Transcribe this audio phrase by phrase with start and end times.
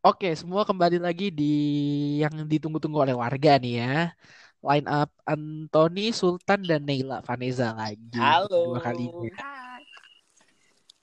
[0.00, 1.52] Oke, semua kembali lagi di
[2.24, 4.16] yang ditunggu-tunggu oleh warga nih ya.
[4.64, 8.16] Line up Anthony, Sultan, dan Neila Vanessa lagi.
[8.16, 8.72] Halo.
[8.72, 9.28] Dua kalinya.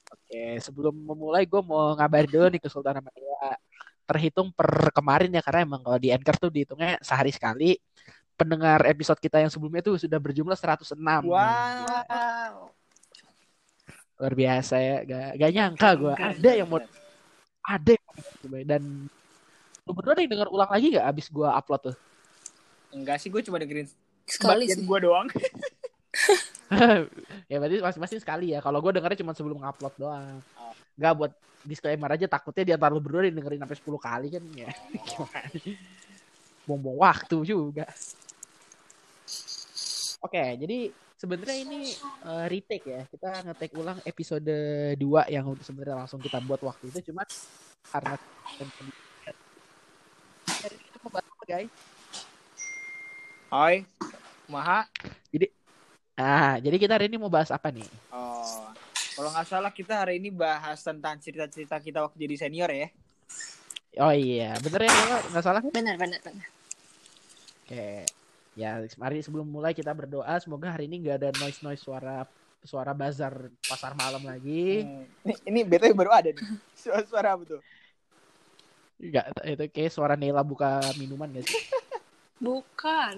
[0.01, 3.53] Oke, sebelum memulai gue mau ngabarin dulu nih ke Sultan sama Neila.
[4.09, 7.77] Terhitung per kemarin ya, karena emang kalau di Anchor tuh dihitungnya sehari sekali.
[8.33, 10.97] Pendengar episode kita yang sebelumnya tuh sudah berjumlah 106.
[11.21, 12.73] Wow.
[14.17, 15.05] Luar biasa ya.
[15.05, 16.13] Gak, gak nyangka gue.
[16.17, 16.81] Ada yang mau
[17.67, 18.06] ada yang
[18.65, 19.11] dan
[19.87, 21.95] lu berdua ada yang denger ulang lagi gak abis gue upload tuh?
[22.91, 23.87] Enggak sih, gue cuma dengerin
[24.27, 24.83] Sekali sih.
[24.83, 25.27] gue doang.
[27.51, 28.59] ya berarti masing-masing sekali ya.
[28.59, 30.39] Kalau gue dengernya cuma sebelum ngupload doang.
[30.59, 30.73] Oh.
[30.99, 31.31] Gak buat
[31.63, 34.69] disclaimer aja takutnya di antara lu berdua dengerin sampai 10 kali kan ya.
[35.07, 35.49] Gimana?
[36.67, 37.85] Buang-buang waktu juga.
[40.23, 41.79] Oke, jadi sebenarnya ini
[42.27, 43.01] eh, retake ya.
[43.07, 44.55] Kita ngetek ulang episode
[44.95, 44.99] 2
[45.31, 47.23] yang sebenarnya langsung kita buat waktu itu cuma
[47.85, 48.15] karena
[51.47, 51.71] guys?
[53.47, 53.75] Oi,
[54.51, 54.83] Maha.
[56.17, 57.87] Nah, jadi kita hari ini mau bahas apa nih?
[58.11, 58.67] Oh,
[59.15, 62.89] kalau nggak salah kita hari ini bahas tentang cerita-cerita kita waktu jadi senior ya.
[64.03, 65.61] Oh iya, bener ya kalau nggak salah.
[65.63, 66.47] Benar, benar, benar.
[67.63, 68.03] Oke,
[68.57, 72.27] ya mari sebelum mulai kita berdoa semoga hari ini nggak ada noise noise suara
[72.63, 74.83] suara bazar pasar malam lagi.
[74.83, 75.05] Hmm.
[75.23, 76.45] Ini, ini BTW baru ada nih.
[76.81, 77.61] Suara-suara apa tuh?
[78.97, 81.61] Nggak, itu kayak suara Nela buka minuman gak sih?
[82.41, 83.15] Bukan.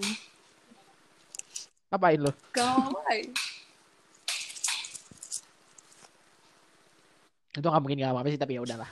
[1.88, 2.32] Apain lo?
[2.52, 3.20] Gawai.
[7.50, 8.90] Itu nggak mungkin nggak apa-apa sih tapi ya udahlah.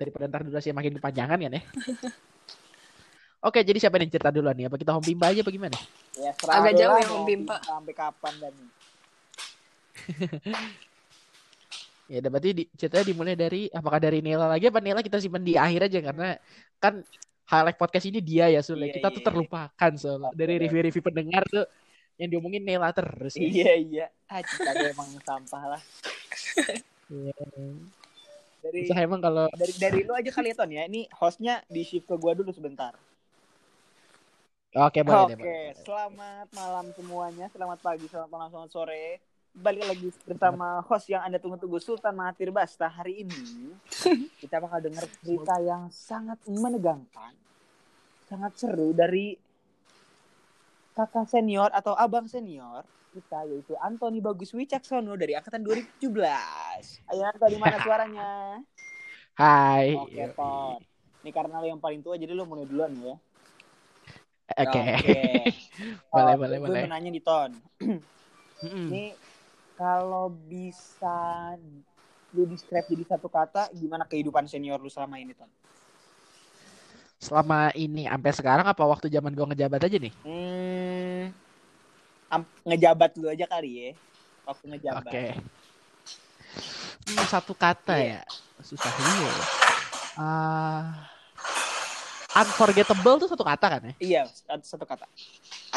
[0.00, 1.62] Daripada ntar durasi makin kepanjangan kan ya.
[3.46, 4.70] Oke, jadi siapa yang cerita duluan nih?
[4.70, 5.78] Apa kita home bimba aja apa gimana?
[6.14, 7.56] Ya, Agak jauh ya, Bimpa.
[7.66, 8.54] Sampai kapan dan
[12.12, 15.56] Ya berarti di, ceritanya dimulai dari apakah dari Nela lagi apa Nela kita simpan di
[15.56, 16.36] akhir aja karena
[16.76, 17.00] kan
[17.48, 18.84] highlight podcast ini dia ya Sule.
[18.84, 19.28] Iya, kita iya, tuh iya.
[19.32, 21.64] terlupakan soalnya dari review-review pendengar tuh
[22.20, 23.32] yang diomongin Nela terus.
[23.32, 23.48] ya.
[23.48, 24.06] Iya, iya.
[24.28, 25.82] Ah, kita emang sampah lah.
[27.08, 27.32] Iya.
[28.62, 30.86] Dari Susah emang kalau dari dari lu aja kali ya Ton ya.
[30.86, 32.94] Ini hostnya di shift ke gua dulu sebentar.
[34.70, 35.34] Oke boleh deh.
[35.34, 35.74] Oke, boleh.
[35.82, 37.50] selamat malam semuanya.
[37.50, 39.18] Selamat pagi, selamat malam, selamat sore.
[39.52, 42.88] Balik lagi bersama host yang Anda tunggu-tunggu Sultan Mahathir Basta.
[42.88, 43.76] Hari ini
[44.40, 47.36] kita bakal dengar cerita yang sangat menegangkan.
[48.24, 49.36] Sangat seru dari
[50.96, 52.80] kakak senior atau abang senior
[53.12, 56.00] kita yaitu Anthony Bagus Wicaksono dari angkatan 2017.
[57.12, 58.56] Ayo Anto di mana suaranya?
[59.36, 59.92] Hai.
[59.92, 60.80] Oke, Ton.
[61.20, 63.14] Ini karena lo yang paling tua jadi lo mulai duluan ya.
[64.64, 64.80] Oke.
[64.96, 65.20] Oke.
[66.12, 66.82] Boleh, Oh, boleh, gue boleh.
[66.84, 67.52] mau nanya nih Ton.
[68.62, 69.04] Ini
[69.76, 71.56] kalau bisa
[72.32, 75.48] lu describe jadi satu kata, gimana kehidupan senior lu selama ini, Ton?
[77.22, 80.14] Selama ini sampai sekarang apa waktu zaman gua ngejabat aja nih?
[80.26, 81.30] Hmm,
[82.66, 83.90] ngejabat lu aja kali ya.
[84.42, 85.12] Waktu ngejabat.
[85.12, 85.26] Oke.
[87.06, 88.22] Hmm, satu kata Iya.
[88.22, 88.22] ya.
[88.62, 89.44] Susah juga ya.
[90.12, 91.08] Ah,
[92.42, 93.94] unforgettable tuh satu kata kan ya?
[94.02, 95.06] Iya, satu, satu kata.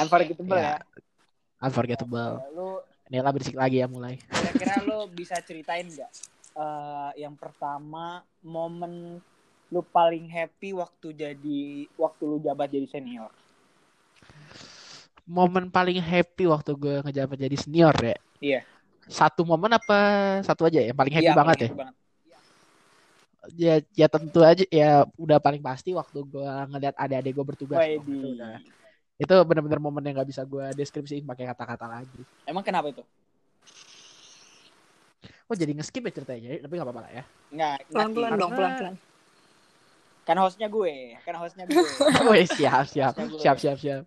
[0.01, 0.81] Unforgettable Iya.
[0.81, 0.83] ya.
[1.61, 2.41] Unforgettable.
[2.55, 4.17] Lu Nela berisik lagi ya mulai.
[4.33, 6.11] kira-kira lu bisa ceritain nggak
[6.57, 9.21] eh, yang pertama momen
[9.69, 11.61] lu paling happy waktu jadi
[11.97, 13.29] waktu lu jabat jadi senior?
[15.25, 18.17] Momen paling happy waktu gue ngejabat jadi senior ya.
[18.41, 18.61] Iya.
[19.09, 19.97] Satu momen apa
[20.45, 20.93] satu aja ya?
[20.93, 21.69] Yang paling happy Iya, banget paling ya?
[21.69, 21.95] happy banget.
[23.53, 27.77] Ya, ya tentu aja ya udah paling pasti waktu gue ngeliat adik-adik gue bertugas.
[27.77, 28.01] Dong.
[28.05, 28.57] Itu udah
[29.15, 32.21] itu benar-benar momen yang nggak bisa gue deskripsiin pakai kata-kata lagi.
[32.43, 33.03] Emang kenapa itu?
[35.45, 37.23] Oh jadi nge-skip ya ceritanya, tapi nggak apa-apa lah ya.
[37.53, 38.93] Nggak, Pelan-pelan dong, pelan-pelan.
[40.25, 41.85] Kan hostnya gue, kan hostnya gue.
[42.33, 44.03] Wih siap siap siap siap siap.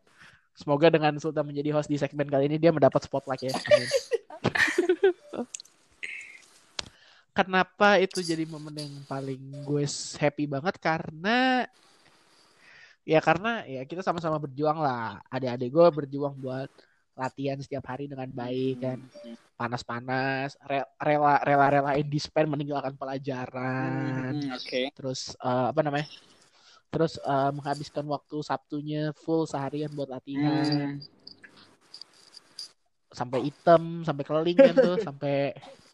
[0.58, 3.54] Semoga dengan Sultan menjadi host di segmen kali ini dia mendapat spotlight ya.
[3.54, 3.88] Amin.
[7.38, 9.86] Kenapa itu jadi momen yang paling gue
[10.18, 11.70] happy banget karena
[13.08, 15.16] ya karena ya kita sama-sama berjuang lah.
[15.32, 16.68] Adik-adik gue berjuang buat
[17.18, 18.98] latihan setiap hari dengan baik kan
[19.58, 24.94] panas-panas re- rela rela relain dispen meninggalkan pelajaran Hmm, Oke.
[24.94, 26.06] terus eh, apa namanya
[26.94, 31.02] terus eh, menghabiskan waktu Sabtunya full seharian buat latihan Hmm.
[33.10, 35.34] sampai hitam sampai keling kan tuh sampai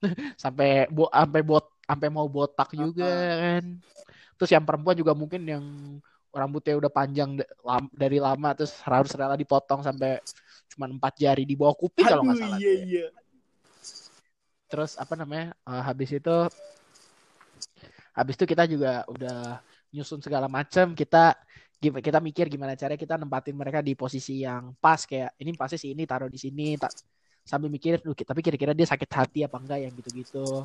[0.45, 3.09] sampai bo sampai bot sampai mau botak juga
[3.41, 3.65] kan
[4.37, 5.65] terus yang perempuan juga mungkin yang
[6.35, 7.39] rambutnya udah panjang
[7.95, 10.19] dari lama terus harus rela dipotong sampai
[10.75, 12.83] cuma empat jari di bawah kuping kalau nggak salah Iya, ya.
[12.85, 13.07] iya.
[14.67, 16.37] terus apa namanya eh, habis itu
[18.15, 19.63] habis itu kita juga udah
[19.95, 21.39] nyusun segala macam kita
[21.79, 25.87] kita mikir gimana caranya kita nempatin mereka di posisi yang pas kayak ini pasti si
[25.93, 26.91] ini taruh di sini tak
[27.45, 30.65] sambil mikir "Duh, tapi kira-kira dia sakit hati apa enggak yang gitu-gitu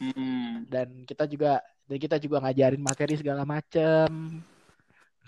[0.00, 0.64] Hmm.
[0.64, 4.08] dan kita juga dan kita juga ngajarin materi segala macem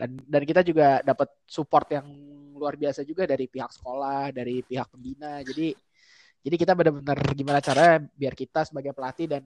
[0.00, 2.06] dan kita juga dapat support yang
[2.56, 5.42] luar biasa juga dari pihak sekolah dari pihak pembina.
[5.42, 5.74] Jadi
[6.42, 9.42] jadi kita benar-benar gimana cara biar kita sebagai pelatih dan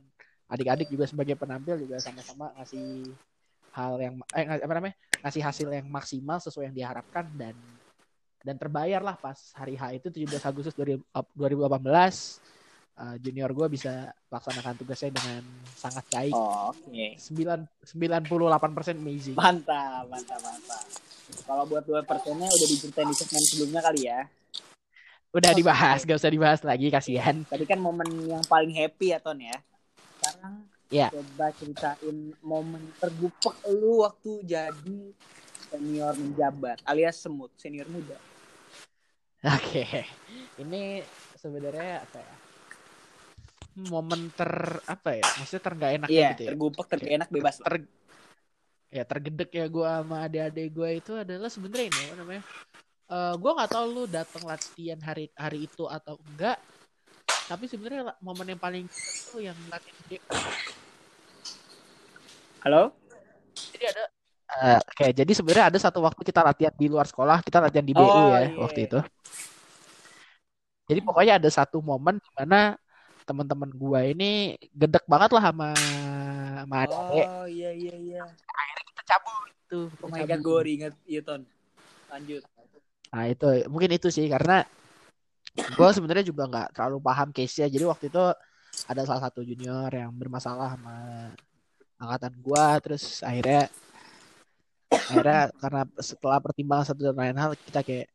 [0.46, 3.10] adik-adik juga sebagai penampil juga sama-sama ngasih
[3.74, 4.96] hal yang eh apa namanya?
[5.24, 7.56] Ngasih hasil yang maksimal sesuai yang diharapkan dan
[8.46, 12.55] dan terbayar lah pas hari H itu 17 Agustus 2018
[12.96, 13.92] eh, junior gue bisa
[14.26, 17.16] laksanakan tugasnya dengan sangat baik Oh, Oke.
[17.16, 19.36] 9 98% amazing.
[19.36, 20.84] Mantap, mantap, mantap.
[21.42, 24.20] Kalau buat dua persennya udah diceritain di segmen sebelumnya kali ya.
[25.30, 27.44] Udah dibahas, gak usah dibahas lagi kasihan.
[27.44, 29.58] Tadi kan momen yang paling happy ya Ton ya.
[30.16, 31.10] Sekarang Iya.
[31.10, 34.98] coba ceritain momen tergupek lu waktu jadi
[35.66, 38.14] senior menjabat alias semut senior muda.
[39.42, 40.06] Oke.
[40.62, 41.02] Ini
[41.36, 42.34] sebenarnya apa ya?
[43.76, 44.52] Momen ter
[44.88, 45.24] apa ya?
[45.36, 46.48] Maksudnya ter nggak enak Iya, gitu ya.
[46.52, 47.56] tergupek terenak bebas.
[47.60, 47.74] Ter
[48.86, 52.42] ya tergedek ya gue sama adik-adik gue itu adalah sebenarnya ini apa namanya?
[53.06, 56.56] Eh gue nggak tahu lu datang latihan hari hari itu atau enggak.
[57.46, 60.18] Tapi sebenarnya momen yang paling itu yang latihan
[62.66, 62.90] Halo?
[63.76, 64.04] jadi ada
[64.58, 67.94] eh, kayak jadi sebenarnya ada satu waktu kita latihan di luar sekolah kita latihan di
[67.94, 68.58] BU Oh, ya iya.
[68.58, 68.98] waktu itu
[70.86, 72.74] jadi pokoknya ada satu momen di mana
[73.26, 75.68] teman-teman gua ini gedek banget lah sama
[76.62, 77.26] sama adik.
[77.26, 78.22] Oh iya iya iya.
[78.94, 79.50] kita cabut.
[79.66, 80.94] Tuh Oh my god, gue inget.
[81.04, 81.42] Iya Ton.
[82.10, 82.42] Lanjut.
[83.06, 84.66] nah itu mungkin itu sih karena
[85.78, 88.18] gua sebenarnya juga nggak terlalu paham case nya jadi waktu itu
[88.90, 90.96] ada salah satu junior yang bermasalah sama
[91.98, 92.78] angkatan gua.
[92.78, 93.66] Terus akhirnya
[94.86, 98.06] akhirnya karena setelah pertimbangan satu dan lain hal kita kayak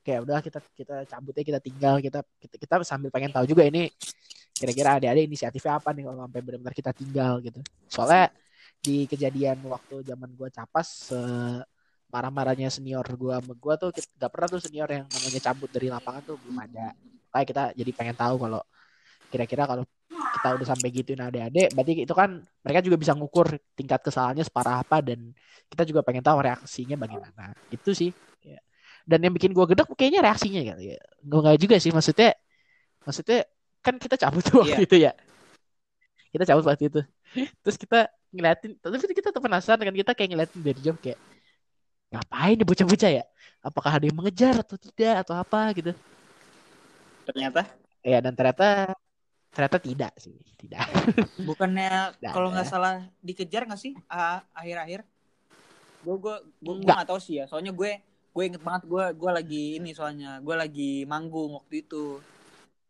[0.00, 1.94] kayak udah kita kita cabutnya kita tinggal.
[2.00, 3.88] Kita kita, kita sambil pengen tahu juga ini
[4.60, 7.60] kira-kira adik-adik inisiatifnya apa nih kalau sampai benar-benar kita tinggal gitu.
[7.88, 8.28] Soalnya
[8.80, 11.08] di kejadian waktu zaman gua capas
[12.12, 16.22] marah-marahnya senior gua sama gua tuh nggak pernah tuh senior yang namanya cabut dari lapangan
[16.28, 16.92] tuh belum ada.
[17.32, 18.60] Kayak kita jadi pengen tahu kalau
[19.32, 23.46] kira-kira kalau kita udah sampai gituin adik-adik berarti itu kan mereka juga bisa ngukur
[23.78, 25.32] tingkat kesalahannya separah apa dan
[25.70, 27.56] kita juga pengen tahu reaksinya bagaimana.
[27.72, 28.12] Itu sih.
[28.44, 28.60] Ya.
[29.04, 31.00] dan yang bikin gua gedek kayaknya reaksinya kali ya.
[31.24, 32.36] Gue nggak juga sih maksudnya
[33.04, 33.48] maksudnya
[33.80, 34.86] kan kita cabut tuh waktu Iya.
[34.86, 35.12] itu ya.
[36.30, 37.00] Kita cabut waktu itu.
[37.64, 41.18] Terus kita ngeliatin tapi kita tuh penasaran kan kita kayak ngeliatin dari jauh kayak
[42.10, 43.24] ngapain nih bocah-bocah ya?
[43.62, 45.70] Apakah ada yang mengejar atau tidak atau apa?
[45.74, 45.92] gitu.
[47.26, 47.62] Ternyata?
[48.02, 48.94] Ya dan ternyata
[49.50, 50.86] ternyata tidak sih tidak.
[51.48, 53.92] Bukannya kalau nggak salah dikejar nggak sih
[54.54, 55.02] akhir-akhir?
[56.06, 57.06] Gue gue gue nggak.
[57.10, 57.44] tahu sih ya.
[57.50, 58.00] Soalnya gue
[58.30, 62.22] gue inget banget gue gue lagi ini soalnya gue lagi manggung waktu itu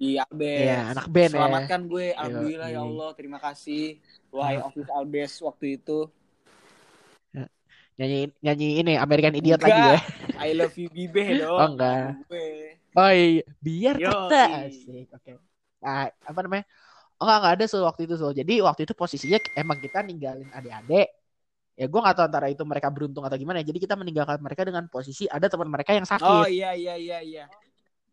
[0.00, 0.64] di Albes.
[0.64, 1.36] Iya, anak band ya.
[1.36, 2.86] Selamatkan gue, alhamdulillah ya Yoi.
[2.88, 3.84] Allah, terima kasih.
[4.32, 4.64] Wahai Ah.
[4.72, 6.08] office Albes waktu itu.
[8.00, 9.76] nyanyi nyanyi ini American Idiot Enggak.
[9.76, 9.98] lagi ya
[10.40, 11.52] I love you Bibe dong.
[11.60, 12.16] Oh, enggak.
[12.96, 14.08] Oh iya biar Yoi.
[14.08, 14.40] kita
[14.72, 15.30] asik oke
[15.84, 16.64] nah, apa namanya
[17.20, 20.48] oh enggak enggak ada so waktu itu so jadi waktu itu posisinya emang kita ninggalin
[20.48, 21.12] adik-adik
[21.76, 24.88] ya gue nggak tahu antara itu mereka beruntung atau gimana jadi kita meninggalkan mereka dengan
[24.88, 27.44] posisi ada teman mereka yang sakit Oh iya iya iya iya.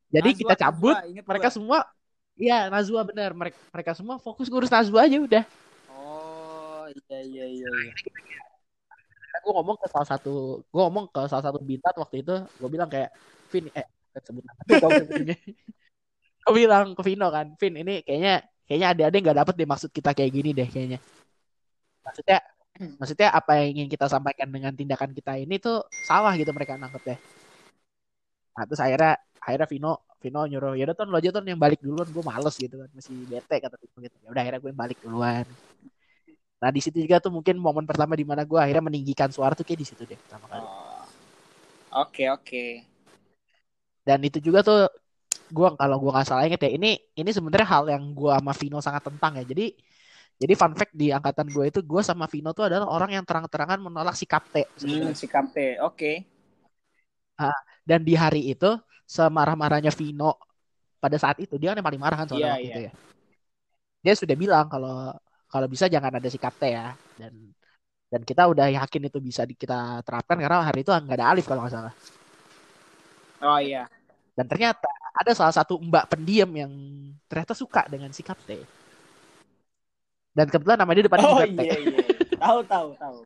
[0.07, 1.55] Jadi Najwa, kita cabut inget mereka gua.
[1.55, 1.79] semua
[2.37, 3.33] Iya, Nazwa bener.
[3.33, 5.43] Mereka, mereka semua fokus ngurus Nazwa aja udah.
[5.89, 7.65] Oh iya iya iya.
[7.65, 7.93] iya.
[9.37, 12.89] gue ngomong ke salah satu gue ngomong ke salah satu bintang waktu itu gue bilang
[12.89, 13.13] kayak
[13.53, 13.85] Vin eh
[14.19, 14.43] sebut
[14.81, 15.23] Kau sebut
[16.43, 20.11] gue bilang ke Vino kan Vin ini kayaknya kayaknya adik-adik nggak dapet deh maksud kita
[20.17, 20.99] kayak gini deh kayaknya
[22.01, 22.37] maksudnya
[22.99, 27.03] maksudnya apa yang ingin kita sampaikan dengan tindakan kita ini tuh salah gitu mereka nangkep
[27.07, 27.19] deh
[28.57, 32.09] nah terus akhirnya akhirnya Vino Vino nyuruh ya ton lo aja ton yang balik duluan
[32.09, 34.97] gue males gitu kan masih bete kata Vino gitu ya udah akhirnya gue yang balik
[35.05, 35.45] duluan
[36.57, 39.61] Nah di situ juga tuh mungkin momen pertama di mana gue akhirnya meninggikan suara tuh
[39.61, 40.65] kayak di situ deh pertama kali.
[40.65, 41.05] Oh.
[42.01, 42.65] Oke oke.
[44.01, 44.89] Dan itu juga tuh
[45.47, 48.77] gue kalau gue nggak salah inget ya ini ini sebenarnya hal yang gue sama Vino
[48.81, 49.45] sangat tentang ya.
[49.45, 49.65] Jadi
[50.37, 53.77] jadi fun fact di angkatan gue itu gue sama Vino tuh adalah orang yang terang-terangan
[53.81, 54.65] menolak sikap T.
[54.81, 55.77] Hmm, sikap T.
[55.81, 56.25] Oke.
[57.87, 58.67] Dan di hari itu
[59.07, 60.35] semarah-marahnya Vino
[60.99, 62.75] pada saat itu dia kan yang paling marah kan soalnya waktu iya.
[62.75, 62.93] itu ya.
[64.03, 65.15] Dia sudah bilang kalau
[65.47, 67.31] kalau bisa jangan ada sikap T ya dan
[68.11, 71.47] dan kita udah yakin itu bisa di- kita terapkan karena hari itu nggak ada Alif
[71.47, 71.93] kalau nggak salah.
[73.39, 73.87] Oh iya.
[74.35, 76.71] Dan ternyata ada salah satu mbak pendiam yang
[77.31, 78.59] ternyata suka dengan sikap T.
[80.35, 81.59] Dan kebetulan nama dia depannya Oh juga T.
[81.63, 81.99] iya iya.
[82.37, 83.17] Tahu tahu tahu.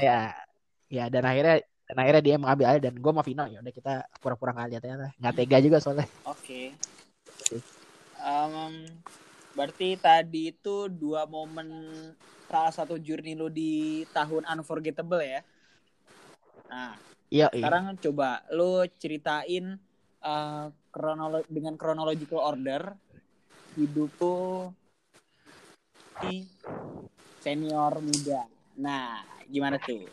[0.00, 0.32] ya
[0.88, 3.94] ya dan akhirnya dan akhirnya dia mengambil alih dan gue mau Vino ya udah kita
[4.18, 6.74] pura-pura nggak lihat ya nggak tega juga soalnya Oke.
[8.18, 8.74] Em,
[9.54, 11.70] berarti tadi itu dua momen
[12.50, 15.40] salah satu journey lo di tahun unforgettable ya.
[16.66, 16.98] Nah,
[17.30, 19.78] iya iya sekarang coba lo ceritain
[20.22, 22.94] eh, kronolo dengan chronological order
[23.78, 24.74] hidup lo
[26.26, 26.42] di
[27.44, 28.48] senior muda.
[28.80, 30.08] Nah, gimana tuh?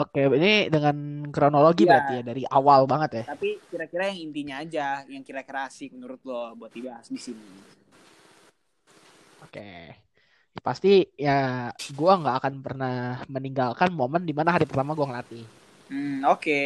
[0.00, 0.96] Oke ini dengan
[1.34, 1.90] kronologi Iya.
[1.90, 6.20] berarti ya dari awal banget ya Tapi kira-kira yang intinya aja, yang kira-kira asik menurut
[6.28, 7.46] lo buat dibahas di sini.
[9.42, 9.60] oke
[10.56, 10.88] Ya, pasti
[11.26, 11.32] ya
[11.98, 12.92] gue nggak akan pernah
[13.34, 15.44] meninggalkan momen di mana hari pertama gue ngelatih
[15.90, 16.58] Hmm, oke.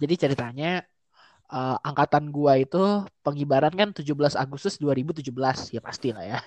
[0.00, 0.70] jadi ceritanya
[1.52, 2.78] eh, angkatan gua itu
[3.24, 6.38] pengibaran kan 17 Agustus 2017 ya pasti lah ya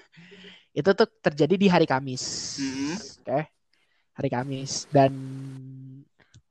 [0.79, 2.23] itu tuh terjadi di hari Kamis
[2.57, 2.97] Mhm.
[3.27, 3.54] oke
[4.15, 4.87] hari Kamis.
[4.89, 5.11] Dan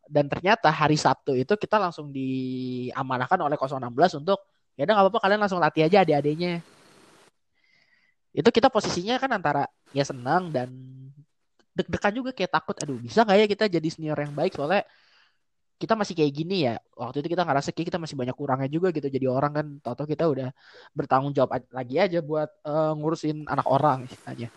[0.04, 4.38] dan ternyata hari Sabtu itu kita langsung diamanahkan oleh 016 untuk
[4.76, 6.60] ya udah nggak apa-apa kalian langsung latih aja adik-adiknya.
[8.34, 9.64] Itu kita posisinya kan antara
[9.96, 10.70] ya senang dan
[11.74, 14.54] deg-degan juga kayak takut aduh bisa nggak ya kita jadi senior yang baik?
[14.54, 14.84] Soalnya
[15.74, 18.94] kita masih kayak gini ya waktu itu kita ngerasa kayak kita masih banyak kurangnya juga
[18.94, 20.48] gitu jadi orang kan tau-tau kita udah
[20.94, 24.48] bertanggung jawab lagi aja buat eh, ngurusin anak orang istilahnya.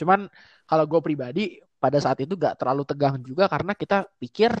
[0.00, 0.32] Cuman
[0.64, 4.52] kalau gue pribadi pada saat itu gak terlalu tegang juga karena kita pikir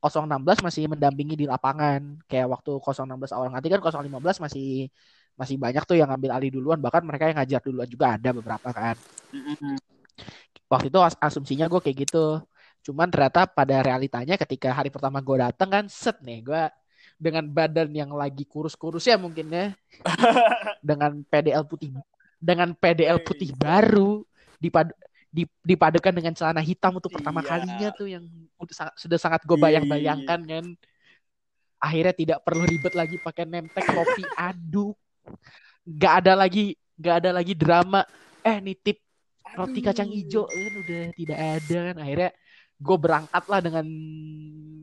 [0.00, 2.00] 016 masih mendampingi di lapangan.
[2.24, 4.88] Kayak waktu 016 awal nanti kan 015 masih
[5.36, 6.78] masih banyak tuh yang ngambil alih duluan.
[6.80, 8.96] Bahkan mereka yang ngajar duluan juga ada beberapa kan.
[10.70, 12.40] Waktu itu as- asumsinya gue kayak gitu.
[12.86, 16.62] Cuman ternyata pada realitanya ketika hari pertama gue datang kan set nih gue
[17.20, 19.76] dengan badan yang lagi kurus-kurus ya mungkin ya
[20.88, 21.92] dengan PDL putih
[22.40, 24.24] dengan PDL putih baru
[24.56, 25.09] dipad di-
[25.62, 27.48] dipadukan dengan celana hitam untuk pertama Iya.
[27.48, 28.24] kalinya tuh yang
[28.98, 30.64] sudah sangat gue Iya, bayang-bayangkan kan.
[31.80, 34.20] Akhirnya tidak perlu ribet lagi pakai nemtek kopi
[34.50, 34.98] aduk.
[35.86, 38.02] Nggak ada lagi nggak ada lagi drama.
[38.42, 38.98] Eh nitip
[39.56, 41.96] roti kacang hijau kan udah tidak ada kan.
[42.02, 42.30] Akhirnya
[42.80, 43.86] gue berangkat lah dengan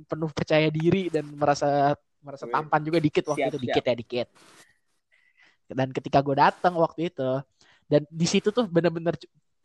[0.07, 3.63] penuh percaya diri dan merasa merasa tampan juga dikit waktu Siap, itu.
[3.67, 4.27] dikit ya dikit.
[5.67, 7.29] Dan ketika gue datang waktu itu
[7.87, 9.15] dan di situ tuh bener-bener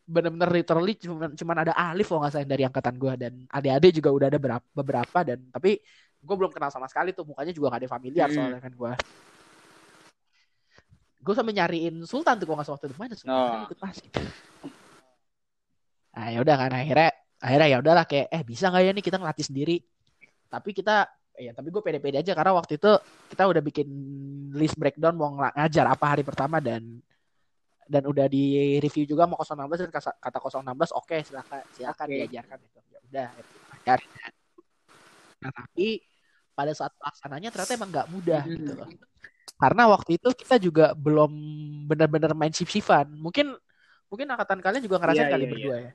[0.02, 3.92] bener-bener literally cuman cuman ada Alif kalau nggak salah yang dari angkatan gue dan adik-adik
[4.02, 5.78] juga udah ada berapa, beberapa dan tapi
[6.22, 8.36] gue belum kenal sama sekali tuh mukanya juga gak ada familiar Hmm.
[8.38, 8.92] soalnya kan gue
[11.22, 13.46] gue sampai nyariin Sultan tuh kalau nggak salah waktu itu mana Sultan Oh.
[13.46, 14.20] Kan ikut pas gitu.
[16.12, 19.16] Nah ya udah kan akhirnya akhirnya ya udahlah kayak eh bisa nggak ya nih kita
[19.22, 19.76] ngelatih sendiri.
[20.50, 21.06] Tapi kita
[21.38, 22.90] ya tapi gue pede-pede aja karena waktu itu
[23.32, 23.88] kita udah bikin
[24.52, 27.00] list breakdown mau ngajar apa hari pertama dan
[27.90, 32.16] dan udah di review juga mau 016 dan kata, kata 016 oke silakan silakan Oke.
[32.18, 32.78] diajarkan itu.
[32.90, 33.28] Ya udah
[33.80, 34.10] ajarin.
[35.42, 35.86] Nah tapi
[36.52, 38.56] pada saat pelaksananya ternyata emang nggak mudah Mhm.
[38.60, 38.88] gitu loh.
[39.58, 41.32] Karena waktu itu kita juga belum
[41.86, 43.10] benar-benar main shift-shiftan.
[43.14, 43.54] Mungkin
[44.10, 45.90] mungkin angkatan kalian juga ngerasain Iya, kali iya, berdua ya.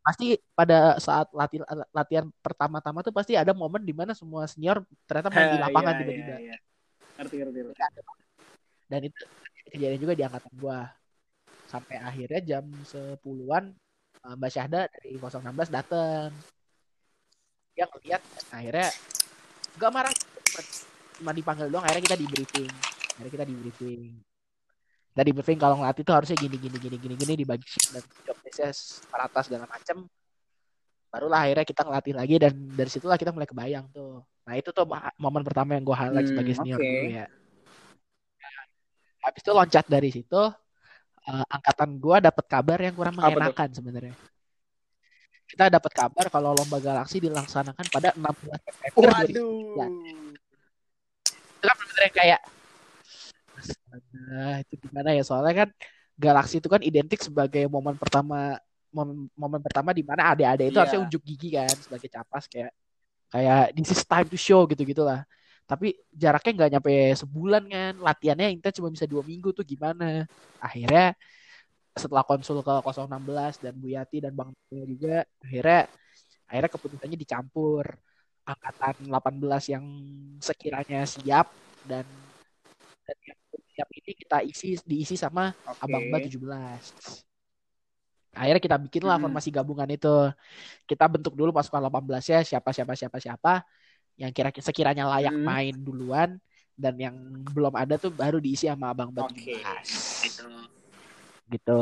[0.00, 0.26] Pasti
[0.56, 5.52] pada saat latihan latihan pertama-tama tuh pasti ada momen di mana semua senior ternyata main
[5.52, 6.34] di Iya, lapangan iya, tiba-tiba.
[7.20, 7.82] Ngerti, ngerti, ngerti.
[8.90, 9.22] Dan itu
[9.70, 10.80] kejadian juga di angkatan gua.
[11.70, 13.64] Sampai akhirnya jam 10-an
[14.26, 16.30] eh, Mbak Syahda dari 016 dateng.
[17.72, 18.88] Dia ngeliat akhirnya
[19.78, 20.12] gak marah
[21.16, 22.70] cuma, dipanggil doang akhirnya kita di briefing.
[23.16, 24.02] Akhirnya kita di briefing.
[25.10, 28.36] Kita di briefing kalau ngelatih tuh harusnya gini gini gini gini gini dibagi dan job
[28.50, 30.10] desk merata segala macam.
[31.10, 34.22] Barulah akhirnya kita ngelatih lagi dan dari situlah kita mulai kebayang tuh.
[34.46, 34.86] Nah itu tuh
[35.18, 36.86] momen pertama yang gue highlight Hmm, sebagai senior oke.
[36.86, 37.26] dulu ya.
[39.20, 40.42] Habis itu loncat dari situ,
[41.28, 44.14] eh, angkatan gua dapat kabar yang kurang mengenakan sebenarnya.
[45.50, 49.34] Kita dapat kabar kalau lomba galaksi dilaksanakan pada 16 September 2000.
[49.34, 49.98] Waduh.
[51.60, 52.40] Itu kan bener kayak
[53.60, 55.68] Astaga, itu gimana ya soalnya kan
[56.16, 58.56] galaksi itu kan identik sebagai momen pertama
[58.88, 60.80] momen, momen pertama di mana adik-adik itu Iya.
[60.80, 62.72] harusnya unjuk gigi kan sebagai capas kayak
[63.28, 65.28] kayak this is time to show gitu gitulah
[65.70, 70.26] tapi jaraknya nggak nyampe sebulan kan latihannya intens cuma bisa dua minggu tuh gimana
[70.58, 71.14] akhirnya
[71.94, 75.86] setelah konsul ke 016 dan Bu Yati dan Bang Tio juga akhirnya
[76.50, 77.86] akhirnya keputusannya dicampur
[78.42, 79.84] angkatan 18 yang
[80.42, 81.46] sekiranya siap
[81.86, 82.02] dan
[83.06, 85.86] dan yang belum siap ini kita isi diisi sama Oke.
[85.86, 87.30] Abang Mbak 17.
[88.30, 89.30] Akhirnya kita bikin lah Mm-mm.
[89.30, 90.30] formasi gabungan itu.
[90.86, 93.62] Kita bentuk dulu pasukan 18 ya siapa siapa siapa siapa
[94.20, 95.44] yang kira sekiranya layak Mm.
[95.48, 96.30] main duluan
[96.76, 97.16] dan yang
[97.48, 99.56] belum ada tuh baru diisi sama Abang Oke.
[99.56, 100.28] 17.
[100.28, 100.48] Gitu.
[101.50, 101.80] Gitu.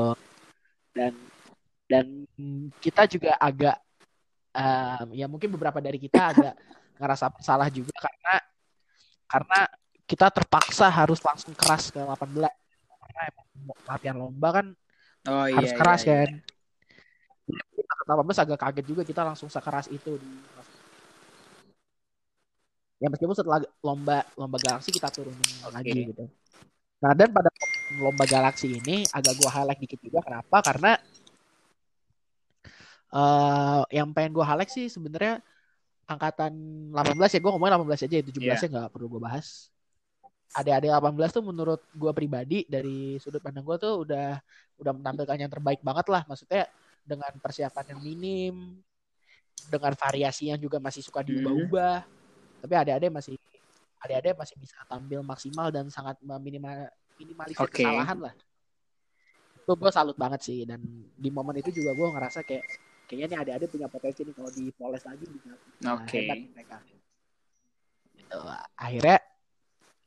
[0.96, 1.14] dan
[1.86, 2.06] dan
[2.82, 3.76] kita juga agak
[4.50, 6.54] um, ya mungkin beberapa dari kita agak
[6.98, 8.34] ngerasa salah juga karena
[9.28, 9.60] karena
[10.08, 12.48] kita terpaksa harus langsung keras ke 18
[12.98, 13.22] karena
[13.86, 14.66] latihan lomba kan
[15.28, 16.18] Oh harus iya, keras iya, iya.
[16.24, 16.32] kan.
[17.76, 20.30] Kita ke 18 agak kaget juga kita langsung sekeras itu di
[22.98, 25.74] ya meskipun setelah lomba lomba galaksi kita turunin Oke.
[25.74, 26.24] lagi gitu.
[26.98, 27.50] Nah dan pada
[28.02, 30.58] lomba galaksi ini agak gua highlight dikit juga kenapa?
[30.66, 30.92] Karena
[33.08, 35.40] eh yang pengen gua highlight sih sebenarnya
[36.10, 36.52] angkatan
[36.92, 38.54] 18 ya gua ngomongin 18 aja 17 Iya.
[38.66, 39.70] nya nggak perlu gua bahas.
[40.58, 44.42] Adik-adik 18 tuh menurut gua pribadi dari sudut pandang gua tuh udah
[44.82, 46.66] udah menampilkan yang terbaik banget lah maksudnya
[47.06, 48.54] dengan persiapan yang minim
[49.70, 52.17] dengan variasi yang juga masih suka diubah-ubah
[52.58, 53.34] tapi adik-adik masih
[54.02, 56.86] adik-adik masih bisa tampil maksimal dan sangat meminimal
[57.18, 57.82] minimalisir Oke.
[57.82, 58.34] kesalahan lah
[59.58, 60.80] itu gue salut banget sih dan
[61.18, 62.64] di momen itu juga gue ngerasa kayak
[63.08, 66.18] kayaknya nih adik-adik punya potensi nih kalau dipoles lagi bisa, bisa Oke.
[66.24, 66.76] hebat mereka
[68.18, 68.40] Gitu.
[68.76, 69.18] akhirnya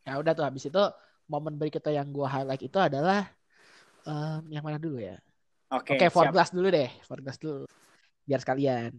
[0.05, 0.83] ya udah tuh habis itu
[1.31, 3.25] momen berikutnya yang gue highlight itu adalah
[4.05, 5.17] em, yang mana dulu ya
[5.71, 6.33] Oke, Oke, four siap.
[6.35, 7.63] glass dulu deh, four glass dulu.
[8.27, 8.91] Biar sekalian.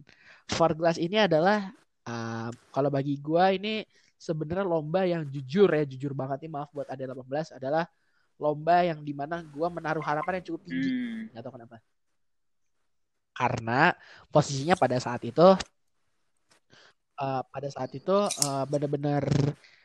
[0.49, 1.69] Four glass ini adalah
[2.07, 3.83] uh, kalau bagi gua ini
[4.15, 7.85] sebenarnya lomba yang jujur ya, jujur banget nih maaf buat ada 18 adalah
[8.39, 10.89] lomba yang di mana gua menaruh harapan yang cukup tinggi.
[10.89, 11.33] Hmm.
[11.35, 11.77] Gak tahu kenapa.
[13.33, 13.81] Karena
[14.29, 15.47] posisinya pada saat itu
[17.17, 19.25] uh, pada saat itu uh, benar-benar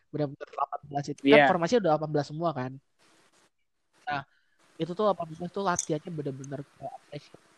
[0.08, 1.46] benar-benar 18 itu kan Iya.
[1.48, 2.72] formasinya udah 18 semua kan.
[4.08, 4.22] Nah,
[4.80, 6.96] itu tuh 18 tuh latihannya benar-benar kayak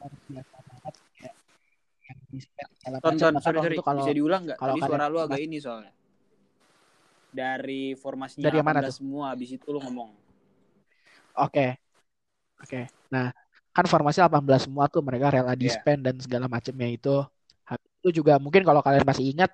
[0.01, 0.95] luar biasa banget
[2.31, 2.39] di.
[3.05, 3.77] Tonton, Bahkan sorry, sorry.
[3.77, 4.59] itu kalau Bisa diulang nggak?
[4.61, 5.93] kalau Tadi suara lu agak ini soalnya.
[7.31, 10.11] Dari formasinya Dari yang mana 18 semua, habis itu lu ngomong.
[11.35, 11.79] Oke.
[12.63, 12.79] Oke.
[13.15, 13.27] Nah,
[13.75, 15.75] kan formasi 18 semua tuh mereka rela di Iya.
[15.77, 17.11] spend dan segala macamnya itu.
[17.69, 19.51] Habis Itu juga mungkin kalau kalian masih ingat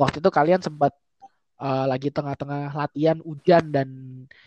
[0.00, 0.92] waktu itu kalian sempat
[1.62, 3.88] eh, lagi tengah-tengah latihan hujan dan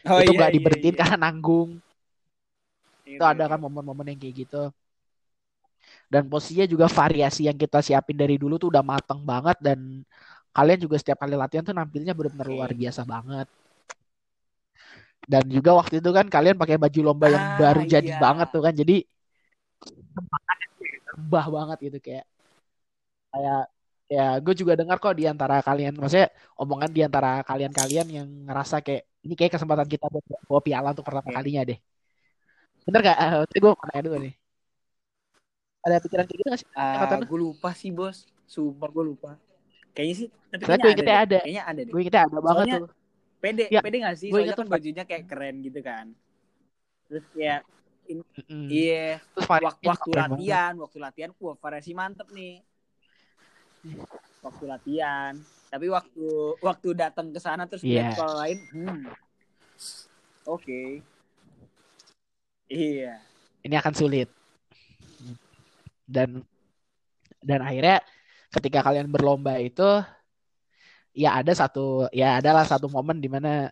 [0.06, 1.00] Oh itu iya, nggak iya, diberhentiin iya.
[1.02, 1.70] karena nanggung.
[3.06, 4.62] Ingat, Itu ada kan momen-momen yang kayak gitu.
[6.14, 9.80] Dan posisinya juga variasi yang kita siapin dari dulu tuh udah mateng banget dan
[10.56, 13.48] kalian juga setiap kali latihan tuh nampilnya benar-benar luar biasa banget.
[15.26, 18.22] Dan juga waktu itu kan kalian pakai baju lomba yang Ah, baru jadi iya.
[18.24, 18.74] banget tuh kan.
[18.78, 18.94] Jadi
[21.32, 22.26] bah banget gitu kayak
[23.32, 23.58] kayak
[24.16, 26.28] ya gue juga dengar kok di antara kalian maksudnya
[26.62, 31.06] omongan di antara kalian-kalian yang ngerasa kayak ini kayak kesempatan kita buat bawa piala untuk
[31.08, 31.36] pertama Oke.
[31.38, 31.78] kalinya deh.
[32.86, 33.18] Bener gak?
[33.22, 34.34] Uh, gue mau nanya dulu nih.
[35.86, 36.70] Ada pikiran kayak gitu gak sih?
[36.74, 37.26] Ah, Kata lu?
[37.26, 38.26] gue lupa sih, Bos.
[38.44, 39.38] Sumpah gue lupa.
[39.94, 41.24] Kayaknya sih, tapi Soalnya kayaknya gue ingetnya deh.
[41.24, 41.38] ada.
[41.40, 41.92] Kayaknya ada deh.
[41.94, 42.90] Gue ingetnya ada banget Soalnya- tuh.
[43.36, 44.28] Pede, Ya, pede gak sih?
[44.28, 46.06] gue Soalnya kan bajunya kayak keren gitu kan.
[47.06, 47.56] Terus ya,
[48.06, 48.66] Mm-mm.
[48.68, 50.34] iya, Terus waktu, waktu keren banget.
[50.36, 52.56] latihan, waktu latihan, wah variasi mantep nih.
[54.42, 55.34] Waktu latihan.
[55.68, 56.26] Tapi waktu
[56.60, 57.94] waktu datang ke sana terus Iya.
[58.04, 59.02] lihat sekolah lain, hmm.
[60.48, 60.82] Oke.
[62.66, 63.22] Iya.
[63.62, 64.30] Ini akan sulit.
[66.06, 66.42] Dan
[67.42, 68.02] dan akhirnya
[68.54, 69.86] ketika kalian berlomba itu
[71.16, 73.70] ya ada satu ya adalah satu momen di mana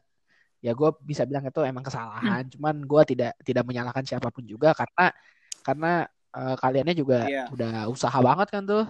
[0.63, 2.45] ya gue bisa bilang itu emang kesalahan.
[2.49, 5.11] Cuman gue tidak tidak menyalahkan siapa pun juga karena
[5.63, 5.91] karena
[6.33, 7.45] eh, kaliannya juga Iya.
[7.53, 8.85] udah usaha banget kan tuh.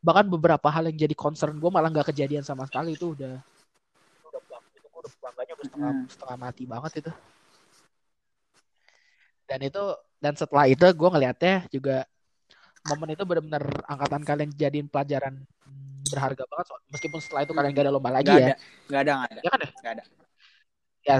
[0.00, 3.36] Bahkan beberapa hal yang jadi concern gue malah nggak kejadian sama sekali itu udah.
[4.24, 6.04] Udah bang- itu gua udah bangganya udah setengah, Mm.
[6.08, 7.12] setengah mati banget itu.
[9.44, 9.82] Dan itu
[10.22, 12.06] dan setelah itu gue ngelihatnya juga
[12.88, 15.34] momen itu benar-benar angkatan kalian jadiin pelajaran
[15.66, 18.54] hmm, berharga banget so- meskipun setelah itu kalian gak ada lomba lagi Nggak ya ada,
[18.88, 20.04] nggak ada, nggak ada, ya kan ya nggak ada.
[21.08, 21.16] ya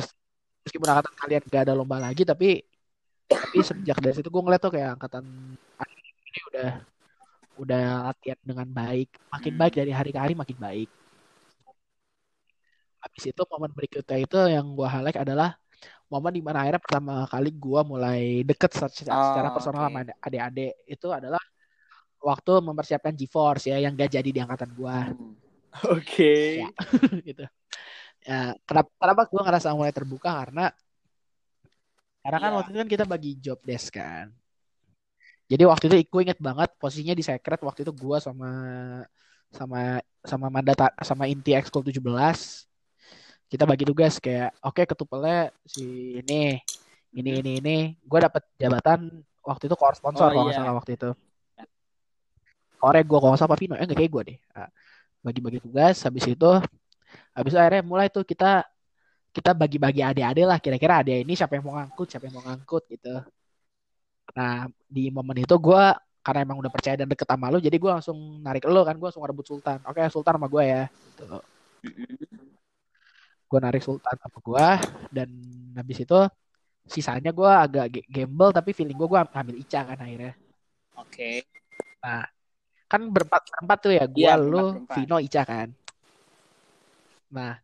[0.65, 2.47] meskipun angkatan kalian gak ada lomba lagi tapi
[3.43, 5.25] tapi sejak dari situ gue ngeliat tuh kayak angkatan
[6.29, 6.69] ini udah
[7.63, 9.61] udah latihan dengan baik makin Hmm.
[9.61, 10.89] baik dari hari ke hari makin baik
[13.05, 15.49] habis itu momen berikutnya itu yang gue highlight adalah
[16.11, 19.89] momen di mana akhirnya pertama kali gue mulai deket secara, secara Oh, personal oke.
[19.95, 21.43] sama adik-adik itu adalah
[22.21, 25.35] waktu mempersiapkan GeForce ya yang gak jadi di angkatan gue Hmm.
[25.95, 26.67] Oke.
[26.67, 26.69] Ya.
[27.31, 27.47] gitu.
[28.27, 30.75] Ya, kenapa kenapa gue ngerasa mulai terbuka karena
[32.21, 32.57] karena kan Iya.
[32.59, 34.29] waktu itu kan kita bagi job desk kan.
[35.47, 38.51] Jadi waktu itu gue inget banget posisinya di secret waktu itu gue sama
[39.51, 42.70] sama sama Mandata sama Inti Ekskul 17
[43.51, 45.83] kita bagi tugas kayak oke ketupelnya si
[46.23, 46.63] ini
[47.11, 49.11] ini ini ini gue dapat jabatan
[49.43, 50.61] waktu itu core sponsor Oh, kalau nggak iya.
[50.63, 51.09] salah waktu itu
[52.79, 54.71] core gue kalau nggak salah Vino eh nggak kayak gue deh Ah,
[55.27, 56.51] bagi-bagi tugas habis itu
[57.35, 58.63] habis itu akhirnya mulai tuh kita
[59.35, 62.83] kita bagi-bagi adik-adik lah kira-kira adik ini siapa yang mau ngangkut siapa yang mau ngangkut
[62.87, 63.15] gitu
[64.31, 65.85] Nah, di momen itu gue
[66.23, 69.07] karena emang udah percaya dan deket sama lu, jadi gue langsung narik lo kan, gue
[69.09, 69.81] langsung rebut Sultan.
[69.89, 70.83] Oke, Sultan sama gue ya.
[70.87, 71.27] Gitu.
[73.51, 74.69] Gue narik Sultan sama gue
[75.11, 75.29] dan
[75.75, 76.21] habis itu
[76.87, 80.35] sisanya gue agak gamble tapi feeling gue gue ambil Ica kan akhirnya.
[80.95, 81.43] Oke.
[82.01, 82.25] Nah,
[82.91, 84.95] kan berempat berempat tuh ya, gue, Iya, lu, berempat.
[84.99, 85.69] Vino, Ica kan.
[87.31, 87.55] Nah,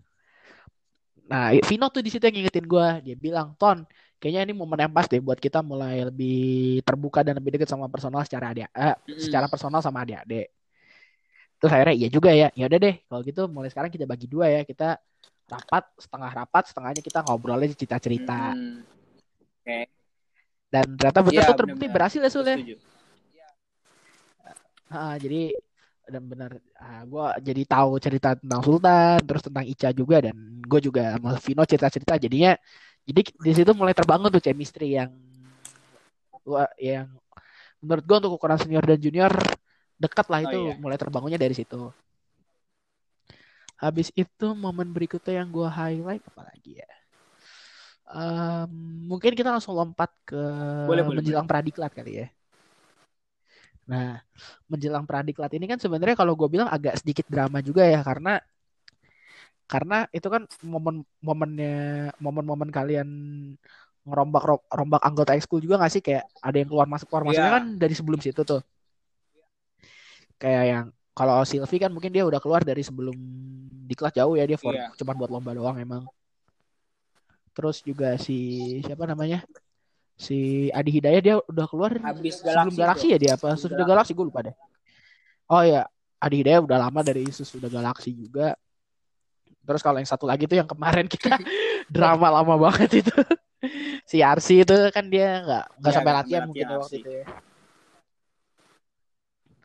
[1.26, 3.82] nah Vino tuh di situ yang ngingetin gue, dia bilang Ton,
[4.22, 7.90] kayaknya ini momen yang pas deh buat kita mulai lebih terbuka dan lebih dekat sama
[7.90, 9.22] personal secara adik, eh, Mm-mm.
[9.26, 10.54] secara personal sama adik-adik.
[11.56, 14.46] Terus akhirnya iya juga ya, ya udah deh kalau gitu mulai sekarang kita bagi dua
[14.52, 15.00] ya, kita
[15.46, 18.82] rapat setengah rapat setengahnya kita ngobrol aja cerita-cerita Mm-mm.
[19.62, 19.78] Oke.
[20.70, 22.58] dan ternyata betul Iya, tuh terbukti berhasil ya Sul ya.
[24.90, 25.50] Ah, jadi
[26.06, 26.50] dan benar
[27.10, 31.62] gue jadi tahu cerita tentang Sultan terus tentang Ica juga dan gue juga sama Vino
[31.66, 32.54] cerita-cerita jadinya
[33.02, 35.10] jadi di situ mulai terbangun tuh chemistry yang
[36.46, 37.10] gua yang
[37.82, 39.32] menurut gue untuk ukuran senior dan junior
[39.98, 40.74] dekat lah Oh, itu iya.
[40.78, 41.90] mulai terbangunnya dari situ
[43.82, 46.88] habis itu momen berikutnya yang gue highlight apa lagi ya?
[48.06, 48.70] Em,
[49.10, 50.36] mungkin kita langsung lompat ke
[50.86, 52.26] Boleh, boleh, menjelang pradiklat kali ya.
[53.86, 54.18] Nah
[54.70, 58.42] menjelang pradiklat ini kan sebenarnya kalau gue bilang agak sedikit drama juga ya karena
[59.72, 61.66] karena itu kan momen momennya
[62.24, 63.08] momen-momen kalian
[64.06, 66.02] ngerombak ro- rombak anggota ekskul juga gak sih?
[66.06, 67.56] Kayak ada yang keluar masuk keluar masuknya Iya.
[67.58, 68.60] kan dari sebelum situ tuh.
[70.40, 73.16] Kayak yang kalau Sylvie kan mungkin dia udah keluar dari sebelum
[73.88, 74.92] diklat jauh ya dia for, Iya.
[74.94, 76.04] cuman buat lomba doang emang.
[77.56, 78.36] Terus juga si
[78.84, 79.40] siapa namanya?
[80.16, 82.76] Si Adi Hidayah dia udah keluar Habis sebelum galaksi.
[82.76, 83.56] galaksi ya dia apa?
[83.56, 84.52] Sesudah galaksi gue lupa deh.
[85.48, 85.88] Oh ya
[86.20, 88.52] Adi Hidayah udah lama dari sesudah galaksi juga.
[89.66, 91.32] Terus kalau yang satu lagi tuh yang kemarin kita
[91.88, 93.12] drama lama banget itu.
[94.06, 97.24] Si Arsi itu kan dia nggak nggak Iya, sampai latihan mungkin waktu itu ya.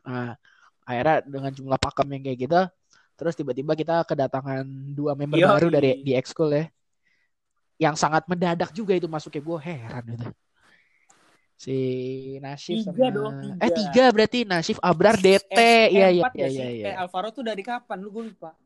[0.02, 0.34] Nah
[0.92, 2.62] akhirnya dengan jumlah pakem yang kayak gitu
[3.16, 5.48] terus tiba-tiba kita kedatangan dua member Yoi.
[5.48, 6.66] baru dari di ekskul ya
[7.82, 10.28] yang sangat mendadak juga itu masuknya gue heran itu
[11.62, 11.78] si
[12.42, 13.62] Nasif Tiga sama dong, tiga.
[13.62, 17.30] eh tiga berarti Nasif Abrar DT Eh, iya eh, iya iya iya iya Eh, Alvaro
[17.30, 18.02] tuh dari kapan?
[18.02, 18.58] Lu gue lupa.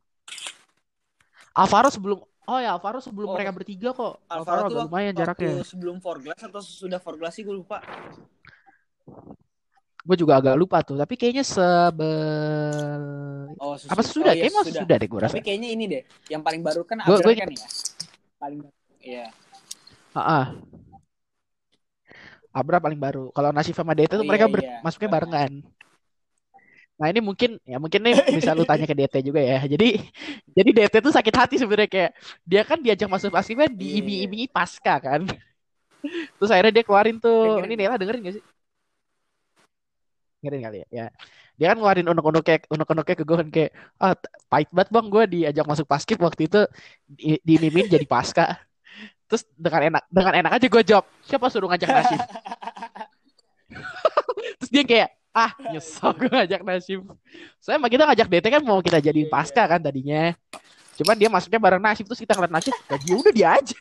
[1.51, 3.35] Alvaro sebelum oh ya Alvaro sebelum Oh.
[3.35, 7.35] mereka bertiga kok Alvaro, Alvaro, tuh agak lumayan waktu jaraknya sebelum Forglass atau sesudah Forglass
[7.35, 7.83] sih gue lupa.
[10.05, 12.13] Gue juga agak lupa tuh tapi kayaknya sebe
[13.57, 14.81] Oh, apa sesudah oh, iya, kayaknya sesudah.
[14.85, 17.49] sudah deh gue rasa Tapi kayaknya ini deh, yang paling baru kan Gua- gua kan
[17.49, 17.67] ya.
[18.35, 18.75] Paling baru.
[18.99, 19.25] Iya.
[20.13, 20.45] Ah,
[22.51, 23.31] Abra paling baru.
[23.31, 24.79] Kalau Nasif sama DT tuh Oh, mereka iya, ber- iya.
[24.79, 25.51] masuknya barengan.
[26.95, 29.59] Nah ini mungkin ya mungkin nih bisa lu tanya ke DT juga ya.
[29.67, 29.99] Jadi
[30.55, 32.11] jadi DT tuh sakit hati sebenarnya kayak
[32.47, 35.27] dia kan diajak masuk paskibra Iya, diiming-imingi pasca kan.
[36.39, 37.71] Terus akhirnya dia keluarin tuh Dengerin.
[37.71, 38.43] ini Nela dengerin gak sih?
[40.45, 40.87] Dengerin kali ya.
[40.93, 41.05] Ya.
[41.57, 44.13] Dia kan ngeluarin unek-uneknya unek-uneknya ke gue kan kayak ah
[44.45, 46.61] pahit banget bang gue diajak masuk paskib waktu itu
[47.09, 48.61] di, diimimin jadi pasca.
[49.25, 52.21] Terus dengan enak dengan enak aja gue jawab siapa suruh ngajak Nasif?
[54.61, 56.99] Terus dia kayak ah nyesel gue ngajak Nasif.
[57.57, 60.37] Soalnya emang kita ngajak DT kan mau kita jadiin Iya, pasca kan tadinya.
[60.95, 63.77] Cuman dia masuknya bareng Nasif terus kita ngeliat Nasif, ya dia udah dia aja.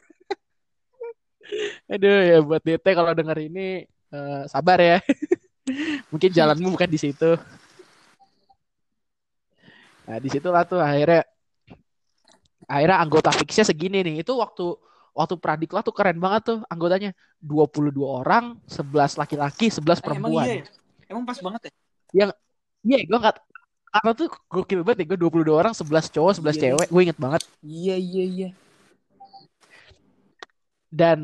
[1.92, 4.98] Aduh ya buat DT kalau denger ini eh, sabar ya.
[6.12, 7.40] Mungkin jalanmu bukan di situ.
[10.04, 11.24] Nah, di situlah tuh akhirnya
[12.68, 14.20] akhirnya anggota fixnya segini nih.
[14.20, 14.76] Itu waktu
[15.16, 17.16] waktu Pradikla tuh keren banget tuh anggotanya.
[17.44, 20.44] 22 orang, 11 laki-laki, 11 Eh, emang perempuan.
[20.48, 20.64] iya ya?
[21.12, 21.72] Emang pas banget ya?
[22.84, 23.36] Iya, gue nggak
[23.94, 27.18] karena tuh gokil banget ya, gue 22 orang, 11 cowok, 11 Iya, cewek, gue inget
[27.20, 27.42] banget.
[27.62, 28.48] Iya, iya, iya.
[30.88, 31.20] Dan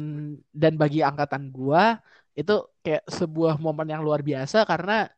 [0.53, 1.99] dan bagi angkatan gua
[2.41, 5.09] itu kayak sebuah momen yang luar biasa karena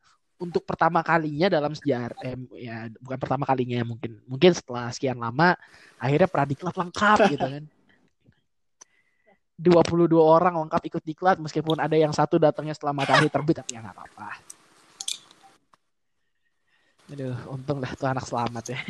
[0.43, 5.55] untuk pertama kalinya dalam sejarah, eh, ya bukan pertama kalinya mungkin, mungkin setelah sekian lama
[6.03, 7.65] akhirnya pradiklat lengkap gitu kan.
[9.63, 13.81] 22 orang lengkap ikut diklat meskipun ada yang satu datangnya setelah matahari terbit tapi ya
[13.87, 14.29] nggak apa-apa.
[17.15, 18.81] Aduh, untung dah tuh anak selamat ya.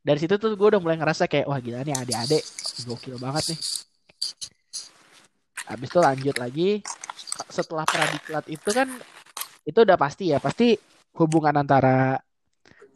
[0.00, 2.40] Dari situ tuh gue udah mulai ngerasa kayak wah gila nih adik-adik
[2.88, 3.60] gokil banget nih.
[5.68, 6.70] Habis itu lanjut lagi
[7.52, 8.88] setelah pradiklat itu kan
[9.68, 10.72] itu udah pasti ya, pasti
[11.20, 12.16] hubungan antara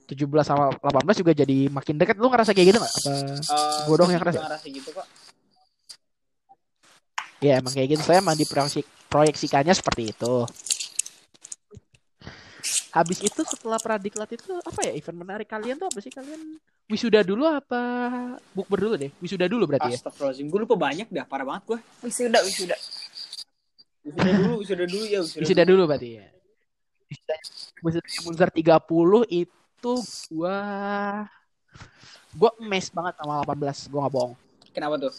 [0.08, 2.16] 17 sama 18 juga jadi makin dekat.
[2.16, 2.92] Lu ngerasa kayak gitu gak?
[2.92, 4.40] Apa doang sih yang ngerasa.
[4.40, 5.06] ngerasa gitu kok.
[7.42, 8.02] ya emang kayak gitu.
[8.06, 8.38] Saya emang
[9.10, 10.34] proyeksikannya seperti itu.
[12.92, 16.60] Habis itu setelah pradiklat itu apa ya event menarik kalian tuh apa sih kalian
[16.92, 17.80] wisuda dulu apa
[18.52, 21.78] bukber dulu deh wisuda dulu berarti ya Astagfirullahaladzim, gue lupa banyak dah, parah banget gue.
[22.04, 22.76] Wisuda, wisuda.
[24.04, 26.26] Wisuda dulu, wisuda dulu ya, wisuda, Wisuda dulu berarti ya.
[27.80, 29.92] Wisuda Munzer 30 itu
[30.30, 30.58] gua
[32.36, 34.34] gua emes banget sama 18, gua nggak bohong.
[34.74, 35.14] Kenapa tuh?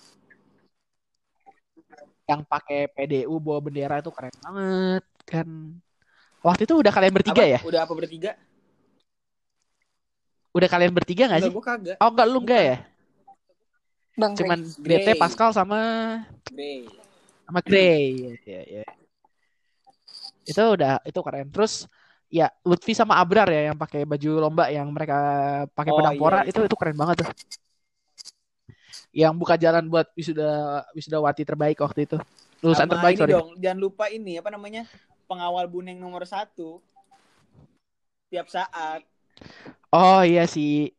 [2.27, 5.47] Yang pakai PDU bawa bendera itu keren banget kan.
[6.43, 7.53] Waktu itu udah kalian bertiga Apa?
[7.55, 7.59] ya?
[7.63, 8.31] Udah apa bertiga?
[10.53, 11.53] Udah kalian bertiga gak Enggak, sih?
[11.55, 11.97] gue kagak.
[12.03, 12.77] Oh enggak lu enggak ya?
[14.13, 15.01] Bang Cuman Grey.
[15.01, 15.79] GT Pascal sama
[16.51, 16.85] Grey.
[17.47, 18.05] sama Grey.
[18.21, 18.85] Ya, ya, ya.
[20.43, 21.47] Itu udah itu keren.
[21.49, 21.87] Terus
[22.27, 25.17] ya Lutfi sama Abrar ya yang pakai baju lomba yang mereka
[25.73, 26.49] pakai Oh, pedang iya, pora iya.
[26.51, 27.29] itu itu keren banget tuh.
[29.13, 32.17] Yang buka jalan buat wisuda wisudawati terbaik waktu itu.
[32.61, 33.33] Lulusan Sama terbaik ini sorry.
[33.33, 34.83] dong, jangan lupa ini apa namanya?
[35.25, 36.83] Pengawal buneng nomor satu.
[38.29, 39.01] Tiap saat.
[39.93, 40.89] Oh iya si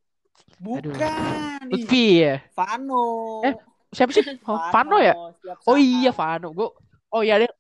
[0.59, 1.67] Bukan.
[1.69, 2.41] Lutfi ya.
[2.55, 3.05] Vano.
[3.43, 3.55] Eh,
[3.95, 4.23] Siapa sih?
[4.51, 5.15] Oh, Vano ya?
[5.43, 6.51] Tiap Oh iya Vano.
[6.55, 6.69] Gue
[7.15, 7.51] Oh iya dia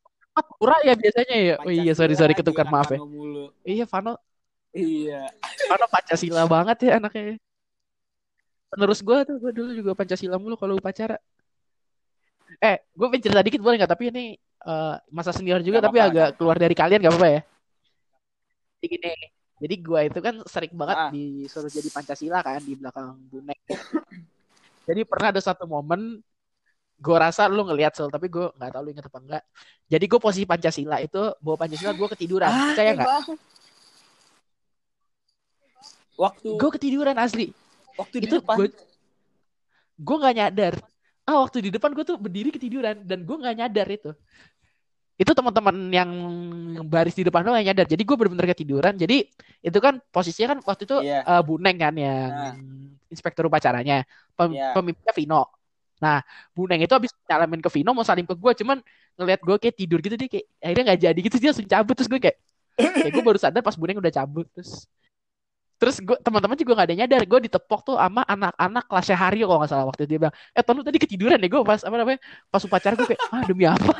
[0.59, 1.55] Pura ya biasanya ya.
[1.62, 2.98] Oh iya sorry sorry ketukar maaf ya.
[2.98, 3.55] Mulu.
[3.62, 4.18] Iya Vano
[4.74, 5.31] Iya.
[5.70, 7.38] Vano Pancasila banget ya anaknya.
[8.74, 11.22] Penerus gue tuh gue dulu juga Pancasila mulu kalau upacara.
[12.59, 13.92] Eh, gue pengen cerita dikit boleh nggak?
[13.94, 14.24] Tapi ini
[14.64, 17.40] eh, masa senior juga Nggak tapi apa-apa, agak nggak keluar dari kalian gak apa-apa ya?
[18.74, 19.12] Jadi gini,
[19.61, 21.09] jadi gue itu kan sering banget Ah.
[21.09, 23.59] disuruh jadi Pancasila kan di belakang bonek.
[24.85, 26.20] jadi pernah ada satu momen
[26.94, 29.42] gue rasa lu ngeliat Sol, tapi gue nggak tahu lu inget apa enggak.
[29.88, 33.09] Jadi gue posisi Pancasila itu bawa Pancasila gue ketiduran, Ah, percaya nggak?
[33.09, 33.27] Bang.
[36.14, 37.50] Waktu Gue ketiduran asli.
[37.94, 38.57] waktu di itu depan.
[38.59, 38.68] gue
[39.94, 40.74] gue nggak nyadar
[41.24, 44.11] ah waktu di depan gue tuh berdiri ketiduran dan gue nggak nyadar itu
[45.14, 46.11] itu teman-teman yang
[46.90, 47.87] baris di depan lo nggak nyadar.
[47.87, 48.94] Jadi gue bener-bener ketiduran.
[48.98, 49.31] Jadi
[49.62, 51.22] itu kan posisinya kan waktu itu Iya.
[51.22, 52.31] eh, buneng kan yang
[53.07, 54.03] inspektur upacaranya.
[54.35, 54.74] Pem- Iya.
[54.74, 55.42] pemimpinnya Vino.
[56.03, 56.18] Nah
[56.50, 58.83] buneng itu habis nyalamin ke Vino mau salim ke gue cuman
[59.14, 60.18] ngeliat gue kayak tidur gitu.
[60.18, 61.37] Dia kayak akhirnya nggak jadi gitu.
[61.38, 61.94] Dia langsung cabut.
[61.94, 62.37] Terus gue kayak
[62.74, 64.46] kayak gue baru sadar pas buneng udah cabut.
[64.50, 64.90] Terus
[65.74, 67.22] Terus gue teman-teman juga gak ada yang nyadar.
[67.27, 70.16] Gue ditepok tuh sama anak-anak kelasnya Haryo kalau nggak salah waktu itu.
[70.16, 73.22] Dia bilang eh lu tadi ketiduran ya gue pas apa namanya pas upacara gue kayak
[73.35, 73.92] ah demi apa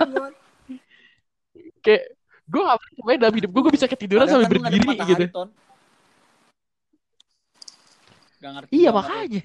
[1.85, 2.03] kayak
[2.44, 5.49] gue gak pernah dalam hidup gue gue bisa ketiduran sambil kan berdiri gitu Ton.
[8.40, 9.42] Gak ngerti iya makanya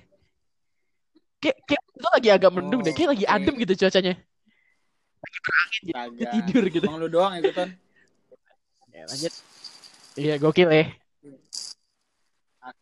[1.39, 3.36] kayak kayak itu lagi agak mendung Oh, deh kayak lagi oke.
[3.36, 4.15] adem gitu cuacanya
[5.80, 6.32] Gue Kagak.
[6.32, 7.69] tidur gitu Emang lu doang ya, Ton?
[8.89, 9.34] ya, lanjut
[10.15, 10.86] iya gokil ya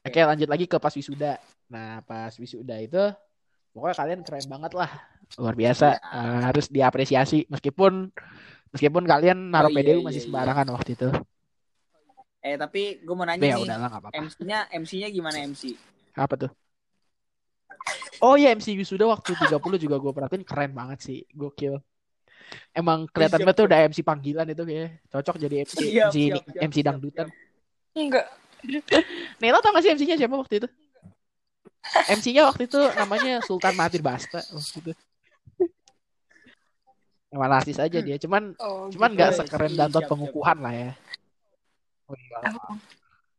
[0.03, 1.39] Oke lanjut lagi ke pas wisuda.
[1.69, 2.99] Nah pas wisuda itu
[3.71, 4.89] pokoknya kalian keren banget lah
[5.37, 6.17] luar biasa Iya.
[6.17, 8.09] Eh, harus diapresiasi meskipun
[8.73, 10.25] meskipun kalian naruh Oh, iya, PDU iya, masih iya.
[10.27, 11.09] sembarangan waktu itu.
[12.41, 14.23] Eh tapi gue mau nanya ya nih, udahlah nggak apa-apa.
[14.23, 15.63] MC-nya MC-nya gimana MC?
[16.15, 16.51] Apa tuh?
[18.23, 21.77] Oh iya MC wisuda waktu 30 juga gue perhatiin keren banget sih, gokil.
[22.71, 26.43] Emang kelihatan banget tuh udah MC panggilan itu kayak cocok jadi MC Siap, MC, siap,
[26.47, 27.27] siap, MC dangdutan.
[27.91, 28.25] Enggak.
[29.41, 30.67] Nela tau gak sih MC-nya siapa waktu itu?
[31.87, 34.91] MC-nya waktu itu namanya Sultan Mahathir Basta waktu itu.
[37.45, 39.17] Rasis aja dia, cuman Oh, cuman gitu.
[39.21, 40.91] nggak Iya, sekeren iya, Dantot siap, pengukuhan lah ya.
[42.09, 42.37] Oh, iya.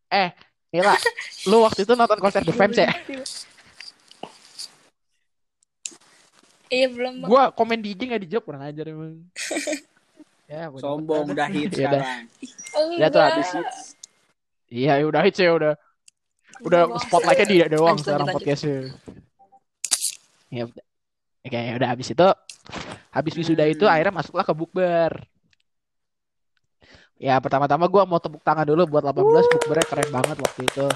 [0.09, 0.31] Eh,
[0.71, 0.95] Nela,
[1.51, 2.87] lu waktu itu nonton konser The Fans ya?
[6.69, 7.25] Iya belum.
[7.25, 9.25] Gua komen di IG nggak dijawab kurang ajar emang.
[10.53, 12.03] ya, bodo Sombong udah hit Ya udah.
[12.05, 12.21] sekarang.
[13.01, 13.49] Ya tuh habis
[14.69, 15.75] Iya, ya udah hits ya udah.
[16.61, 18.93] Udah spotlightnya dia doang sekarang podcastnya.
[20.53, 20.85] Ya udah.
[21.49, 22.29] Oke, udah habis itu
[23.09, 23.93] habis wisuda itu Hmm.
[23.93, 25.13] akhirnya masuklah ke bukber.
[27.19, 30.87] Ya pertama-tama gua mau tepuk tangan dulu buat 18 bukbernya keren banget waktu itu.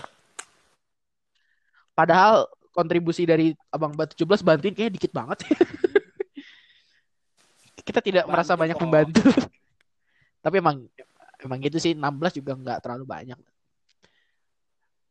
[1.93, 5.43] Padahal kontribusi dari Abang Bat 17 bantuin kayaknya dikit banget.
[7.83, 8.83] Kita tidak Bantu merasa banyak kok.
[8.87, 9.23] membantu.
[10.45, 10.87] Tapi emang
[11.43, 13.39] emang gitu sih 16 juga nggak terlalu banyak.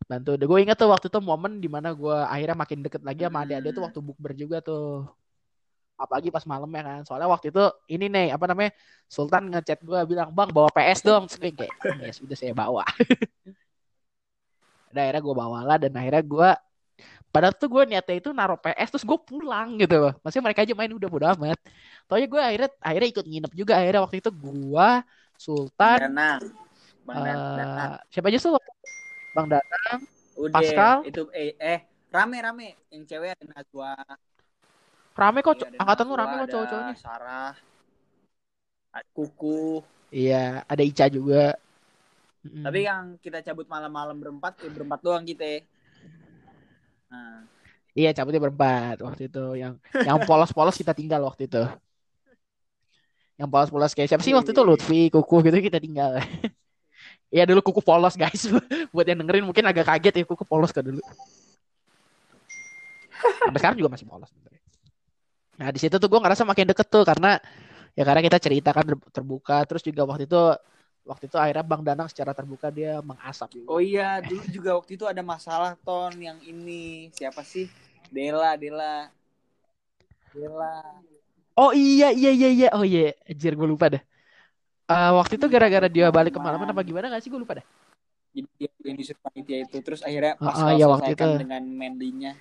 [0.07, 0.39] Bantu.
[0.39, 3.71] Gue inget tuh waktu itu momen di mana gue akhirnya makin deket lagi sama adik-adik
[3.71, 3.87] tuh Hmm.
[3.91, 5.11] waktu bukber juga tuh.
[6.01, 7.01] Apalagi pas malam ya kan.
[7.05, 8.73] Soalnya waktu itu ini nih apa namanya
[9.05, 11.29] Sultan ngechat gue bilang bang bawa PS dong.
[11.29, 12.81] Gue kayak "Hmm, ya sudah saya bawa.
[14.91, 16.51] Dan akhirnya gue bawalah dan akhirnya gue
[17.31, 20.13] Padahal tuh gue niatnya itu naruh PS terus gue pulang gitu loh.
[20.19, 21.57] Maksudnya mereka aja main udah bodo amat.
[22.03, 24.89] Taunya gue akhirnya akhirnya ikut nginep juga akhirnya waktu itu gue
[25.39, 26.43] Sultan Danang.
[27.07, 27.91] Bang eh, Danang.
[28.11, 28.59] siapa aja tuh
[29.31, 29.99] Bang Danang
[30.35, 30.59] Udah.
[30.59, 30.95] Pascal.
[31.07, 33.95] Itu eh eh rame rame yang cewek ada Najwa.
[35.21, 37.53] Rame kok Iya, angkatan lu rame kok cowok-cowoknya Sarah.
[39.15, 39.79] Kuku.
[40.11, 41.55] iya ada Ica juga
[42.41, 42.65] Mm-mm.
[42.65, 45.61] Tapi yang kita cabut malam-malam berempat, eh, berempat doang kita.
[47.13, 47.45] Nah,
[47.93, 51.61] iya cabutnya berempat waktu itu yang yang polos-polos kita tinggal waktu itu
[53.37, 56.17] yang polos-polos kayak siapa sih waktu itu Lutfi, Kuku gitu kita tinggal.
[57.31, 58.43] Iya dulu kuku polos guys.
[58.93, 60.99] Buat yang dengerin mungkin agak kaget ya kuku polos kan dulu.
[63.39, 64.29] Sampai sekarang juga masih polos.
[65.61, 67.37] Nah di situ tuh gue ngerasa makin deket tuh karena
[67.93, 68.81] ya karena kita cerita kan
[69.13, 69.61] terbuka.
[69.69, 70.41] Terus juga waktu itu
[71.05, 73.53] waktu itu akhirnya Bang Danang secara terbuka dia mengasap.
[73.69, 77.69] Oh iya, dulu juga waktu itu ada masalah ton yang ini siapa sih?
[78.09, 79.13] Dela, Dela.
[80.33, 80.81] Dela.
[81.53, 82.67] Oh iya iya iya iya.
[82.73, 84.01] Oh iya, anjir gue lupa dah.
[84.91, 87.65] Eh, waktu itu gara-gara dia balik ke Malaman apa gimana gak sih gue lupa dah.
[88.31, 91.39] Jadi dia yang disuruh panitia itu terus akhirnya Oh, Pascal oh, iya, waktu selesaikan itu.
[91.47, 92.33] dengan Mandy-nya.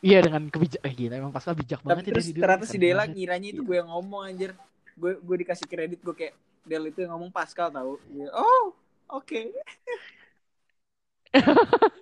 [0.00, 2.76] Iya dengan kebijak eh gila emang Pascal bijak Tapi banget ya terus dia ternyata si
[2.80, 3.68] Dela ngiranya itu Iya.
[3.68, 4.50] gue yang ngomong anjir.
[4.96, 6.34] Gue gue dikasih kredit gue kayak
[6.64, 8.00] Del itu yang ngomong Pascal tahu.
[8.32, 8.64] Oh,
[9.12, 9.40] oke.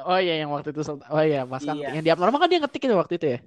[0.00, 1.98] Oh iya yang waktu itu Oh iya Pascal Iya.
[1.98, 3.38] yang di abnormal kan dia ngetik itu waktu itu ya.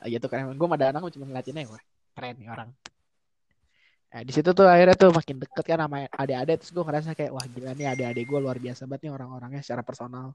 [0.00, 0.54] Ah, iya tuh keren.
[0.54, 1.82] Gue sama Danang cuma ngeliatinnya wah
[2.16, 2.68] keren nih orang.
[4.06, 7.32] Nah, di situ tuh akhirnya tuh makin deket kan sama adik-adik terus gue ngerasa kayak
[7.34, 10.32] wah gila nih adik-adik gue luar biasa banget nih orang-orangnya secara personal.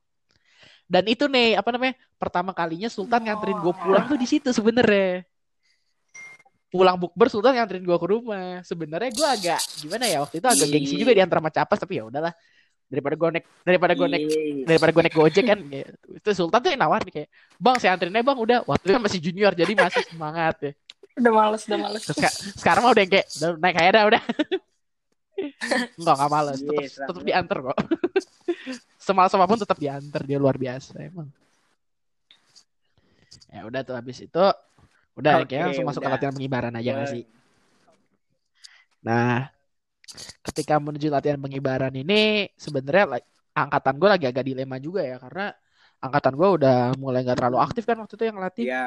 [0.86, 5.24] Dan itu nih apa namanya pertama kalinya Sultan nganterin gue pulang tuh di situ sebenarnya.
[6.72, 8.63] Pulang bukber Sultan nganterin gue ke rumah.
[8.63, 12.00] Sebenarnya gue agak gimana ya waktu itu agak gengsi juga di antara sama Capas tapi
[12.00, 12.32] ya udahlah
[12.91, 14.65] daripada gue naik daripada gue naik Iya.
[14.67, 15.96] daripada gue naik gojek kan gitu.
[16.12, 19.04] itu Sultan tuh yang nawarin kayak bang saya anterin aja bang udah waktu itu kan
[19.08, 20.72] masih junior jadi masih semangat ya
[21.12, 22.04] Udah males, udah males.
[22.04, 22.20] Terus
[22.56, 24.22] sekarang mah udah kayak udah naik aja dah udah
[25.98, 26.60] enggak nggak males.
[26.62, 27.78] Tetap Yes, tetap diantar kok.
[29.06, 31.28] Semalas apa pun tetap diantar dia luar biasa emang.
[33.52, 34.44] Ya udah tuh habis itu
[35.20, 37.16] udah Oke, kayaknya langsung masuk ke latihan pengibaran aja nggak Boleh.
[37.20, 37.24] sih?
[39.04, 39.50] Nah
[40.44, 45.56] ketika menuju latihan pengibaran ini sebenarnya like, angkatan gue lagi agak dilema juga ya karena
[46.02, 48.84] angkatan gue udah mulai nggak terlalu aktif kan waktu itu yang latih Iya.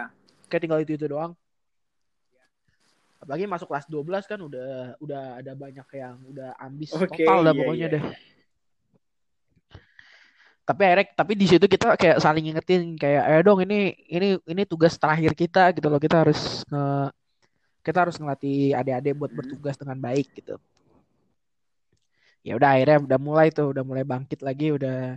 [0.51, 1.33] kayak tinggal itu itu doang
[3.25, 7.53] apalagi masuk kelas 12 kan udah udah ada banyak yang udah ambis Oke, total dah
[7.57, 7.95] iya, pokoknya iya.
[7.97, 8.05] deh.
[10.65, 14.63] tapi akhirnya tapi di situ kita kayak saling ngingetin kayak eh dong ini ini ini
[14.65, 16.01] tugas terakhir kita gitu loh.
[16.01, 17.13] Kita harus nge,
[17.85, 19.39] kita harus ngelatih adik-adik buat Hmm.
[19.41, 20.57] bertugas dengan baik gitu.
[22.45, 25.17] Ya udah akhirnya udah mulai tuh udah mulai bangkit lagi udah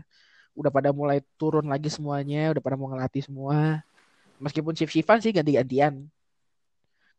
[0.60, 3.84] udah pada mulai turun lagi semuanya udah pada mau ngelatih semua.
[4.44, 6.08] Meskipun shift shiftan sih ganti-gantian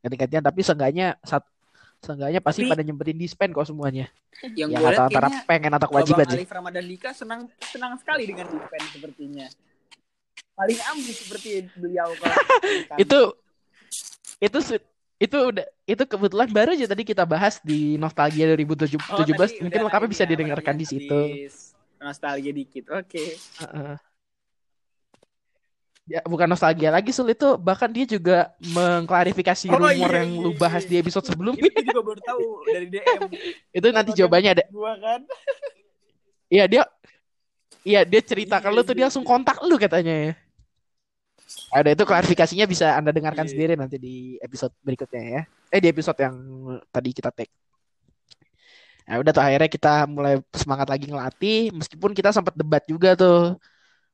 [0.03, 1.43] ganti-gantian tapi seenggaknya sat,
[2.03, 4.07] seenggaknya pasti Tapi- pada nyempetin dispen kok semuanya
[4.55, 8.23] Yang ya gue lihat antara pengen atau kewajiban sih Alif Ramadan Dika senang senang sekali
[8.23, 9.47] dengan defense sepertinya.
[10.55, 12.35] Paling ambis seperti beliau kalau
[13.03, 13.21] itu
[14.39, 14.59] itu
[15.19, 19.27] itu udah itu kebetulan baru aja tadi kita bahas di nostalgia 2017 Oh,
[19.67, 21.21] mungkin lengkapnya bisa didengarkan di situ
[21.99, 22.95] Nostalgia dikit.
[22.95, 23.35] Oke.
[23.35, 23.95] Heeh.
[26.09, 30.40] Ya bukan nostalgia lagi sul itu bahkan dia juga mengklarifikasi Oh, rumor iya, yang iya,
[30.40, 30.90] lu bahas iya.
[30.90, 33.21] di episode sebelumnya Itu juga baru tahu dari DM.
[33.79, 35.21] itu nanti jawabannya ada Gua kan.
[36.57, 36.83] iya dia
[37.85, 39.31] iya dia cerita ke Iya, lu tuh iya, dia langsung iya.
[39.31, 40.33] kontak lu katanya ya
[41.68, 43.53] ada itu klarifikasinya bisa anda dengarkan Iya.
[43.53, 46.35] sendiri nanti di episode berikutnya ya eh di episode yang
[46.88, 47.53] tadi kita take
[49.09, 53.57] Nah, udah tuh akhirnya kita mulai semangat lagi ngelatih meskipun kita sempat debat juga tuh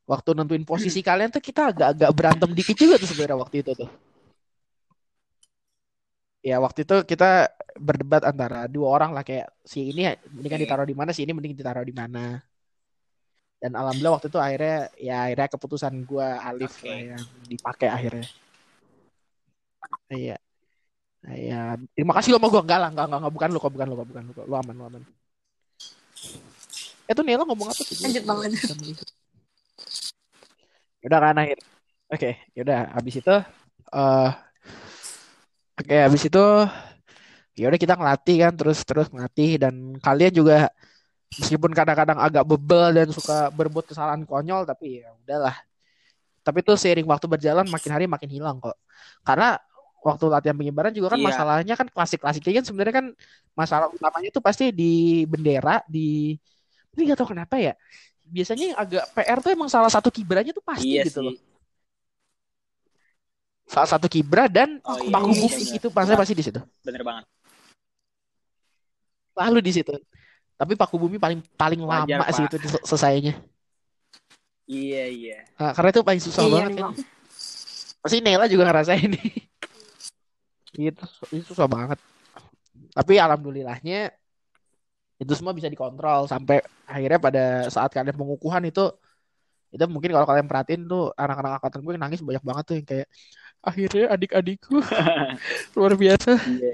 [0.05, 3.90] waktu nentuin posisi kalian tuh kita agak-agak berantem dikit juga tuh sebenarnya waktu itu tuh.
[6.45, 7.49] Ya waktu itu kita
[7.81, 10.64] berdebat antara dua orang lah kayak si ini mendingan Oke.
[10.69, 12.37] ditaruh di mana, si ini mending ditaruh di mana.
[13.57, 16.93] Dan alhamdulillah waktu itu akhirnya ya akhirnya keputusan gua Alif Oke.
[16.93, 18.29] lah yang dipakai akhirnya.
[20.12, 20.37] Iya.
[21.25, 23.87] Iya, terima kasih lo sama gua enggak lah, enggak, enggak, enggak, bukan lu kok, bukan
[23.88, 24.45] lu kok, bukan lu kok.
[24.45, 25.03] Lu aman, lu aman.
[27.09, 27.97] Eh tuh Nela ngomong apa tuh?
[28.05, 29.09] Lanjut, Bang, lanjut.
[31.05, 31.59] Udah kan akhir.
[32.12, 33.35] Oke, yaudah habis itu
[33.95, 34.31] eh
[35.75, 36.45] Oke, habis itu
[37.59, 40.71] ya udah kita ngelatih kan terus terus ngelatih dan kalian juga
[41.35, 45.55] meskipun kadang-kadang agak bebel dan suka berbuat kesalahan konyol tapi ya udahlah.
[46.46, 48.77] Tapi tuh seiring waktu berjalan makin hari makin hilang kok.
[49.27, 49.59] Karena
[50.05, 51.27] waktu latihan pengibaran juga kan Iya.
[51.33, 53.07] masalahnya kan klasik-klasiknya kan sebenarnya kan
[53.57, 56.37] masalah utamanya itu pasti di bendera di
[56.94, 57.75] ini gak tahu kenapa ya.
[58.25, 61.27] Biasanya yang agak PR tuh emang salah satu kibranya tuh pasti Iya gitu sih.
[61.29, 61.35] loh.
[63.64, 65.77] Salah satu kibra dan Oh, iya, paku iya, bumi iya.
[65.81, 66.60] itu pasti pasti di situ.
[66.85, 67.25] Bener banget.
[69.35, 69.94] Lalu di situ.
[70.54, 72.50] Tapi paku bumi paling paling Wajar, lama sih Pak.
[72.52, 73.35] itu dis- selesainya.
[74.64, 75.38] Iya, iya.
[75.60, 76.77] Nah, karena itu paling susah Iya, banget kan.
[76.77, 76.94] memang.
[78.00, 79.22] Pasti Nela juga ngerasain ini.
[80.88, 81.98] itu itu susah banget.
[82.94, 84.12] Tapi alhamdulillahnya
[85.25, 88.92] itu semua bisa dikontrol sampai akhirnya pada saat kalian pengukuhan itu
[89.75, 92.87] itu mungkin kalau kalian perhatiin tuh anak-anak angkatan gue yang nangis banyak banget tuh yang
[92.87, 93.08] kayak
[93.64, 94.77] akhirnya adik-adikku
[95.77, 96.72] luar biasa Iya,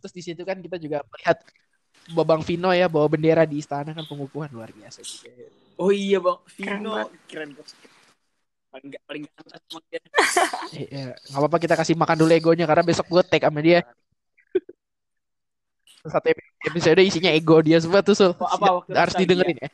[0.00, 1.40] terus di situ kan kita juga melihat
[2.12, 5.32] Babang Vino ya bawa bendera di istana kan pengukuhan luar biasa juga.
[5.80, 7.08] Oh iya bang, Keren Vino banget.
[7.24, 7.66] keren kok.
[8.68, 9.22] Paling gak paling
[9.88, 10.00] dia.
[10.74, 13.80] Iya, nggak apa-apa kita kasih makan dulu egonya karena besok gue tag sama dia.
[16.04, 16.36] Satu
[16.68, 18.32] episode isinya ego dia semua tuh Sul.
[18.36, 19.70] Oh, apa waktu harus didengerin ya.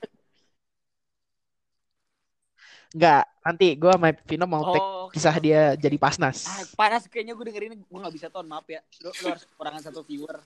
[2.90, 6.46] Enggak, nanti gue sama Vino mau Oh, kisah dia jadi pasnas.
[6.50, 8.82] ah, panas kayaknya gue dengerin gue gak bisa ton maaf ya.
[9.02, 10.38] Lu, lu harus kekurangan satu viewer.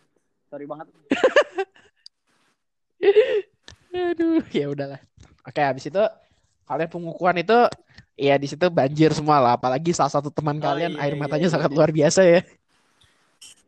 [0.52, 0.88] Sorry banget.
[3.94, 5.00] Aduh, ya udahlah.
[5.44, 6.02] Oke, habis itu
[6.64, 7.58] kalian pengukuhan itu
[8.16, 11.20] ya di situ banjir semua lah, apalagi salah satu teman Oh, kalian iya, air iya,
[11.20, 11.76] matanya iya, sangat iya.
[11.76, 12.40] luar biasa ya.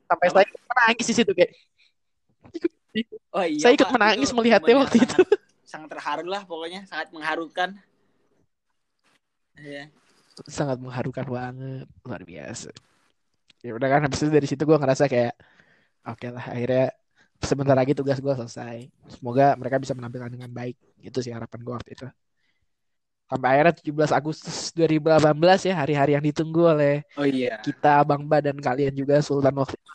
[0.06, 0.34] Sampai Apa?
[0.40, 1.52] saya menangis di situ kayak.
[3.32, 3.60] Oh iya.
[3.60, 5.20] Saya ikut Pak, menangis itu melihatnya waktu itu.
[5.20, 5.44] sangat-
[5.76, 7.74] Sangat terharu lah pokoknya, sangat mengharukan.
[9.56, 9.90] Iya.
[10.46, 12.70] Sangat mengharukan banget, luar biasa.
[13.64, 15.34] Ya udah kan habis itu dari situ gue ngerasa kayak
[16.06, 16.86] oke lah akhirnya
[17.40, 18.86] sebentar lagi tugas gue selesai.
[19.10, 20.76] Semoga mereka bisa menampilkan dengan baik.
[21.02, 22.06] Itu sih harapan gue waktu itu.
[23.26, 27.58] Sampai akhirnya 17 Agustus 2018 ya hari-hari yang ditunggu oleh Oh iya.
[27.58, 29.92] kita Bang Ba dan kalian juga Sultan waktu itu.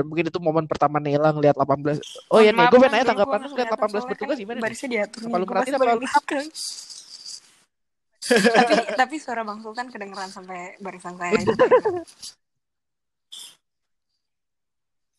[0.00, 2.00] Dan mungkin itu momen pertama Nela ngeliat 18.
[2.32, 4.64] Oh ya nih, gue pengen nanya tanggapan lu ngeliat 18 bertugas gimana nih?
[4.64, 5.20] Barisnya diatur.
[5.28, 6.08] Apa lu apa lu-
[8.30, 11.36] tapi tapi suara Bang Sultan kedengeran sampai barisan saya.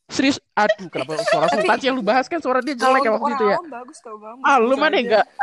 [0.09, 0.41] Serius?
[0.57, 3.45] Aduh, kenapa suara Sultan sih yang lu bahas kan suara dia jelek ya waktu itu
[3.53, 3.57] ya?
[3.61, 4.41] bagus tau Bang.
[4.41, 5.29] Ah, lu mana enggak?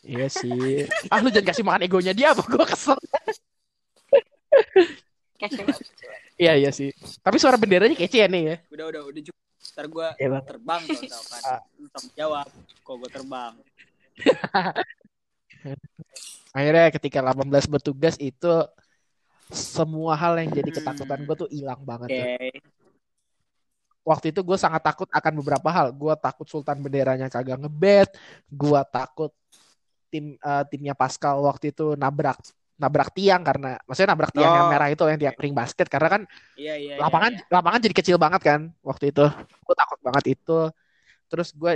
[0.00, 0.88] Iya sih.
[1.12, 2.96] Ah, lu jangan kasih makan egonya dia apa gue kesel.
[5.40, 5.86] Iya, Kece banget.
[6.36, 6.90] Iya, iya sih.
[7.24, 8.56] Tapi suara benderanya kece ya nih ya.
[8.68, 9.40] Udah udah udah cukup.
[9.70, 10.44] Ntar gue Bang.
[10.44, 11.42] terbang tau tau kan.
[11.80, 12.46] Lu tanggung jawab.
[12.84, 13.52] Kok gue terbang.
[16.56, 18.52] Akhirnya ketika 18 bertugas itu
[19.50, 22.08] semua hal yang jadi ketakutan gue tuh hilang banget.
[22.12, 22.20] Oke.
[22.20, 22.28] tuh.
[24.00, 25.92] Waktu itu gue sangat takut akan beberapa hal.
[25.92, 28.16] Gue takut Sultan benderanya kagak ngebet.
[28.48, 29.32] Gue takut
[30.10, 32.40] tim eh, timnya Pascal waktu itu nabrak
[32.80, 34.72] nabrak tiang karena maksudnya nabrak tiang yang Oh.
[34.72, 36.22] merah itu yang tiang ring basket karena kan
[36.56, 36.92] Iya iya.
[36.96, 37.44] iya, lapangan iya.
[37.52, 40.60] lapangan jadi kecil banget kan waktu itu gue takut banget itu
[41.28, 41.72] terus gue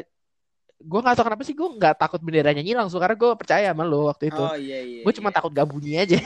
[0.74, 3.84] gue nggak tahu kenapa sih gue nggak takut benderanya nyilang so karena gue percaya sama
[3.84, 5.00] lo waktu itu Oh iya iya.
[5.04, 5.36] gue cuma iya.
[5.36, 6.18] takut gak bunyi aja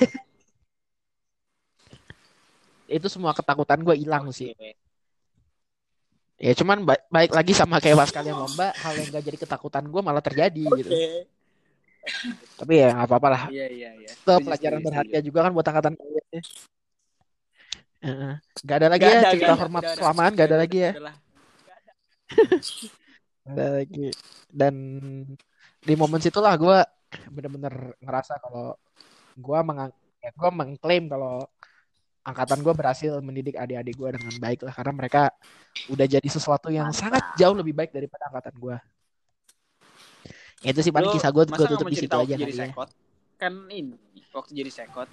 [2.88, 4.34] itu semua ketakutan gue hilang Oke.
[4.34, 4.50] sih
[6.38, 9.84] ya cuman ba- baik lagi sama kayak pas kalian lomba hal yang gak jadi ketakutan
[9.84, 10.76] gue malah terjadi Oke.
[10.80, 10.90] gitu
[12.58, 14.08] tapi ya nggak apa-apa lah Iya iya iya.
[14.10, 16.42] itu pelajaran berharga juga kan buat angkatan kalian ya
[17.98, 18.32] Heeh.
[18.62, 19.96] Gak ada lagi Nggak ya ada, cerita ada, hormat udah.
[19.98, 21.16] kelamaan gak ada lagi ya udah lah.
[23.48, 24.06] ada lagi
[24.52, 24.74] dan
[25.80, 26.78] di momen situlah gue
[27.32, 28.76] bener-bener ngerasa kalau
[29.34, 29.90] gue mengang
[30.20, 31.42] ya gue mengklaim kalau
[32.22, 35.22] angkatan gue berhasil mendidik adik-adik gue dengan baik lah karena mereka
[35.88, 37.00] udah jadi sesuatu yang Mantap.
[37.00, 38.76] sangat jauh lebih baik daripada angkatan gue
[40.58, 42.88] itu sih paling kisah gue gue tutup di situ aja jadi kali ya sekot?
[43.38, 43.94] Kan ini
[44.34, 45.08] waktu jadi sekot.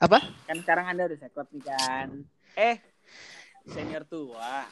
[0.00, 0.18] Apa?
[0.48, 2.08] Kan sekarang anda udah sekot nih kan.
[2.56, 2.76] Eh
[3.68, 4.64] senior tua.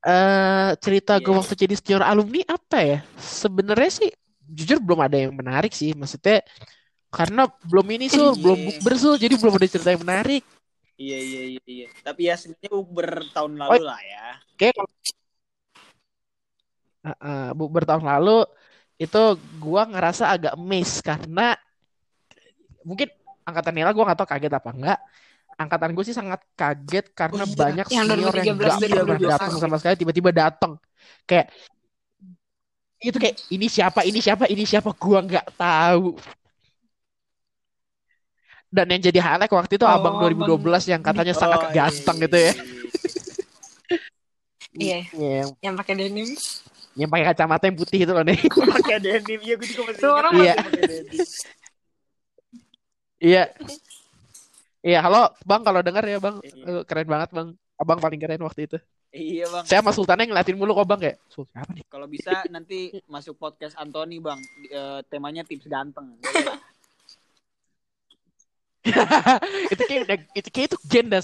[0.00, 1.38] eh cerita gue Iya.
[1.44, 4.08] waktu jadi senior alumni apa ya sebenarnya sih
[4.48, 6.40] jujur belum ada yang menarik sih maksudnya
[7.12, 8.40] karena belum ini sul Iya.
[8.40, 10.40] belum bukber sul jadi belum ada cerita yang menarik
[11.00, 11.86] Iya iya iya iya.
[12.04, 14.36] Tapi ya sebenarnya bertahun Oh, lalu lah ya.
[14.60, 14.92] Kayak kalau
[17.00, 18.44] Heeh, bu bertahun lalu
[19.00, 19.22] itu
[19.56, 21.56] gua ngerasa agak miss karena
[22.84, 23.08] mungkin
[23.48, 25.00] angkatan Nela gua nggak tahu kaget apa enggak.
[25.60, 29.04] Angkatan gue sih sangat kaget karena Oh iya, banyak yang senior yang 2013 gak pernah
[29.04, 29.32] 2012.
[29.36, 30.72] datang sama sekali tiba-tiba datang.
[31.28, 31.46] Kayak
[33.00, 36.16] itu kayak ini siapa ini siapa ini siapa gua nggak tahu.
[38.70, 42.16] Dan yang jadi highlight waktu itu Oh, abang 2012 yang katanya sangat Oh, iya, ganteng
[42.16, 42.40] iya, gitu ya.
[42.40, 42.68] iya, iya.
[44.70, 44.98] Iya,
[45.66, 46.30] yang pakai denim.
[46.98, 48.38] Yang pakai kacamata yang putih itu loh nih.
[48.50, 50.54] Pakai denim ya gue juga masih orang Iya.
[53.20, 53.44] Iya.
[54.80, 56.40] Iya, halo Bang kalau dengar ya Bang.
[56.40, 56.82] Iya.
[56.88, 57.48] Keren banget Bang.
[57.80, 58.76] Abang paling keren waktu itu.
[59.10, 59.64] Iya bang.
[59.66, 61.82] Saya sama Sultannya ngeliatin mulu kok Bang kayak, Sul, siapa nih?
[61.90, 64.38] Kalau bisa nanti masuk podcast Anthony bang.
[64.70, 66.14] Eh, temanya tips ganteng.
[69.74, 71.20] Itu kayak udah itu kayak itu gen dah.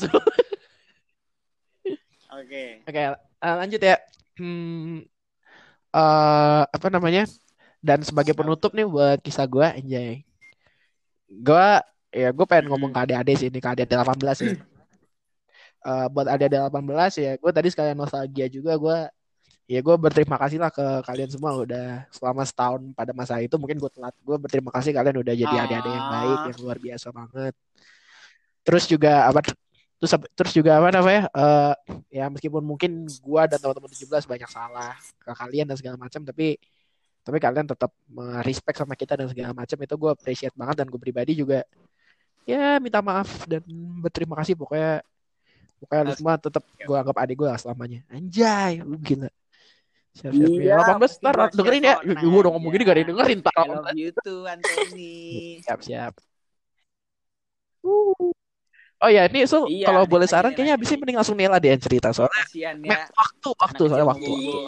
[2.36, 2.84] Oke.
[2.84, 3.96] Oke, eh, lanjut ya.
[4.36, 5.00] Hmm,
[5.96, 7.24] eh, apa namanya?
[7.80, 10.10] Dan sebagai penutup nih buat kisah gue, anjay.
[11.26, 11.66] Gue,
[12.14, 14.54] ya gue pengen ngomong ke adik-adik sih, ini ke adik 18 ya.
[15.86, 18.98] Eh, buat adik-adik 18 ya, gue tadi sekalian nostalgia juga, gue
[19.66, 23.82] ya gue berterima kasih lah ke kalian semua udah selama setahun pada masa itu mungkin
[23.82, 25.66] gue telat gue berterima kasih kalian udah jadi Ah.
[25.66, 27.54] adik-adik yang baik yang luar biasa banget
[28.62, 29.42] terus juga apa
[29.96, 31.74] terus terus juga apa namanya eh
[32.20, 36.60] ya meskipun mungkin gue dan teman-teman 17 banyak salah ke kalian dan segala macam tapi
[37.26, 37.90] tapi kalian tetap
[38.46, 41.66] respect sama kita dan segala macam itu gue appreciate banget dan gue pribadi juga
[42.46, 43.60] ya minta maaf dan
[43.98, 44.54] berterima kasih.
[44.54, 45.02] Pokoknya
[45.82, 48.00] pokoknya lu semua tetap gue anggap adik gue selamanya.
[48.14, 49.26] Anjay lu gila.
[50.16, 51.94] Siap siap Iya, ya 18 ntar dengerin ya.
[52.00, 55.60] gue udah ngomong gini gak ada yang dengerin ntar I love you too, Anthony.
[55.66, 56.14] siap siap
[58.96, 60.80] oh ya ini Sul Iya, kalau boleh saran kayaknya lagi.
[60.80, 62.72] abis ini mending langsung Nela deh yang cerita soalnya ya.
[63.12, 64.60] waktu waktu Anak soalnya waktu bobo.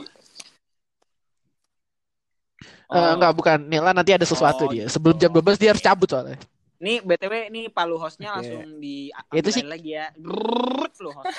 [2.89, 3.13] Eh, Oh.
[3.15, 4.97] enggak bukan Nela nanti ada sesuatu Oh, dia gitu.
[4.97, 6.41] sebelum jam 12 dia harus cabut soalnya
[6.79, 8.49] Nih BTW nih palu hostnya Oke.
[8.49, 10.15] langsung di Itu sih- lagi ya.
[10.15, 11.35] Grrrr, lu host.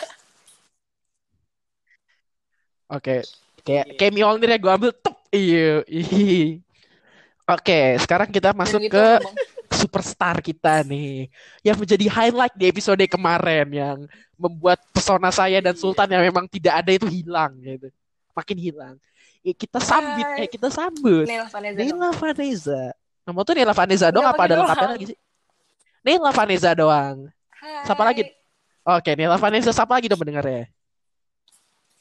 [2.89, 3.21] Oke,
[3.61, 3.95] kayak Iya.
[3.95, 5.15] kayak Mjolnir ya gue ambil tep.
[5.29, 5.85] Iya.
[7.47, 9.35] Oke, sekarang kita masuk gitu, ke Bang.
[9.71, 11.29] Superstar kita nih
[11.61, 13.97] yang menjadi highlight di episode kemarin yang
[14.39, 15.81] membuat pesona saya dan Iya.
[15.81, 17.91] Sultan yang memang tidak ada itu hilang gitu.
[18.33, 18.95] Makin hilang.
[19.39, 20.45] Ya, kita sambit, Hai.
[20.45, 21.23] eh kita sambut.
[21.27, 21.87] Nela Vanessa dong.
[21.87, 22.81] Nela Vanessa.
[23.23, 25.17] Nama tuh Nela Vanessa doang apa ada lengkapnya lagi sih?
[26.03, 27.17] Nela Vanessa doang.
[27.59, 27.83] Hai.
[27.87, 28.23] Siapa lagi?
[28.83, 30.67] Oke, Nela Vanessa siapa lagi dong pendengarnya?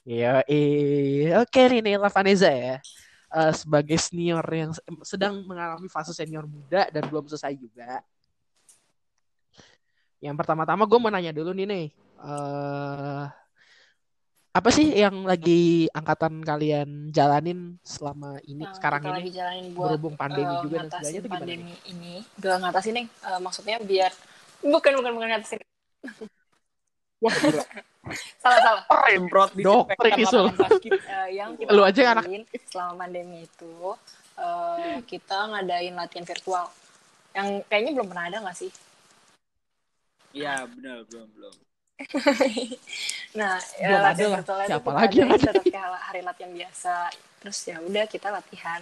[0.09, 2.81] Iya, eh, oke nih Nela Vanessa ya.
[3.29, 8.01] Eh, sebagai senior yang se- sedang mengalami fase senior muda dan belum selesai juga.
[10.25, 11.87] Yang pertama-tama gue mau nanya dulu nih nih.
[12.25, 13.25] Eh,
[14.49, 19.65] apa sih yang lagi angkatan kalian jalanin selama ini Nah, sekarang kita ini lagi jalanin
[19.71, 21.45] buat berhubung pandemi eh, juga dan sebagainya itu gimana?
[21.45, 21.57] nih?
[21.61, 24.11] pandemi ini gak ngatasin nih eh, maksudnya biar
[24.65, 25.61] bukan bukan bukan ngatasin
[27.21, 27.65] Wah, gila.
[28.39, 30.47] salah salah Semprot Doktrin disinfektan Isul.
[30.47, 30.93] lapangan basket.
[30.99, 32.27] Eh, yang kita Lu aja yang anak-
[32.65, 33.75] selama pandemi itu
[34.37, 36.65] eh, kita ngadain latihan virtual
[37.33, 38.71] yang kayaknya belum pernah ada nggak sih
[40.31, 41.55] Iya, benar belum belum.
[43.35, 44.37] nah ya, Belum ada latihan lah.
[44.39, 45.47] virtualnya Siapa lagi kita yang ada?
[45.51, 46.95] tetap kayak hari latihan biasa
[47.39, 48.81] terus ya udah kita latihan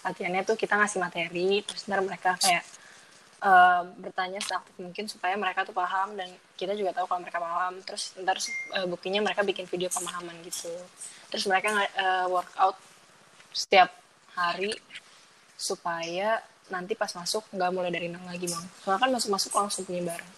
[0.00, 1.30] latihannya tuh kita ngasih materi
[1.60, 2.64] terus ntar mereka kayak
[3.40, 6.28] eh, bertanya seaktif mungkin supaya mereka tuh paham dan
[6.60, 7.80] kita juga tahu kalau mereka paham.
[7.84, 8.36] Terus ntar
[8.76, 10.70] eh, buktinya mereka bikin video pemahaman gitu.
[11.32, 12.76] Terus mereka eh, workout
[13.50, 13.90] setiap
[14.36, 14.76] hari
[15.58, 16.38] supaya
[16.70, 18.64] nanti pas masuk nggak mulai dari nol lagi bang.
[18.84, 20.28] Soalnya kan masuk masuk langsung penyebaran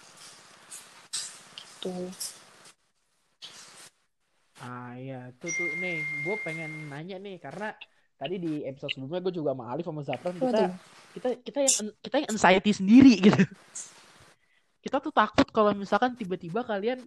[1.83, 2.07] gitu.
[4.63, 7.75] Ah iya, tuh tuh nih, gue pengen nanya nih karena
[8.15, 10.71] tadi di episode sebelumnya gue juga sama Alif sama Zafran kita.
[11.13, 13.41] Kita kita yang kita yang anxiety sendiri gitu.
[14.83, 16.99] Kita tuh takut kalau misalkan tiba-tiba kalian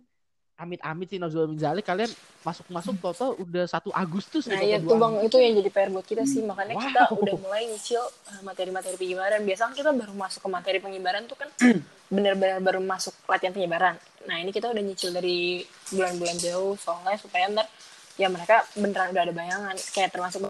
[0.56, 2.08] amit-amit sih Nazul min Zalik, kalian
[2.40, 6.24] masuk-masuk total udah 1 Agustus Nah tuh 2 bang itu yang jadi PR buat kita
[6.24, 7.20] sih makanya kita Wow.
[7.20, 9.44] udah mulai nyicil uh, materi-materi penyebaran.
[9.44, 11.52] Biasanya kita baru masuk ke materi penyebaran tuh kan
[12.14, 14.00] benar-benar baru masuk latihan penyebaran.
[14.24, 15.60] Nah ini kita udah nyicil dari
[15.92, 17.68] bulan-bulan jauh soalnya supaya ntar
[18.16, 20.48] ya mereka beneran udah ada bayangan kayak termasuk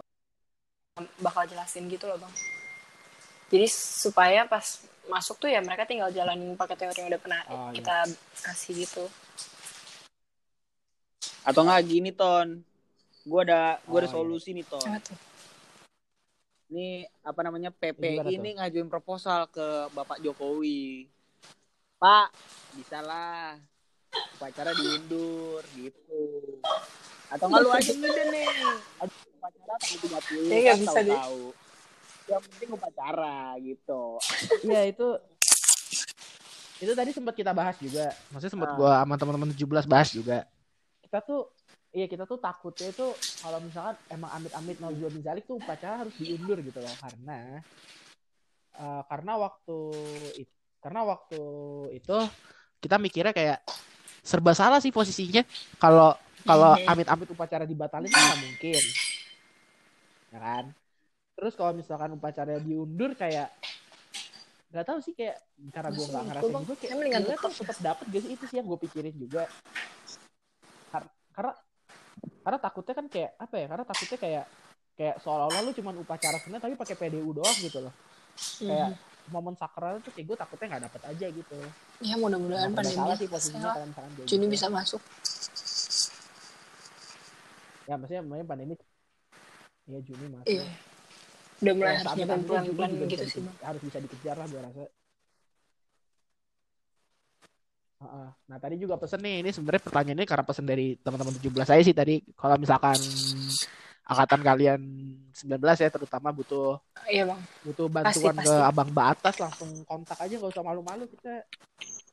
[1.18, 2.34] bakal jelasin gitu loh bang.
[3.46, 7.70] Jadi supaya pas masuk tuh ya mereka tinggal jalanin pakai teori yang udah pernah Oh,
[7.70, 7.78] iya.
[7.78, 7.96] kita
[8.42, 9.04] kasih gitu.
[11.42, 12.66] Atau enggak gini Ton.
[13.22, 14.16] Gua ada gua ada Oh, iya.
[14.18, 14.82] solusi nih Ton.
[16.66, 17.70] Ini apa namanya
[18.26, 18.34] tuh?
[18.34, 21.06] ini ngajuin proposal ke Bapak Jokowi.
[21.96, 22.28] Pak,
[22.74, 23.54] bisa lah
[24.34, 26.22] upacara diundur gitu.
[27.30, 28.50] Atau enggak lu aja nih.
[29.00, 31.14] Aduh, upacara tanggal 30 Ya, nggak kan bisa deh.
[31.14, 31.42] tahu-tahu.
[32.26, 34.02] Yang penting upacara gitu.
[34.62, 35.08] Iya itu
[36.76, 38.12] itu tadi sempat kita bahas juga.
[38.28, 38.76] Maksudnya sempat Ah.
[38.76, 40.44] gua sama teman-teman 17 bahas juga.
[41.00, 41.48] Kita tuh
[41.90, 43.06] iya kita tuh takutnya itu
[43.40, 47.64] kalau misalkan emang amit-amit Naujul bin Zalik tuh upacara harus diundur gitu loh karena
[48.76, 49.78] eh, karena waktu
[50.36, 51.40] itu karena waktu
[51.96, 52.16] itu
[52.78, 53.64] kita mikirnya kayak
[54.20, 55.40] serba salah sih posisinya
[55.80, 56.12] kalau
[56.44, 56.84] kalau Mhm.
[56.86, 58.82] amit-amit upacara dibatalin kan nggak mungkin
[60.28, 60.64] ya kan
[61.36, 63.52] terus kalau misalkan upacara diundur kayak
[64.66, 65.36] nggak tahu sih kayak
[65.70, 67.52] karena gue nggak ngerasain juga kayak mendingan sebenarnya tetap.
[67.54, 69.42] tetap dapet gak sih itu sih yang gue pikirin juga
[70.88, 71.52] Kar- karena
[72.40, 74.44] karena takutnya kan kayak apa ya karena takutnya kayak
[74.96, 77.94] kayak seolah-olah lu cuma upacara seneng tapi pakai PDU doang gitu loh
[78.58, 78.96] kayak
[79.28, 81.56] momen sakral tuh kayak gue takutnya nggak dapet aja gitu
[82.00, 84.52] Ya mudah-mudahan pandemi salah sih posisinya kalau misalkan kayak Juni gitu.
[84.52, 85.00] bisa masuk.
[87.86, 88.74] ya maksudnya maksudnya pandemi
[89.86, 90.64] ya Juni masuk Iya.
[91.56, 93.56] Udah mulai Ya, harus tapi pelan-pelan gitu bisa sih bang.
[93.62, 94.84] harus bisa dikejar lah gue rasa
[97.96, 98.28] Heeh.
[98.46, 101.96] Nah tadi juga pesen nih, ini sebenarnya pertanyaannya karena pesen dari teman-teman 17 saya sih
[101.96, 103.00] tadi, kalau misalkan
[104.04, 104.80] angkatan kalian
[105.32, 106.76] 19 ya terutama butuh
[107.08, 107.40] Iya bang.
[107.64, 108.68] butuh bantuan Pasti, ke pasti.
[108.68, 111.42] abang mbak atas langsung kontak aja nggak usah malu-malu kita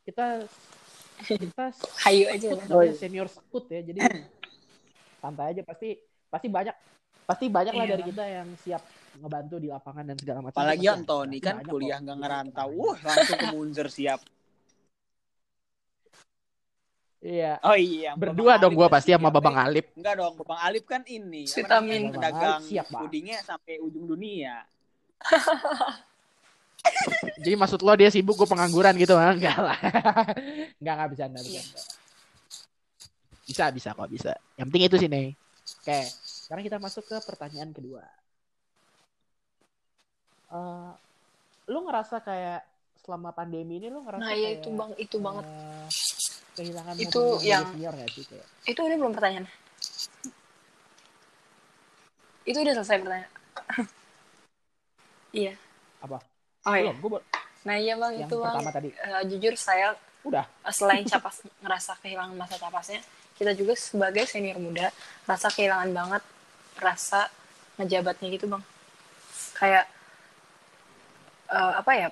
[0.02, 0.26] kita
[1.28, 1.66] kita
[2.08, 2.48] Hayu aja.
[2.50, 2.96] sekut, Oh, iya.
[2.96, 4.00] senior sekut ya jadi
[5.22, 6.76] santai aja pasti pasti banyak
[7.24, 7.92] pasti banyak lah Iya.
[7.94, 8.82] dari kita yang siap
[9.20, 12.70] ngebantu di lapangan dan segala macam Apalagi Anthony pasti kan kuliah nggak Jadi, ngerantau.
[12.74, 14.20] Wah, langsung ke Munzer siap.
[17.24, 18.12] iya Oh iya.
[18.20, 19.64] berdua dong kan pasti sama babang eh.
[19.64, 21.48] Alip Enggak dong, Babang Alip kan ini.
[21.48, 22.04] Sweet apa namanya, Amin.
[22.04, 24.66] Babang Pedagang siap, pudingnya sampai ujung dunia.
[27.40, 29.32] jadi maksud lo dia sibuk gue pengangguran gitu ah?
[29.32, 29.80] enggak lah
[30.84, 31.64] enggak enggak bisa enggak Iya.
[33.44, 35.28] bisa bisa kok bisa yang penting itu sih nih
[35.84, 38.04] oke sekarang kita masuk ke pertanyaan kedua
[40.54, 40.92] Eh,
[41.66, 42.62] lu ngerasa kayak
[43.02, 45.46] selama pandemi ini lu ngerasa Nah ya kayak, itu bang, itu banget.
[45.46, 45.88] eh,
[46.54, 49.48] kehilangan Itu yang- senior gak sih kayak Itu udah belum pertanyaan.
[52.44, 53.32] Itu udah selesai pertanyaan.
[55.34, 55.54] iya.
[55.98, 56.20] apa
[56.64, 56.92] Oh iya.
[56.92, 57.22] belum gue
[57.64, 58.56] Nah iya bang yang itu bang.
[58.70, 63.00] tadi Eh, jujur saya udah selain capas ngerasa kehilangan masa capasnya,
[63.34, 64.92] kita juga sebagai senior muda
[65.24, 66.24] rasa kehilangan banget
[66.78, 67.32] rasa
[67.78, 68.64] ngejabatnya gitu bang.
[69.54, 69.88] Kayak
[71.54, 72.08] eh, apa ya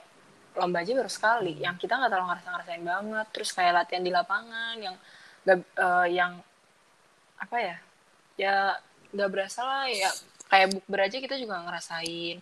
[0.51, 3.27] lomba aja baru sekali, yang kita nggak terlalu ngerasa ngerasain banget.
[3.33, 4.95] Terus kayak latihan di lapangan yang
[5.41, 6.31] gak, eh, yang
[7.35, 7.75] apa ya
[8.37, 8.55] ya
[9.11, 10.13] nggak berasa lah ya
[10.45, 12.37] kayak bukber aja kita juga ngerasain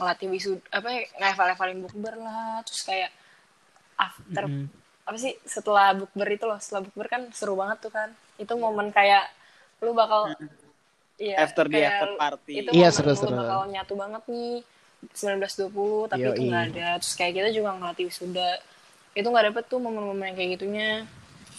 [0.00, 3.12] ngelatih wisud apa ya ngeval-evalin bukber lah terus kayak
[4.00, 4.66] after Mm.
[5.04, 8.08] apa sih setelah bukber itu loh setelah bukber kan seru banget tuh kan
[8.40, 9.28] itu momen kayak
[9.84, 10.32] lu bakal
[11.20, 12.52] iya after the after party.
[12.64, 13.28] itu Iya, momen seru-seru.
[13.28, 14.56] lu bakal nyatu banget nih
[15.12, 16.48] 1920 tapi itu Yoi.
[16.52, 16.88] nggak ada.
[17.00, 18.50] Terus kayak kita juga ngelatih wisuda.
[19.16, 20.90] Itu nggak dapet tuh momen-momen yang kayak gitunya.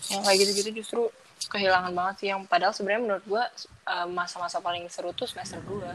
[0.10, 1.02] Yang kayak gitu-gitu justru
[1.50, 2.28] kehilangan banget sih.
[2.30, 3.44] Yang padahal sebenarnya menurut gua
[3.90, 5.90] eh, masa-masa paling seru tuh semester 2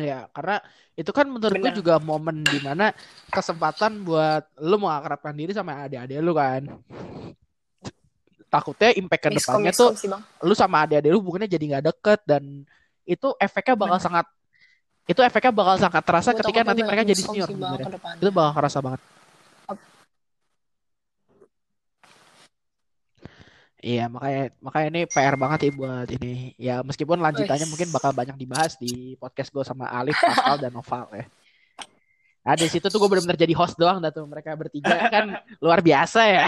[0.00, 0.56] Ya, karena
[0.96, 2.96] itu kan menurut gue juga momen di mana
[3.28, 6.64] kesempatan buat lu mengakrabkan diri sama adik-adik lu kan.
[8.52, 11.84] Takutnya impact ke miskom depannya tuh sih bang lu sama adik-adik lu hubungannya jadi nggak
[11.88, 12.68] deket dan
[13.08, 14.04] itu efeknya bakal Bener.
[14.04, 14.26] sangat
[15.08, 17.80] itu efeknya bakal sangat terasa Gua ketika nanti mereka jadi senior sih, Bang.
[18.20, 19.00] Itu bakal kerasa banget.
[23.82, 26.54] Iya, makanya makanya ini PR banget ya buat ini.
[26.54, 27.72] Ya meskipun lanjutannya Wes.
[27.74, 31.26] mungkin bakal banyak dibahas di podcast gue sama Alif, Pascal dan Noval ya.
[32.46, 34.22] Nah, di situ tuh gue benar-benar jadi host doang dah tuh.
[34.22, 35.34] Mereka bertiga kan
[35.64, 36.46] luar biasa ya.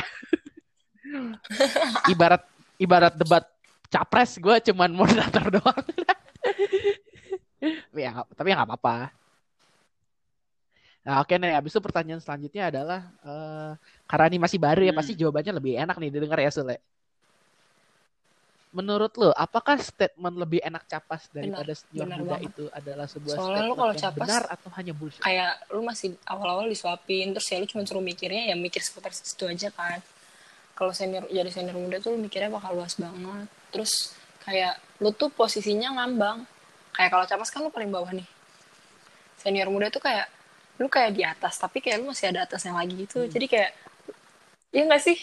[2.08, 2.42] Ibarat
[2.76, 3.44] ibarat debat
[3.86, 5.84] capres gue cuman moderator doang.
[7.64, 8.96] Tapi ya, tapi ya nggak apa-apa.
[11.04, 13.72] Nah, oke nih, habis itu pertanyaan selanjutnya adalah eh
[14.04, 15.00] karena ini masih baru ya, Hmm.
[15.00, 16.76] pasti jawabannya lebih enak nih didengar ya Sule.
[18.74, 22.48] Menurut lo, apakah statement lebih enak capas daripada senior benar muda banget.
[22.50, 25.22] itu adalah sebuah Soalnya statement lo kalau capas, benar atau hanya bullshit?
[25.22, 29.46] kayak lu masih awal-awal disuapin terus ya lu cuma suruh mikirnya ya mikir seputar situ
[29.46, 30.02] aja kan
[30.75, 33.47] kalau senior jadi senior muda tuh lu mikirnya bakal luas banget.
[33.70, 36.43] Terus kayak lu tuh posisinya ngambang.
[36.95, 38.27] Kayak kalau capas kan lu paling bawah nih.
[39.39, 40.27] Senior muda tuh kayak
[40.83, 43.22] lu kayak di atas tapi kayak lu masih ada atasnya lagi gitu.
[43.22, 43.31] Hmm.
[43.31, 43.70] jadi kayak
[44.75, 45.18] iya nggak sih?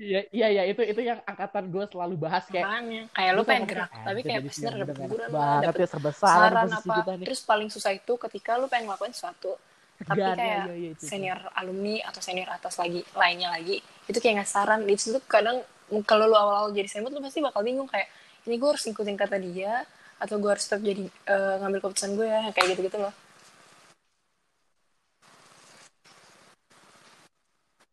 [0.00, 3.64] Iya, iya, iya, itu itu yang angkatan gue selalu bahas kayak makanya kayak lu pengen
[3.68, 6.94] gerak kayak, tapi "Anjir, kayak pasti ada banget dapet ya serba salah saran apa.
[6.96, 7.26] kita nih.
[7.28, 9.60] terus paling susah itu ketika lu pengen ngelakuin sesuatu
[10.00, 11.04] tapi ya, kayak iya, iya, itu.
[11.04, 14.80] senior alumni atau senior atas lagi lainnya lagi itu kayak nggak saran.
[14.88, 15.60] Di situ kadang
[16.08, 18.08] kalau lu awal-awal jadi senior lu pasti bakal bingung kayak
[18.48, 19.84] ini gue harus ngikutin kata dia
[20.20, 23.14] atau gue harus tetap jadi eh, ngambil keputusan gue ya kayak gitu-gitu loh.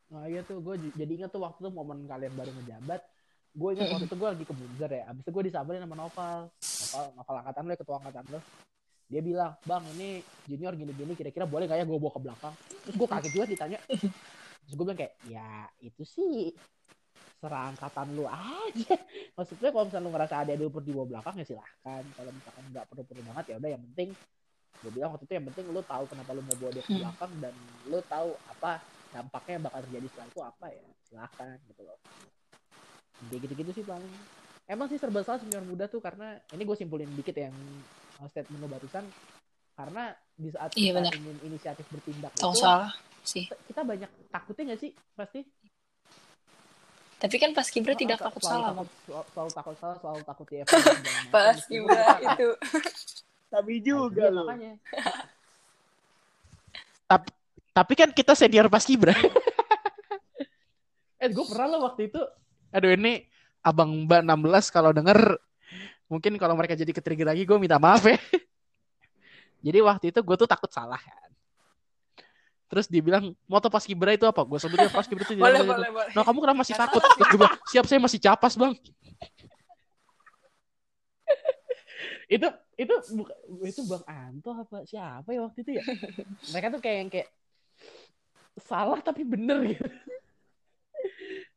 [0.08, 3.02] Nah iya tuh gue jadi ingat tuh waktu itu momen kalian baru ngejabat
[3.58, 6.40] gue ingat waktu itu gue lagi ke Munzer ya abis itu gue disabarin sama Noval.
[6.54, 8.40] Noval, Noval angkatan lo ya ketua angkatan lo
[9.08, 12.54] dia bilang bang ini junior gini-gini kira-kira boleh gak ya gue bawa ke belakang?
[12.84, 13.80] Terus gue kaget juga ditanya.
[13.88, 16.52] Terus gue bilang kayak ya itu sih
[17.40, 18.96] serah angkatan lu aja.
[19.38, 22.04] Maksudnya kalau misalnya lu ngerasa ada dulu perlu dibawa belakang ya silahkan.
[22.04, 24.10] Kalau misalkan nggak perlu-perlu banget ya udah yang penting
[24.78, 27.02] gue bilang waktu itu yang penting lu tahu kenapa lu mau bawa dia ke Hmm.
[27.02, 27.54] belakang dan
[27.90, 28.72] lu tahu apa
[29.10, 31.98] dampaknya yang bakal terjadi setelah itu apa ya silahkan gitu loh.
[33.32, 34.14] Kayak gitu-gitu sih paling.
[34.68, 38.58] Emang sih serba salah senior muda tuh karena ini gue simpulin dikit yang uh, statement
[38.58, 39.06] lo barusan
[39.74, 40.04] karena
[40.34, 42.90] di saat Iya, kita ingin inisiatif bertindak tahu itu salah
[43.22, 43.46] sih.
[43.46, 45.42] kita banyak takutnya gak sih pasti?
[47.18, 50.46] Tapi kan pas kibra tidak Selalu takut salah takut, selalu, selalu takut salah selalu takut
[50.48, 50.68] macam.
[51.34, 52.50] pas Meskipun kibra kita- itu.
[53.48, 54.46] Tapi Nah, juga iya, loh.
[54.46, 54.74] makanya.
[57.08, 57.30] Tapi,
[57.72, 59.14] tapi kan kita senior pas kibra.
[61.18, 62.22] Eh, gue pernah loh waktu itu.
[62.70, 63.26] Aduh ini
[63.60, 65.42] abang Mbak 16 kalau denger
[66.08, 68.18] mungkin kalau mereka jadi ketrigger lagi gue minta maaf ya.
[69.66, 71.28] jadi waktu itu gue tuh takut salah kan.
[72.68, 74.44] Terus dia bilang moto pas kibra itu apa?
[74.44, 75.40] Gue sebutnya pas kibra itu.
[75.40, 77.00] boleh boleh boleh Nah kamu kenapa masih takut?
[77.00, 78.76] Terus gue bilang, siap saya masih capas bang.
[82.36, 83.34] itu itu buka,
[83.64, 85.84] itu bang Anto apa siapa ya waktu itu ya?
[86.52, 87.30] Mereka tuh kayak yang kayak
[88.60, 89.88] salah tapi bener gitu.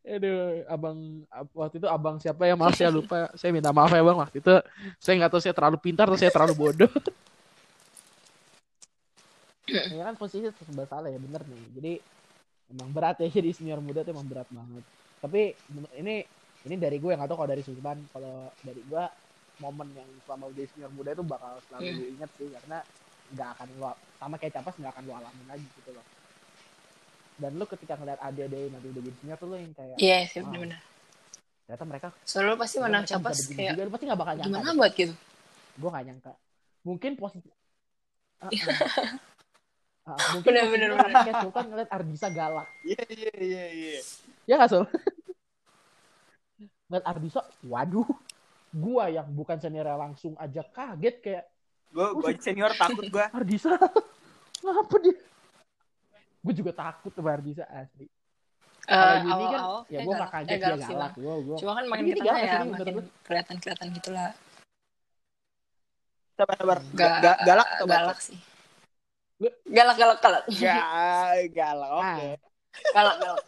[0.01, 0.97] Aduh, abang
[1.29, 3.29] ab- waktu itu abang siapa ya maaf saya lupa.
[3.41, 4.55] Saya minta maaf ya bang waktu itu.
[4.97, 6.89] Saya nggak tahu saya terlalu pintar atau saya terlalu bodoh.
[9.69, 11.63] ya kan posisinya serba salah ya bener nih.
[11.77, 11.93] Jadi
[12.73, 14.85] emang berat ya jadi senior muda tuh emang berat banget.
[15.21, 15.41] Tapi
[16.01, 16.25] ini
[16.65, 19.05] ini dari gue nggak tahu kalau dari Sultan kalau dari gue
[19.61, 22.13] momen yang selama udah senior muda itu bakal selalu Hmm.
[22.17, 22.79] inget sih karena
[23.37, 26.05] nggak akan lo sama kayak capas nggak akan lo alamin lagi gitu loh.
[27.41, 30.19] Dan lu ketika ngeliat adik-adik yang nanti udah jadi senior tuh lo yang kayak iya
[30.25, 30.53] sih Wow.
[30.53, 30.81] benar-benar
[31.65, 33.83] ternyata mereka soalnya lu pasti menang capas kayak juga.
[33.83, 34.77] Lu pasti nggak bakal nyangka gimana deh.
[34.77, 35.15] buat gitu
[35.73, 36.33] gue gak nyangka
[36.83, 37.49] mungkin posisi
[38.41, 38.57] Ah, ah.
[40.11, 43.99] Ah, mungkin Bener, bener, karena kayak Sultan ngeliat Ardisa galak Iya iya iya iya.
[44.45, 44.85] ya gak Sul
[46.87, 48.09] ngeliat Ardisa waduh
[48.71, 51.45] gua yang bukan senior langsung aja kaget kayak
[51.91, 53.25] Gue gue senior takut gue.
[53.39, 53.75] Ardisa
[54.63, 55.15] ngapa dia
[56.41, 58.09] gue juga takut sama Ardisa asli
[58.91, 61.13] Eh, kalau kan ya gue gak galak- kaget eh, dia galak sih, galak Bang.
[61.21, 61.57] gua, gua.
[61.57, 64.31] cuma kan makin galak ya sih, makin menurut kelihatan kelihatan gitu lah
[66.35, 66.79] Sabar sabar.
[66.91, 68.39] Ga- Ga- galak atau galak sih
[69.67, 71.91] galak galak galak Ga- galak.
[71.95, 72.29] Oke.
[72.91, 73.45] galak galak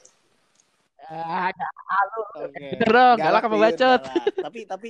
[1.02, 1.50] Ah,
[1.90, 2.22] halu.
[2.46, 2.66] Oke.
[2.72, 4.00] Bener dong, galak apa bacot?
[4.00, 4.34] galak.
[4.38, 4.88] Tapi tapi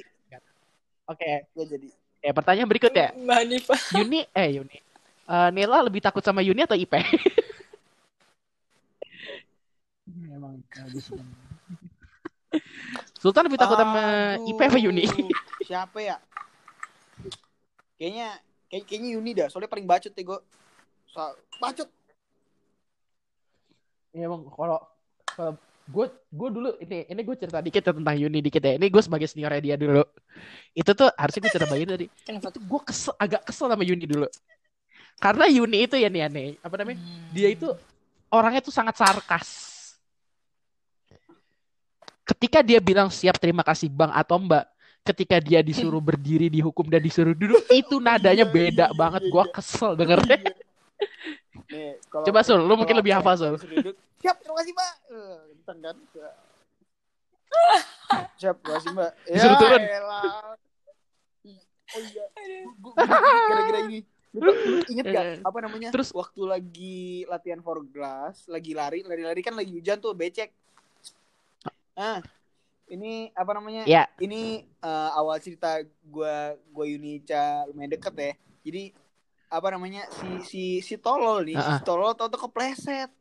[1.05, 1.89] Oke, gue jadi
[2.23, 3.11] eh pertanyaan berikut ya.
[3.11, 3.41] Mbak
[3.97, 4.79] Yuni, eh Yuni.
[5.23, 7.03] Eh, Nela lebih takut sama Yuni atau Ipe?
[10.33, 11.13] Emang bagus.
[13.23, 15.07] Sultan lebih takut sama Ipe apa Yuni?
[15.69, 16.17] Siapa ya?
[17.97, 18.29] Kayaknya
[18.67, 20.41] kayak kayaknya Yuni dah, soalnya paling bacot ya gue.
[21.13, 21.23] So,
[21.63, 21.89] bacot.
[24.13, 24.79] Ya, emang kalau
[25.25, 25.53] kalau
[25.83, 28.77] gue gue dulu ini ini gue cerita dikit ya tentang Yuni dikit ya.
[28.77, 30.03] Ini gue sebagai seniornya dia dulu.
[30.75, 32.07] Itu tuh harusnya gue cerita bagian tadi.
[32.27, 34.29] kenapa tuh Gue kesel agak kesel sama Yuni dulu.
[35.23, 36.49] Karena Yuni itu ya nih aneh.
[36.61, 36.99] Apa namanya?
[36.99, 37.31] Hmm.
[37.31, 37.69] dia itu
[38.29, 39.72] orangnya tuh sangat sarkas.
[42.23, 44.63] Ketika dia bilang siap terima kasih bang atau mbak,
[45.03, 49.23] ketika dia disuruh berdiri dihukum dan disuruh duduk, itu nadanya Iya, beda iya, banget.
[49.27, 49.53] iya, Gua iya.
[49.53, 50.37] kesel dengernya.
[51.67, 53.55] Nih, kalau- Coba Sul, lu mungkin lebih hafal Sul.
[54.23, 54.93] Siap, terima kasih mbak.
[55.09, 55.97] Eh, Kentang kan.
[58.39, 59.11] Siap, terima kasih mbak.
[59.25, 59.83] Ya, Disuruh turun.
[59.83, 60.23] elah.
[61.93, 62.25] Oh iya,
[63.53, 64.01] gara-gara ini.
[64.33, 65.93] Lu, lu inget gak Eh, apa namanya?
[65.93, 66.99] terus- waktu lagi
[67.29, 70.57] latihan for glass, lagi lari, lari-lari kan lagi hujan tuh, becek.
[71.93, 72.25] Ah,
[72.89, 73.85] ini apa namanya?
[73.85, 78.33] Ya, Ini eh, awal cerita gua gua Yunica lumayan deket ya.
[78.65, 78.85] Jadi
[79.53, 81.79] apa namanya si si si tolol nih, Ah, ah.
[81.79, 83.13] si tolol tau tuh kepleset.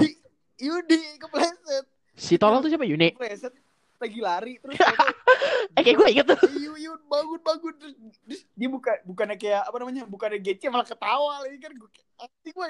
[0.00, 0.08] Hi,
[0.56, 1.84] Yudi kepleset,
[2.16, 3.12] si tolong tuh siapa Yuni?
[3.12, 3.52] kepleset
[4.00, 4.80] lagi lari terus
[5.76, 6.40] Eh kayak gue inget tuh.
[6.56, 7.72] Yun, Yun, bangun, bangun.
[7.76, 7.92] Terus,
[8.24, 11.72] terus dia buka, bukannya kayak, apa namanya, bukannya gece, malah ketawa lagi kan.
[11.72, 12.68] Gue anjing, gue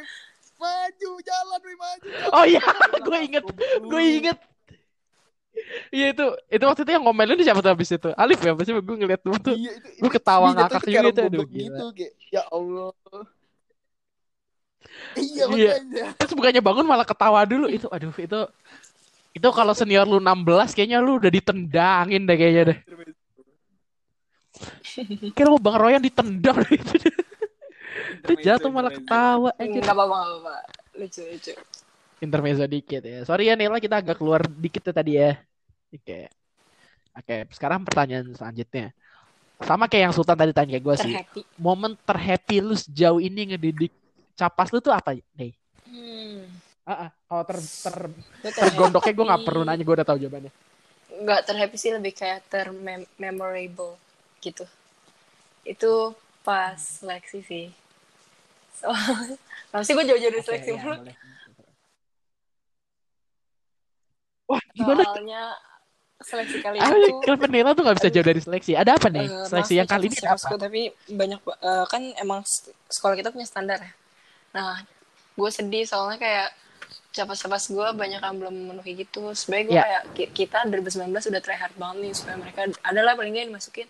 [0.58, 2.06] maju, jalan, weh, maju.
[2.06, 2.30] jalan.
[2.34, 2.60] Oh iya,
[2.90, 4.38] Gua gue inget, "Goblok gue lu." inget.
[5.90, 8.08] Iya itu, itu waktu itu yang ngomelin tuh siapa tuh abis itu?
[8.14, 9.54] Alif ya, pasti gue ngeliat tuh tuh.
[9.58, 11.60] Iya, itu, itu- ketawa ngakak juga itu, aduh, gila.
[11.60, 12.90] gitu, kayak, ya Allah.
[15.14, 15.44] Iya.
[15.54, 15.74] Iya.
[16.16, 17.68] Terus bukannya bangun malah ketawa dulu.
[17.68, 18.40] Itu aduh itu
[19.30, 22.78] itu kalau senior lu 16 kayaknya lu udah ditendangin deh kayaknya deh.
[25.36, 26.96] Kira mau Bang Royan ditendang itu.
[28.24, 29.50] Itu jatuh malah ketawa.
[29.60, 30.64] Eh, nggak apa-apa
[30.98, 31.52] lucu lucu
[32.20, 33.24] intermezzo dikit ya.
[33.24, 35.40] Sorry ya Nela kita agak keluar dikit ya tadi ya.
[35.90, 36.28] Oke.
[37.10, 38.94] Oke, sekarang pertanyaan selanjutnya.
[39.60, 41.14] Sama kayak yang Sultan tadi tanya gue sih.
[41.16, 43.92] terhappy Momen terhappy lu sejauh ini ngedidik
[44.38, 45.52] capas lu tuh apa nih?
[45.88, 46.40] hmm.
[46.88, 47.10] Ah, ah.
[47.28, 47.96] kalau ter, ter,
[48.56, 49.46] tergondoknya gue nggak terhappy.
[49.46, 50.52] perlu nanya, gue udah tahu jawabannya.
[51.20, 54.00] nggak terhappy sih lebih kayak termemorable
[54.40, 54.64] gitu
[55.66, 55.92] itu
[56.40, 57.66] pas seleksi sih
[58.80, 58.88] so
[59.84, 61.16] sih gue jauh-jauh dari seleksi ya, mulu boleh.
[64.50, 65.02] Wah, gimana?
[65.06, 65.42] soalnya
[66.20, 68.72] seleksi kali Ah, itu kenapa Nela tuh gak bisa jauh dari seleksi?
[68.76, 69.26] Ada apa nih?
[69.28, 70.48] eh, seleksi yang ya, kali ini ada apa?
[70.64, 70.80] tapi
[71.20, 71.40] banyak
[71.70, 72.40] eh, kan emang
[72.90, 73.92] sekolah kita punya standar ya
[74.50, 74.82] nah
[75.38, 76.48] gue sedih soalnya kayak
[77.16, 79.82] capas-capas gue banyak yang belum memenuhi gitu sebenarnya gue Ya.
[79.86, 83.52] kayak ki- kita 2019 udah try hard banget nih supaya mereka adalah paling nggak yang
[83.54, 83.88] dimasukin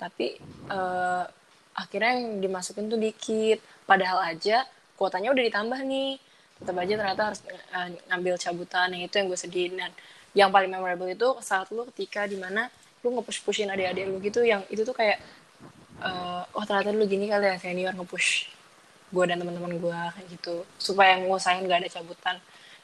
[0.00, 0.26] tapi
[0.70, 1.24] eh,
[1.74, 3.58] akhirnya yang dimasukin tuh dikit
[3.90, 4.64] padahal aja
[4.98, 6.10] kuotanya udah ditambah nih
[6.64, 9.92] tetap aja ternyata harus uh, ngambil cabutan yang itu yang gue sedih dan
[10.32, 12.72] yang paling memorable itu saat lu ketika di mana
[13.04, 15.20] lu nge-push pushin adik-adik lu gitu yang itu tuh kayak
[16.00, 18.48] uh, oh ternyata lu gini kali ya senior nge-push
[19.12, 22.36] gue dan teman-teman gue kayak gitu supaya ngusahain gak ada cabutan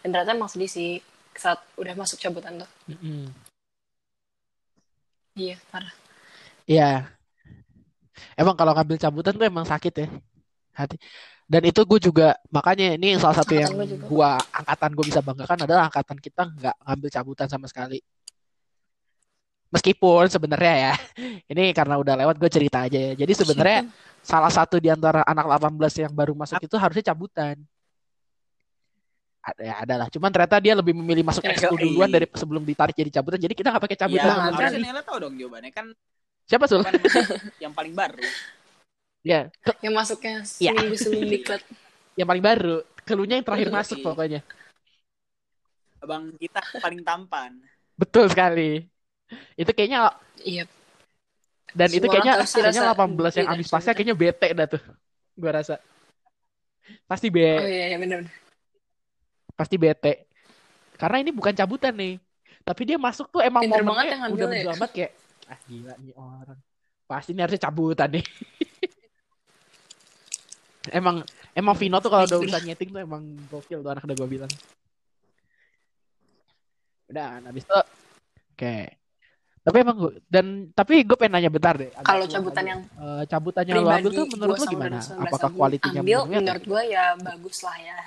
[0.05, 1.01] dan ternyata emang sedih sih
[1.33, 3.24] saat udah masuk cabutan tuh Mm -mm.
[5.41, 5.95] iya parah
[6.70, 7.11] Iya.
[8.39, 10.07] Emang kalau ngambil cabutan tuh emang sakit ya.
[10.78, 10.97] Hati.
[11.51, 15.18] Dan itu gue juga makanya ini salah satu yang Angkatan gue gua angkatan gue bisa
[15.18, 17.98] banggakan adalah angkatan kita nggak ngambil cabutan sama sekali.
[19.74, 20.94] Meskipun sebenarnya ya,
[21.51, 23.12] ini karena udah lewat gue cerita aja ya.
[23.18, 23.90] Jadi sebenarnya
[24.22, 27.59] salah satu di antara anak 18 yang baru masuk itu harusnya cabutan.
[29.42, 30.07] Ada ya adalah.
[30.07, 33.42] Cuman ternyata dia lebih memilih masuk Ya, ekskul duluan dari sebelum ditarik jadi cabutan.
[33.42, 34.86] Jadi kita nggak pakai Ya, cabutan harusnya sekali.
[34.86, 35.86] Nela tahu dong jawabannya kan
[36.46, 36.82] Siapa sul?
[36.86, 36.94] kan
[37.59, 38.22] yang paling baru.
[39.20, 40.72] Ya, ke- yang masuknya Iya.
[40.72, 41.60] seminggu sebelum diklat
[42.18, 42.76] yang paling baru.
[43.04, 43.76] Keluhnya yang terakhir Yoi.
[43.76, 44.40] masuk pokoknya.
[46.00, 47.60] Abang kita paling tampan.
[48.00, 48.88] Betul sekali.
[49.54, 50.64] Itu kayaknya iya
[51.70, 54.82] dan itu Semua kayaknya kayaknya rasa 18 yang habis pasnya kayaknya bete dah tuh.
[55.38, 55.78] Gua rasa.
[57.06, 58.26] Pasti be oh iya iya benar
[59.60, 60.24] pasti bete.
[60.96, 62.16] Karena ini bukan cabutan nih.
[62.64, 64.88] Tapi dia masuk tuh emang Pinter banget momennya udah ya.
[64.88, 65.10] kayak
[65.52, 66.58] ah gila nih orang.
[67.04, 68.24] Pasti ini harusnya cabutan nih.
[70.89, 71.20] emang
[71.53, 73.22] emang Vino tuh kalau udah urusan nyeting tuh emang
[73.53, 74.53] gokil tuh anak udah gue bilang.
[77.11, 77.74] Udah, habis itu
[78.57, 78.76] oke.
[79.61, 81.93] Tapi emang gua, dan tapi gue pengen nanya bentar deh.
[82.01, 84.99] Kalau cabutan yang Eh, cabutannya lo ambil tuh menurut lo gimana?
[85.20, 87.99] Apakah kualitinya ambil menurut gue ya bagus lah ya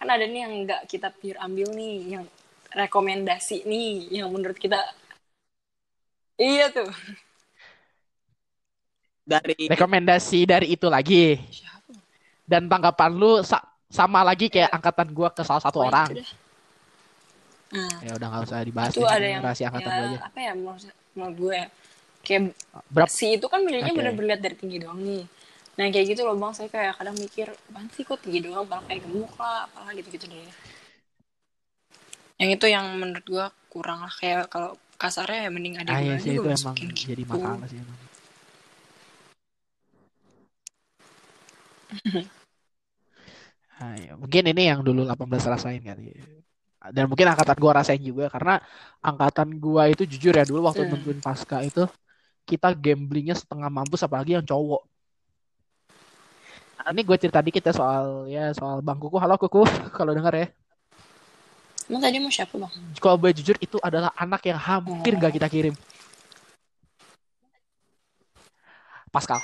[0.00, 2.24] kan ada nih yang nggak kita pure ambil nih yang
[2.72, 4.80] rekomendasi nih yang menurut kita
[6.40, 6.88] iya tuh
[9.20, 11.79] Dari rekomendasi dari itu lagi siapa
[12.50, 16.10] dan tanggapan lu sa- sama lagi kayak angkatan gua ke salah satu Pokoknya orang.
[16.18, 16.22] itu
[17.70, 17.98] nah.
[18.02, 20.18] Ya udah nggak usah dibahas itu deh, ada ini yang rahasia angkatan ya, gua aja.
[20.26, 20.82] apa ya menurut,
[21.14, 21.66] menurut gue ya,
[22.26, 22.42] kayak
[22.90, 23.98] berapa si itu kan milihnya Oke.
[24.02, 25.22] bener-bener lihat dari tinggi doang nih.
[25.78, 26.52] Nah kayak gitu loh bang.
[26.52, 28.66] Saya kayak kadang mikir apaan sih kok tinggi doang?
[28.66, 30.50] Padahal kayak gemuk lah apalah gitu-gitu deh.
[32.42, 34.12] Yang itu yang menurut gua kurang lah.
[34.18, 37.30] Kayak kalau kasarnya ya mending ada ah iya sih itu emang masukin jadi gitu.
[37.32, 37.98] masalah sih emang
[43.80, 44.12] Ah, iya.
[44.12, 46.12] mungkin ini yang dulu 18 rasain kali.
[46.92, 48.60] Dan mungkin angkatan gua rasain juga karena
[49.00, 50.96] angkatan gua itu jujur ya dulu waktu Hmm.
[50.96, 51.84] nentuin pasca itu
[52.44, 54.84] kita gamblingnya setengah mampus apalagi yang cowok.
[56.80, 59.16] Ini gue cerita dikit ya soal ya soal bang kuku.
[59.20, 59.62] Halo kuku.
[59.96, 60.48] Kalau dengar ya.
[61.86, 62.72] Emang tadi mau siapa bang?
[62.96, 65.20] Kalau gue jujur itu adalah anak yang hampir Oh.
[65.20, 65.74] gak kita kirim.
[69.12, 69.38] Pascal.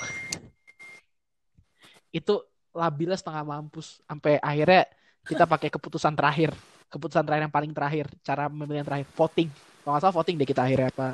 [2.09, 2.41] Itu
[2.77, 3.97] labilnya setengah mampus.
[4.05, 4.85] Sampai akhirnya
[5.25, 6.53] kita pakai keputusan terakhir.
[6.87, 8.05] Keputusan terakhir yang paling terakhir.
[8.21, 9.09] Cara memilih yang terakhir.
[9.17, 9.49] Voting.
[9.81, 11.07] Kalau nggak salah voting deh kita akhirnya apa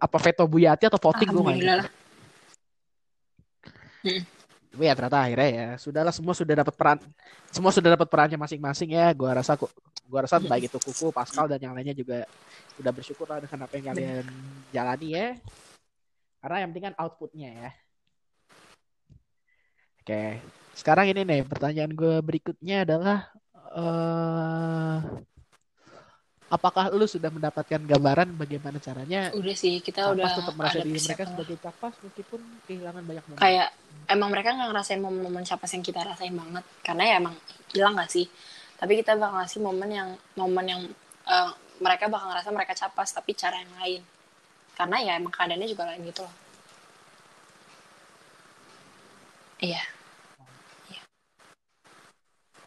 [0.00, 1.78] apa veto Buyati atau voting gue nggak ingat.
[1.84, 1.88] Lah.
[4.70, 6.98] Tapi ya ternyata akhirnya ya sudahlah semua sudah dapat peran
[7.50, 9.12] semua sudah dapat perannya masing-masing ya.
[9.12, 9.68] Gua rasa kok
[10.08, 12.24] gua rasa baik itu Kuku Pascal dan yang lainnya juga
[12.80, 14.24] udah bersyukur lah dengan apa yang kalian
[14.72, 15.26] jalani ya.
[16.40, 17.70] Karena yang penting kan outputnya ya.
[20.00, 20.40] Oke
[20.80, 23.28] sekarang ini nih pertanyaan gue berikutnya adalah
[23.76, 24.98] eh
[26.50, 30.98] apakah lu sudah mendapatkan gambaran bagaimana caranya udah sih kita udah tetap merasa ada diri
[30.98, 33.38] mereka sebagai capas meskipun kehilangan banyak momen.
[33.38, 33.68] Kayak
[34.10, 36.64] emang mereka nggak ngerasain momen-momen capas yang kita rasain banget.
[36.82, 37.34] Karena ya emang
[37.70, 38.26] hilang gak sih?
[38.74, 40.82] Tapi kita bakal ngasih momen yang momen yang
[41.30, 44.02] eh, mereka bakal ngerasa mereka capas tapi cara yang lain.
[44.74, 46.34] Karena ya emang keadaannya juga lain gitu loh.
[49.62, 49.99] Iya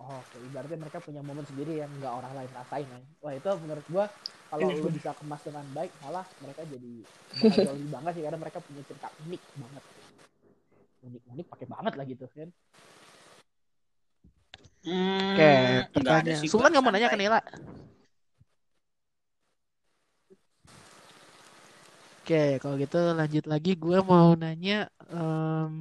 [0.04, 0.38] Oh, oke.
[0.52, 3.00] Ibaratnya mereka punya momen sendiri yang nggak orang lain rasain ya.
[3.24, 4.06] Wah itu menurut gua
[4.52, 6.92] kalau Bener, lu bisa kemas dengan baik malah mereka jadi
[7.40, 9.84] bakal jauh lebih bangga sih karena mereka punya cerita unik banget.
[11.04, 12.50] Unik-unik pakai banget lah gitu kan.
[14.84, 15.52] Hmm, Oke,
[15.96, 16.44] pertanyaan.
[16.44, 17.18] Sultan nggak mau nanya ke.
[17.18, 17.40] Nela?
[22.24, 25.76] Oke, kalau gitu lanjut lagi gue mau nanya em,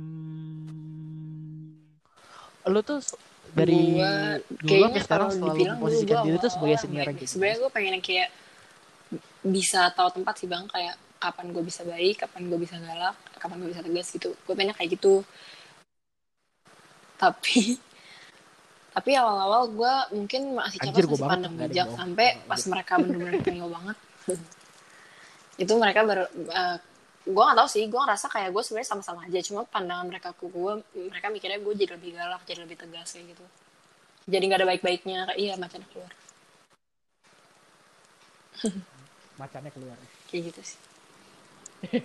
[2.67, 2.99] lu tuh
[3.53, 4.13] dari Gua
[4.65, 8.29] dulu sampai sekarang selalu memposisikan diri tuh sebagai senior kayak sebenarnya gue pengen yang kayak
[9.45, 10.65] bisa tahu tempat sih bang.
[10.73, 14.31] Kayak kapan gue bisa baik kapan gue bisa galak kapan gue bisa tegas gitu.
[14.49, 15.21] Gue pengen kayak gitu.
[17.21, 17.77] Tapi
[18.97, 22.69] tapi awal-awal gue mungkin masih gua masih pandang bijak sampai pas gitu.
[22.73, 23.97] mereka bener-bener tengil banget.
[25.63, 26.77] Itu mereka baru eh,
[27.23, 30.43] gue gak tahu sih gue ngerasa kayak gue sebenarnya sama-sama aja cuma pandangan mereka ke
[30.51, 30.73] gue
[31.07, 33.45] mereka mikirnya gue jadi lebih galak jadi lebih tegas kayak gitu.
[34.27, 36.13] Jadi nggak ada baik-baiknya kayak iya macannya keluar.
[39.41, 39.99] Macannya keluar.
[40.31, 40.79] Kayak gitu sih.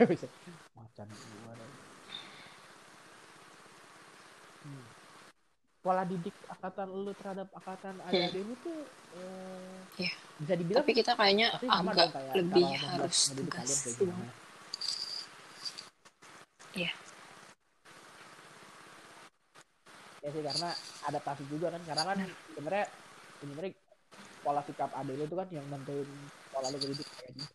[0.77, 1.57] Macannya keluar.
[4.65, 4.83] Hmm.
[5.79, 8.79] pola didik angkatan lu terhadap angkatan adik-adik lu tuh
[9.15, 10.13] eh, Iya.
[10.43, 13.71] bisa dibilang tapi kita kayaknya agak kayak lebih harus tegas
[16.77, 16.91] Iya.
[20.21, 20.69] ya sih karena
[21.07, 22.17] adaptasi juga kan karena kan
[22.53, 22.85] sebenarnya
[23.39, 23.71] sebenarnya
[24.43, 26.09] pola sikap adik lu itu kan yang nentuin
[26.51, 27.47] pola lu didik kayaknya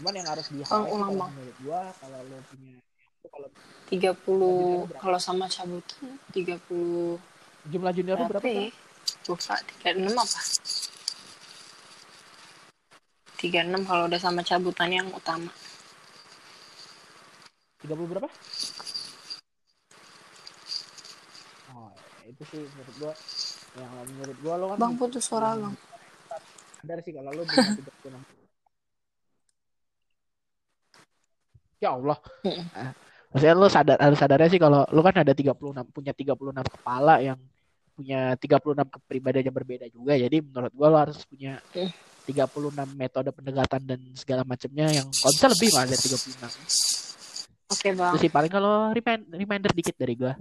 [0.00, 2.74] cuman yang harus di Oh, ulang, menurut gua kalau lu punya
[3.28, 3.48] kalau
[3.92, 7.20] 30 kalau sama cabutan 30
[7.68, 8.72] jumlah junior berapa berapa kan?
[9.28, 10.40] Lupa, 36 apa?
[13.38, 15.50] 36 kalau udah sama cabutan yang utama.
[17.82, 18.28] 30 berapa?
[21.72, 21.90] Oh,
[22.22, 23.12] ya itu sih menurut gua
[23.72, 25.74] yang menurut gua lo kan Bang putus suara bang.
[26.78, 28.22] sadar sih kalau lo punya 36
[31.78, 32.18] Ya Allah.
[32.46, 32.66] Mm-mm.
[32.78, 32.92] Ah,
[33.32, 35.56] Maksudnya lo sadar harus sadarnya sih kalau lo kan ada 36
[35.88, 36.36] punya 36
[36.68, 37.40] kepala yang
[37.92, 40.12] punya 36 kepribadian yang berbeda juga.
[40.14, 41.90] Jadi menurut gua lo harus punya Mm.
[42.22, 47.11] 36 metode pendekatan dan segala macamnya yang bisa lebih lah dari 36.
[47.82, 48.14] Oke bang.
[48.14, 50.38] Itu sih paling kalau remind, reminder dikit dari gua.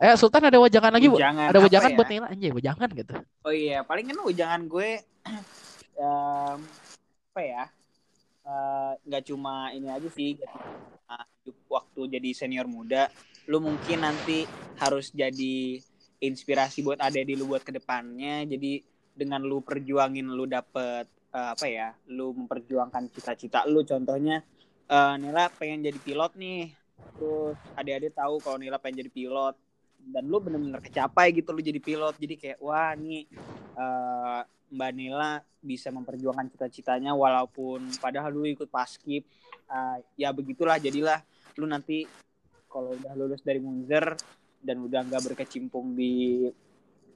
[0.00, 1.20] Eh Sultan ada wajangan lagi, Bu?
[1.20, 1.96] Ada wajangan ya?
[2.00, 3.14] buat Nela anjay, wajangan gitu.
[3.44, 5.04] Oh iya, paling kan ujangan gue
[6.00, 6.58] em,
[7.28, 7.64] apa ya?
[8.48, 10.40] eh, nggak cuma ini aja sih,
[11.44, 13.12] hidup waktu jadi senior muda,
[13.48, 14.48] lu mungkin nanti
[14.80, 15.76] harus jadi
[16.24, 18.48] inspirasi buat adik lu buat ke depannya.
[18.48, 18.80] Jadi
[19.12, 21.04] dengan lu perjuangin lu dapet
[21.36, 21.92] eh, apa ya?
[22.08, 23.84] Lu memperjuangkan cita-cita lu.
[23.84, 24.40] Contohnya
[24.88, 26.72] eh, Nela pengen jadi pilot nih,
[27.16, 29.54] terus adik-adik tahu kalau Nela pengen jadi pilot.
[29.98, 32.16] Dan lu bener-bener kecapai gitu lu jadi pilot.
[32.16, 33.28] Jadi kayak wah nih
[33.76, 39.26] eh, Mbak Nela bisa memperjuangkan cita-citanya walaupun padahal lu ikut paskib
[39.68, 41.20] Eh, ya begitulah jadilah.
[41.60, 42.08] Lu nanti
[42.72, 44.16] kalau udah lulus dari Munzer
[44.64, 46.48] dan udah nggak berkecimpung di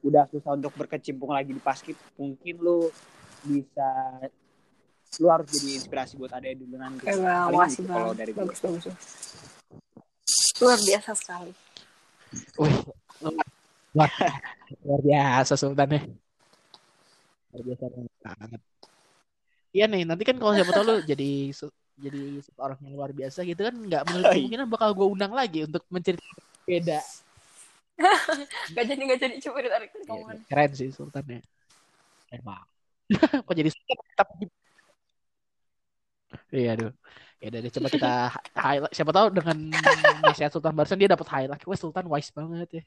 [0.03, 2.91] udah susah untuk berkecimpung lagi di paskib mungkin lu
[3.47, 3.91] bisa
[5.19, 7.97] lu harus jadi inspirasi buat ada dulu nanti Paling makasih gitu bang.
[7.99, 8.33] kalau dari.
[8.33, 8.85] Bagus bagus.
[8.87, 9.07] bagus.
[10.57, 11.53] Luar biasa sekali.
[12.57, 12.75] Wih,
[13.93, 14.11] luar,
[14.81, 16.01] luar, biasa Sultan ya.
[17.51, 17.85] Luar biasa
[18.23, 18.61] banget.
[19.71, 21.31] Iya nih, nanti kan kalau siapa tahu lu jadi
[21.93, 24.41] jadi seorang yang luar biasa gitu kan nggak menutup Oh, iya.
[24.41, 27.01] kemungkinan bakal gue undang lagi untuk menceritakan beda.
[28.73, 30.37] Gak jadi gak jadi coba ditarik omongan.
[30.49, 31.41] keren sih Sultan ya.
[32.27, 32.69] Keren banget.
[33.47, 34.45] Kok jadi Sultan tapi
[36.53, 36.93] Iya aduh.
[37.43, 38.13] Ya udah deh, coba kita
[38.55, 38.93] highlight.
[38.95, 39.57] Siapa tahu dengan
[40.23, 41.65] nasihat Sultan barusan dia dapat highlight.
[41.67, 42.83] Wah Sultan wise banget ya.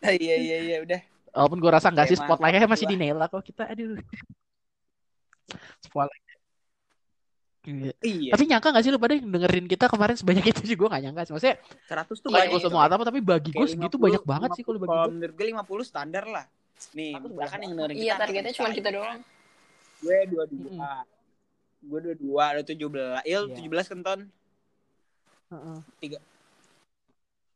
[0.22, 1.00] iya iya iya udah
[1.34, 2.92] Walaupun gue rasa nggak sih spotlightnya masih lah.
[2.94, 3.66] di Nela kok kita.
[3.66, 3.98] Aduh.
[5.82, 6.30] Spotlight.
[7.60, 7.92] Iya.
[8.00, 10.88] iya Tapi nyangka gak sih lu pada yang dengerin kita kemarin sebanyak itu sih gue
[10.88, 11.32] gak nyangka sih.
[11.36, 11.56] Maksudnya
[11.92, 14.80] 100 tuh banyak gue semua apa tapi bagi gue segitu 50, banyak banget sih kalau
[14.80, 15.12] bagi Kalau gue.
[15.12, 16.44] menurut gue 50 standar lah.
[16.96, 19.18] Nih, 100 misalkan yang dengerin Iya kita targetnya cuma kita doang.
[20.00, 20.72] Gue 22.
[20.72, 21.19] Mm-mm.
[21.80, 23.24] Gue 22, ada 17.
[23.24, 23.56] Il, Iya.
[23.56, 24.18] 17 kenton.
[25.50, 25.78] Heeh.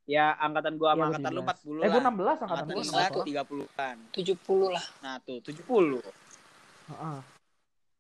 [0.04, 1.48] Ya, angkatan gue sama Iya, angkatan lu 17.
[1.48, 2.12] 40 Eh gue lah.
[2.12, 3.24] 16 angkatan gue Nela Nela 16.
[3.24, 3.96] 30 kan.
[4.12, 4.84] 70 lah.
[5.00, 6.00] Nah, tuh 70.
[6.92, 7.18] Heeh.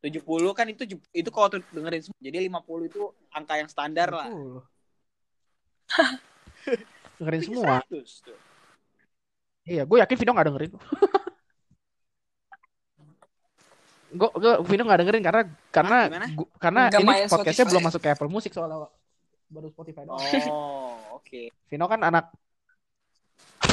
[0.04, 0.82] 70 kan itu
[1.16, 2.20] itu kalau tuh dengerin semua.
[2.20, 3.02] Jadi 50 itu
[3.32, 4.28] angka yang standar lah.
[4.28, 4.60] 20.
[7.20, 7.80] dengerin semua.
[7.88, 8.38] 100 tuh.
[9.64, 10.72] Iya, gue yakin Vino gak dengerin.
[14.14, 15.42] gue gue Vino gak dengerin karena
[15.74, 16.26] karena gimana?
[16.38, 17.70] gua- karena Nggak ini podcastnya Spotify.
[17.74, 18.86] belum masuk ke Apple Music soalnya
[19.50, 20.22] baru Spotify doang.
[20.50, 21.40] Oh, oke.
[21.66, 22.30] Vino kan anak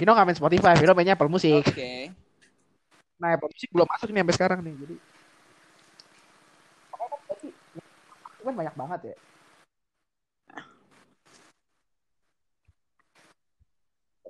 [0.02, 1.62] Vino gak main Spotify, Vino mainnya Apple Music.
[1.62, 2.10] Oke.
[3.22, 4.74] Nah, Apple Music belum masuk nih sampai sekarang nih.
[4.82, 4.96] Jadi
[8.42, 9.16] itu kan banyak banget ya.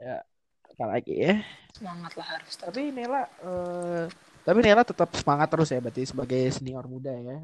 [0.01, 0.17] Ya,
[0.65, 1.33] apa lagi ya?
[1.77, 2.53] Semangat lah harus.
[2.57, 4.05] Tapi Nela eh,
[4.41, 7.37] tapi Nela tetap semangat terus ya berarti sebagai senior muda ya.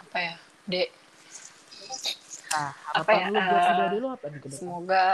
[0.00, 0.34] Apa ya?
[0.68, 0.88] Dek,
[2.52, 5.04] Nah, Apa ya, lu buat eh, adik-adik lu apa nih semoga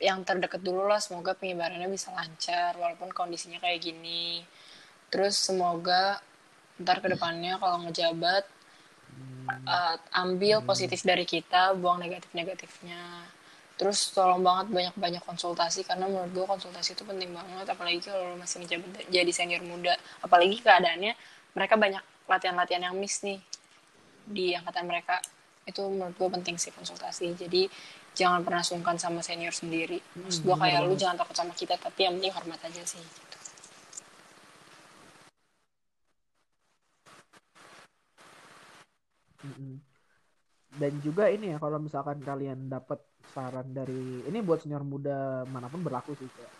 [0.00, 0.96] yang terdekat dulu lah.
[1.04, 4.40] Semoga penyebarannya bisa lancar walaupun kondisinya kayak gini.
[5.12, 6.16] Terus semoga
[6.80, 8.44] ntar ke depannya kalau ngejabat
[9.08, 10.68] Hmm, uh, ambil Hmm.
[10.68, 13.26] positif dari kita, buang negatif-negatifnya.
[13.78, 18.36] Terus tolong banget banyak-banyak konsultasi karena menurut gue konsultasi itu penting banget apalagi kalau lo
[18.36, 19.94] masih menjabat jadi senior muda.
[20.20, 21.14] Apalagi keadaannya
[21.54, 23.38] mereka banyak latihan-latihan yang miss nih
[24.26, 25.22] di angkatan mereka.
[25.62, 27.38] Itu menurut gue penting sih konsultasi.
[27.38, 27.70] Jadi
[28.18, 31.78] jangan pernah sungkan sama senior sendiri maksud gue bener kayak lu jangan takut sama kita
[31.78, 33.38] tapi yang penting hormat aja sih gitu.
[39.46, 39.78] Mm-mm.
[40.82, 42.98] Dan juga ini ya kalau misalkan kalian dapat
[43.32, 46.52] saran dari ini buat senior muda mana pun berlaku sih kayak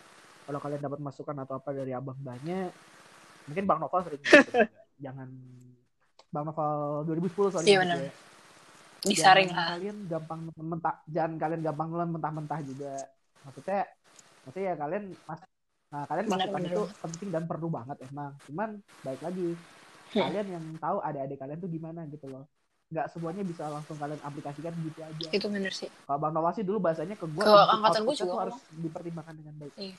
[0.49, 2.71] kalau kalian dapat masukan atau apa dari abang banyak
[3.49, 4.49] mungkin bang Noval sering gitu.
[5.05, 5.29] Jangan
[6.29, 8.11] bang Noval 2010 soalnya ya.
[8.99, 9.79] disaring lah.
[9.79, 12.93] kalian gampang mentah jangan kalian gampang nelan mentah-mentah juga.
[13.47, 13.87] Maksudnya
[14.43, 15.41] maksudnya ya kalian mas
[15.89, 18.35] nah kalian masukan itu penting dan perlu banget emang.
[18.43, 18.69] Cuman
[19.01, 19.55] baik lagi.
[20.09, 20.25] Hmm.
[20.25, 22.49] kalian yang tahu adik-adik kalian tuh gimana gitu loh
[22.89, 25.27] nggak semuanya bisa langsung kalian aplikasikan gitu aja.
[25.29, 25.89] Itu bener sih.
[26.09, 29.53] Kalau bang Nawasi dulu bahasanya ke gua Ke angkatan gua outputnya juga harus dipertimbangkan dengan
[29.61, 29.73] baik.
[29.77, 29.95] Iya.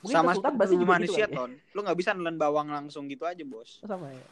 [0.00, 1.38] Mungkin sama Sultan bahasa juga manusia gitu kali ya?
[1.42, 1.50] ton.
[1.74, 3.82] Lu nggak bisa nelen bawang langsung gitu aja bos.
[3.82, 4.24] Oh, sama ya?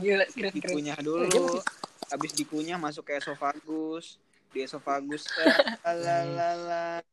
[0.00, 0.52] Gila keren keren.
[0.56, 1.64] dikunyah Iya, dulu dia masih-
[2.10, 4.16] habis dikunyah masuk ke esofagus.
[4.52, 7.04] Di esofagus eh, lalalala.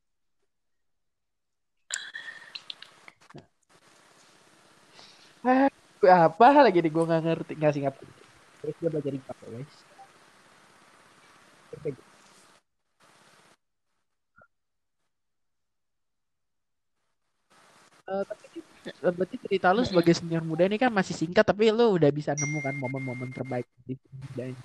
[6.08, 6.92] apa lagi nih?
[6.92, 7.54] Gue nggak ngerti.
[7.60, 7.96] Nggak sih nggak
[8.60, 9.74] terus dia belajar IPA kok, guys.
[18.10, 18.46] Eh, tapi
[18.90, 22.34] eh, berarti cerita lu sebagai senior muda ini kan masih singkat tapi lu udah bisa
[22.34, 24.64] nemukan momen-momen terbaik di muda ini.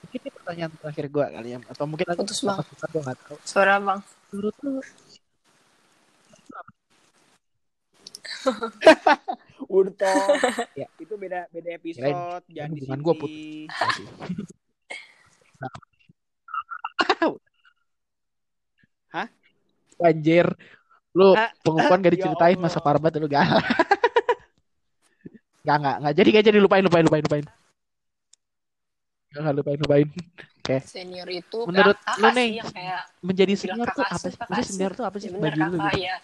[0.00, 2.58] Mungkin ini pertanyaan terakhir gue kali ya atau mungkin ada Putus, Bang.
[2.64, 3.36] gue tahu.
[3.44, 4.00] suara bang
[4.32, 4.72] Menurut lu
[9.66, 10.14] udah toh
[10.80, 10.86] Ya.
[11.00, 13.22] itu beda beda Kirain episode jangan di hubungan gua sini.
[13.22, 13.96] putus.
[19.14, 19.26] Hah?
[20.02, 20.46] Anjir.
[21.16, 23.44] Lu Ah, pengukuhan gak ya diceritain masa parbat lu gak?
[25.66, 26.12] Gak, gak, gak.
[26.14, 26.58] Jadi, gak jadi.
[26.60, 27.44] Lupain, lupain, lupain, lupain.
[29.32, 30.08] Gak, gak, lupain, lupain.
[30.84, 32.28] senior itu Menurut lu,
[32.70, 34.74] kayak Menjadi senior tuh apa sih, sih.
[34.76, 36.06] senior tuh apa sih ya bagi lu kakak gitu?
[36.06, 36.16] ya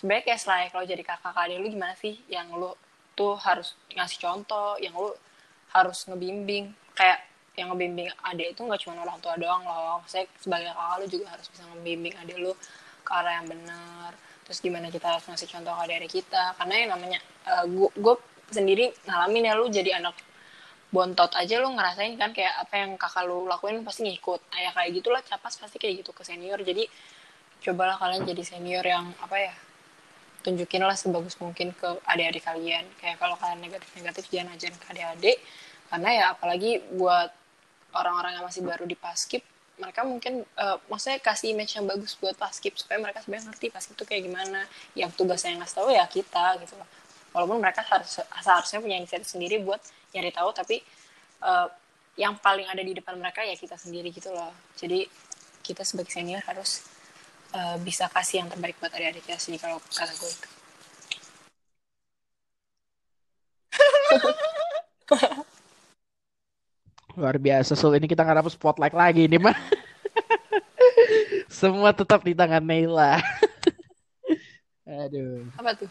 [0.00, 2.72] sebenarnya kayak selain kalau jadi kakak kakak lu gimana sih yang lu
[3.14, 5.12] tuh harus ngasih contoh yang lu
[5.72, 7.20] harus ngebimbing kayak
[7.52, 10.00] yang ngebimbing adik itu nggak cuma orang tua doang loh.
[10.08, 12.52] Saya sebagai kakak lu juga harus bisa ngebimbing adik lu
[13.04, 14.16] ke arah yang benar.
[14.48, 16.56] Terus gimana kita harus ngasih contoh ke adik kita?
[16.56, 17.20] Karena yang namanya
[17.68, 18.14] gue
[18.52, 20.16] sendiri ngalamin ya lu jadi anak
[20.92, 24.40] bontot aja lu ngerasain kan kayak apa yang kakak lu lakuin pasti ngikut.
[24.52, 26.60] Nah, ya kayak gitulah capas pasti kayak gitu ke senior.
[26.60, 26.84] Jadi
[27.64, 29.54] cobalah kalian jadi senior yang apa ya
[30.42, 32.84] tunjukin lah sebagus mungkin ke adik-adik kalian.
[33.00, 35.36] Kayak kalau kalian negatif-negatif jangan ajarin ke adik-adik.
[35.88, 37.32] Karena ya apalagi buat
[37.92, 39.44] orang-orang yang masih baru di paskip
[39.80, 43.94] mereka mungkin uh, maksudnya kasih image yang bagus buat paskip supaya mereka sebenarnya ngerti paskip
[43.96, 44.60] itu kayak gimana.
[44.92, 46.88] Yang tugasnya yang ngasih tahu ya kita gitu loh.
[47.32, 49.80] Walaupun mereka harus seharusnya punya inisiatif sendiri buat
[50.12, 50.84] nyari tahu tapi
[51.42, 51.66] uh,
[52.20, 54.52] yang paling ada di depan mereka ya kita sendiri gitu loh.
[54.76, 55.08] Jadi
[55.64, 56.84] kita sebagai senior harus
[57.56, 60.32] uh, bisa kasih yang terbaik buat adik-adiknya sih kalau kata gue.
[64.12, 64.28] itu
[67.14, 67.96] Luar biasa, Sul.
[67.96, 69.56] Ini kita nggak dapet spotlight lagi nih, mah.
[71.48, 73.20] Semua tetap di tangan Neila.
[74.82, 75.46] Aduh.
[75.54, 75.90] apa tuh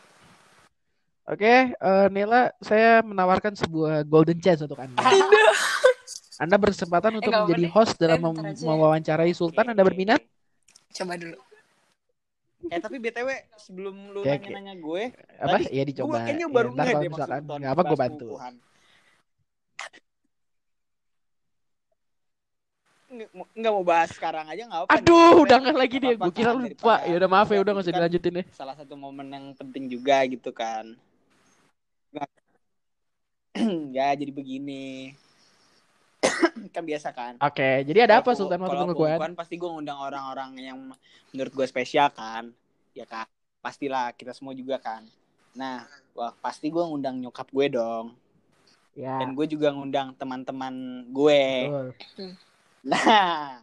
[1.23, 4.99] Oke, eh, Nela, saya menawarkan sebuah golden chance untuk Anda.
[6.35, 7.71] Anda berkesempatan untuk nggak apa-apa menjadi deh.
[7.71, 8.67] host dalam Eh, mem- ya.
[8.67, 9.71] mewawancarai Sultan.
[9.71, 10.19] Anda berminat?
[10.91, 11.39] coba dulu
[12.67, 15.03] Eh tapi btw sebelum lu nanya-nanya gue,
[15.39, 15.55] Apa?
[15.55, 16.03] Tadi ya dicoba.
[16.03, 18.27] gue kayaknya Ya, baru ngeh kalau deh misalkan nggak apa, gue bantu.
[18.27, 18.53] pengukuhan.
[23.11, 24.91] Nggak mau- bahas sekarang aja nggak apa.
[24.95, 26.15] Aduh, udah nggak lagi dia.
[26.15, 26.71] apa-apa Gue kira kan, lupa.
[26.71, 28.45] daripada- Ya udah maaf ya, udah nggak usah kan- dilanjutin deh.
[28.55, 30.95] Salah satu momen yang penting juga gitu kan.
[33.91, 35.11] Ya jadi begini.
[36.75, 37.35] kan biasa kan.
[37.37, 39.19] Oke, jadi ada apa Sultan waktu kalau pengukuhan?
[39.19, 40.77] pengukuhan pasti gue ngundang orang-orang yang
[41.31, 42.51] menurut gue spesial kan
[42.91, 43.27] ya kan
[43.59, 45.03] pastilah kita semua juga kan
[45.51, 48.15] nah wah pasti gue ngundang nyokap gue dong
[48.91, 50.75] Ya, dan gue juga ngundang teman-teman
[51.07, 52.35] gue betul,
[52.81, 53.61] nah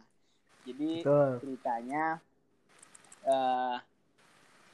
[0.63, 1.29] jadi betul.
[1.43, 2.23] ceritanya
[3.27, 3.77] eh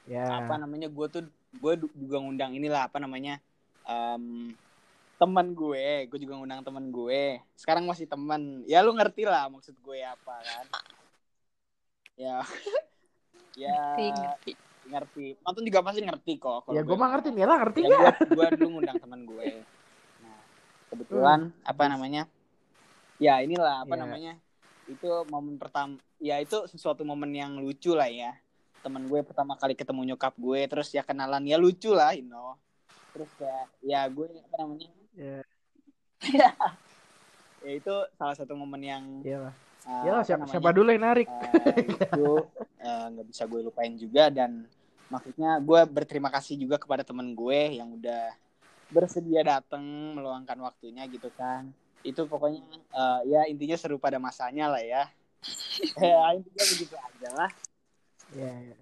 [0.06, 1.26] Ya, apa namanya gue tuh
[1.58, 3.42] gue juga ngundang inilah apa namanya
[3.90, 4.54] em,
[5.18, 7.42] teman gue gue juga ngundang teman gue.
[7.58, 8.62] Sekarang masih teman.
[8.70, 10.66] Ya lu ngerti lah maksud gue apa kan?
[12.16, 12.42] Ya.
[13.56, 14.52] Ya ngerti ngerti.
[14.92, 15.26] ngerti.
[15.48, 18.46] Nonton juga pasti ngerti kok kalau ya gue mah ngerti Nela ngerti ya, gue gue
[18.60, 19.64] dulu ngundang teman gue.
[20.20, 20.40] Nah
[20.92, 22.28] kebetulan apa namanya
[23.18, 24.00] ya inilah apa Ya.
[24.00, 24.34] namanya
[24.86, 28.36] itu momen pertama ya itu sesuatu momen yang lucu lah ya
[28.80, 32.54] teman gue pertama kali ketemu nyokap gue terus ya kenalan ya lucu lah you know
[33.12, 35.40] terus kayak ya gue apa namanya Ya,
[37.64, 39.56] ya itu salah satu momen yang lah.
[39.86, 40.52] Uh, Ya apa siapa, namanya?
[40.52, 41.28] siapa dulu yang narik?
[41.30, 42.28] Eh, itu
[42.82, 44.66] eh, nggak bisa gue lupain juga dan
[45.08, 48.34] maksudnya gue berterima kasih juga kepada temen gue yang udah
[48.88, 49.82] bersedia datang
[50.14, 51.70] meluangkan waktunya gitu kan
[52.06, 52.61] itu pokoknya
[52.94, 55.03] eh, ya intinya seru pada masanya lah ya.
[56.02, 57.52] Ya intinya begitu aja lah.
[58.34, 58.76] Ya, ya.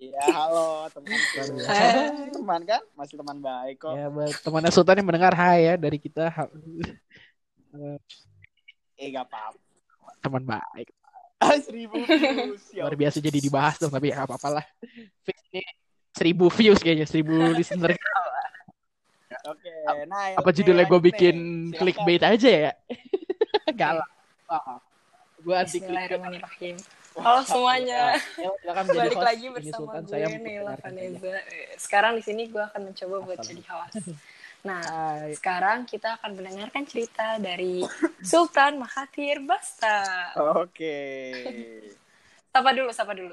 [0.00, 2.28] ya halo temanku Hai.
[2.32, 2.82] teman kan?
[2.96, 3.96] Masih teman baik kok.
[3.96, 6.32] Ya buat temannya Sultan yang mendengar hai ya dari kita.
[9.00, 9.60] Eh gak apa-apa.
[10.20, 10.88] Teman baik.
[11.64, 12.64] seribu views.
[12.76, 14.64] Ya Luar biasa jadi dibahas dong tapi ya apa-apalah.
[15.24, 15.64] Fix ini
[16.12, 17.96] seribu views kayaknya, seribu listener.
[19.46, 19.72] Oke
[20.06, 21.36] nah Apa judulnya gue bikin
[21.70, 21.78] nih.
[21.78, 22.72] Clickbait aja ya?
[23.72, 24.10] Galak.
[25.40, 26.76] Gue anti clickbait.
[27.10, 28.14] Halo semuanya.
[28.38, 30.82] Ya, silakan menjadi Balik lagi bersama Sultan, gue saya Nela saja.
[30.86, 31.32] Vanessa.
[31.76, 33.96] Sekarang di sini gue akan mencoba buat jadi host.
[34.60, 34.84] Nah,
[35.24, 35.32] Hai.
[35.32, 37.80] sekarang kita akan mendengarkan cerita dari
[38.20, 40.04] Sultan Mahathir Basta.
[40.36, 41.00] oke
[42.52, 43.32] Sapa dulu, sapa dulu.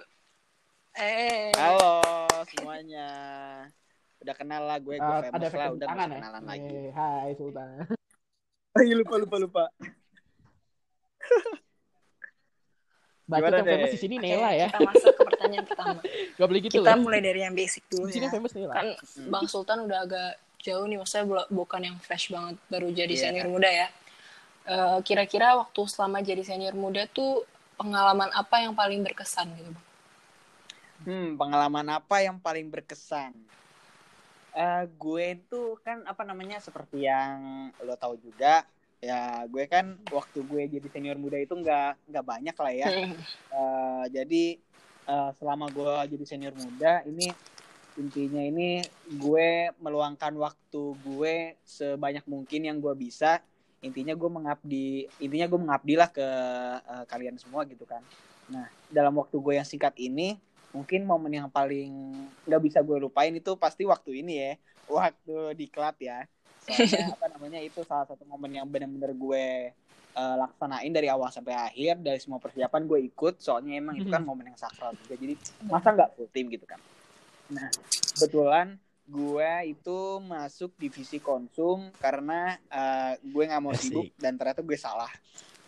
[0.95, 1.99] Eh, Halo
[2.47, 3.09] semuanya.
[4.27, 6.19] Udah kenal lah gue, gue Uh, famous ada lah, udah tangan ya?
[6.19, 6.67] kenalan lagi.
[6.67, 7.67] Eh, Hai Sultan.
[8.83, 9.63] Ayo lupa lupa lupa.
[13.23, 14.67] Bacot yang famous di sini Nela ya.
[14.67, 15.99] Kita masuk ke pertanyaan pertama.
[16.35, 16.99] Gak boleh gitu kita loh.
[16.99, 18.31] mulai dari yang basic dulu Di sini ya.
[18.35, 18.73] famous Nela.
[18.75, 18.87] Kan
[19.25, 20.29] Bang Sultan udah agak
[20.59, 23.23] jauh nih, maksudnya bukan yang fresh banget, baru jadi Iya.
[23.23, 23.87] senior muda ya.
[24.67, 29.85] Eh, Kira-kira waktu selama jadi senior muda tuh pengalaman apa yang paling berkesan gitu Bang?
[30.99, 33.31] Hmm, pengalaman apa yang paling berkesan?
[34.57, 38.65] Eh, gue itu kan apa namanya seperti yang lo tahu juga
[38.97, 42.89] ya gue kan waktu gue jadi senior muda itu nggak nggak banyak lah ya.
[43.47, 44.59] Eh, jadi
[45.07, 47.31] eh, selama gue jadi senior muda ini
[47.95, 53.39] intinya ini gue meluangkan waktu gue sebanyak mungkin yang gue bisa.
[53.79, 56.27] Intinya gue mengabdi intinya gue mengabdilah ke
[56.81, 58.03] eh, kalian semua gitu kan.
[58.51, 60.35] Nah dalam waktu gue yang singkat ini
[60.76, 62.14] mungkin momen yang paling
[62.44, 64.53] nggak bisa gue lupain itu pasti waktu ini ya.
[64.88, 66.23] Waktu di klat ya.
[66.64, 69.72] Soalnya apa namanya itu salah satu momen yang benar-benar gue
[70.18, 73.39] eh, laksanain dari awal sampai akhir dari semua persiapan gue ikut.
[73.39, 75.15] Soalnya emang itu kan momen yang sakral juga.
[75.15, 75.34] Jadi
[75.68, 76.80] masa nggak full tim gitu kan?
[77.52, 77.72] Nah
[78.15, 83.91] kebetulan gue itu masuk divisi konsum karena eh, gue nggak mau Asik.
[83.91, 85.11] sibuk dan ternyata gue salah.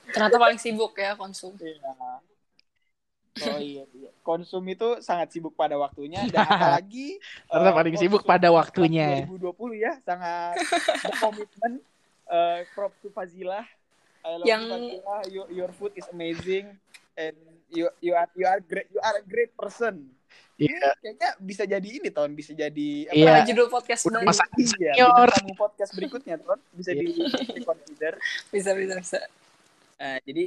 [0.10, 1.56] Ternyata paling sibuk ya konsum.
[1.60, 2.20] Iya.
[3.42, 4.10] Oh iya, iya.
[4.20, 9.24] Konsum itu sangat sibuk pada waktunya dan apalagi Ternyata eh, paling sibuk konsum pada waktunya.
[9.26, 10.56] 2020 ya sangat
[11.04, 11.74] berkomitmen.
[12.30, 13.66] Eh props to Fazilah.
[14.22, 15.22] I love Yang- you, Fazilah.
[15.28, 16.78] Your, your food is amazing
[17.16, 17.34] and
[17.68, 20.06] you you are you are great you are a great person.
[20.56, 20.70] Iya.
[20.70, 23.32] Ini kayaknya bisa jadi ini tahun bisa jadi apa Iya.
[23.34, 24.30] Nama judul podcast Udah baru.
[24.30, 25.28] masa Iya, senior.
[25.32, 27.02] tamu podcast berikutnya tuh bisa Iya.
[27.02, 27.06] di,
[27.50, 28.14] di consider.
[28.54, 29.20] Bisa, bisa, bisa.
[29.98, 30.44] Eh, jadi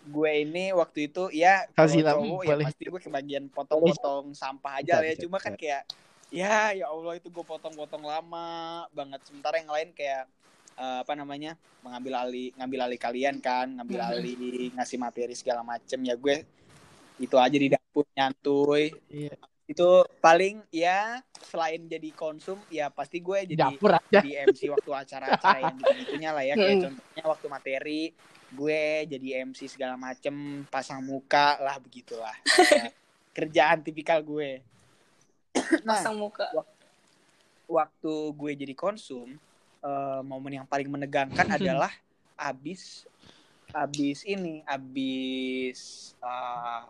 [0.00, 4.98] gue ini waktu itu ya kalau cowok ya pasti gue kebagian potong-potong sampah aja Bisa,
[4.98, 5.82] lah ya bisa, cuma kan kayak
[6.32, 8.48] ya ya Allah itu gue potong-potong lama
[8.96, 10.24] banget sementara yang lain kayak
[10.80, 11.52] eh, apa namanya
[11.84, 14.08] mengambil alih ngambil alih kalian kan ngambil Mhm.
[14.08, 14.36] alih
[14.76, 16.44] ngasih materi segala macem ya gue
[17.20, 19.36] itu aja di dapur nyantuy Iya.
[19.68, 24.20] itu paling ya selain jadi konsum ya pasti gue jadi Dapur aja.
[24.24, 26.84] di MC waktu acara-acara yang gitu-gitunya lah ya kayak Hmm.
[26.88, 28.02] contohnya waktu materi
[28.50, 30.32] gue jadi MC segala macem
[30.66, 32.34] pasang muka lah begitulah
[32.74, 32.90] Eh,
[33.36, 34.58] kerjaan tipikal gue
[35.86, 36.46] nah Pasang muka.
[37.66, 39.38] waktu gue jadi konsum
[39.80, 41.90] eh, momen yang paling menegangkan adalah
[42.34, 43.06] abis
[43.70, 45.78] abis ini abis
[46.18, 46.82] eh,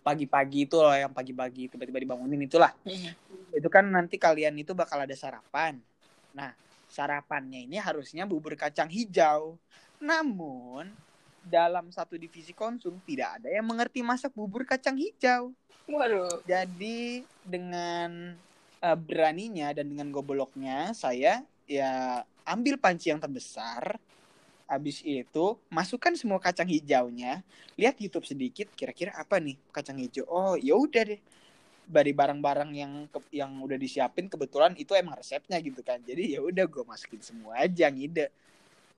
[0.00, 3.12] pagi-pagi itu loh yang pagi-pagi tiba-tiba dibangunin itulah Iya.
[3.52, 5.76] itu kan nanti kalian itu bakal ada sarapan.
[6.32, 6.56] Nah,
[6.86, 9.60] sarapannya ini harusnya bubur kacang hijau.
[9.98, 10.94] Namun,
[11.42, 15.54] dalam satu divisi konsum tidak ada yang mengerti masak bubur kacang hijau.
[15.88, 16.42] Waduh.
[16.46, 18.36] Jadi, dengan
[18.82, 23.98] eh, beraninya dan dengan gobloknya, saya ya ambil panci yang terbesar.
[24.68, 27.40] Habis itu, masukkan semua kacang hijaunya.
[27.80, 30.28] Lihat YouTube sedikit, kira-kira apa nih kacang hijau?
[30.28, 31.20] Oh, ya udah deh
[31.88, 36.40] dari barang-barang yang ke- yang udah disiapin kebetulan itu emang resepnya gitu kan jadi ya
[36.44, 38.28] udah gue masukin semua aja ngide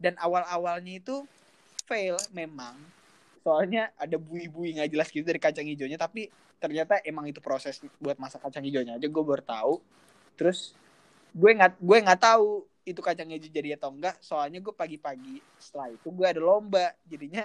[0.00, 1.28] dan awal-awalnya itu
[1.84, 2.74] fail memang.
[3.44, 8.16] Soalnya ada bui-bui nggak jelas gitu dari kacang hijaunya tapi ternyata emang itu proses buat
[8.16, 9.74] masak kacang hijaunya aja gue baru tahu.
[10.40, 10.72] Terus
[11.36, 15.92] gue nggak gue nggak tahu itu kacang hijau jadi atau enggak soalnya gue pagi-pagi setelah
[15.92, 16.96] itu gue ada lomba.
[17.04, 17.44] Jadinya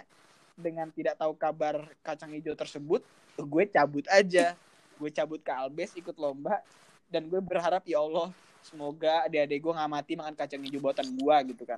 [0.56, 3.04] dengan tidak tahu kabar kacang hijau tersebut
[3.36, 4.56] gue cabut aja.
[4.96, 6.64] Gue cabut ke Albes ikut lomba.
[7.06, 8.34] Dan gue berharap ya Allah
[8.66, 11.78] semoga adik-adik gue nggak mati makan kacang hijau buatan gue gitu kan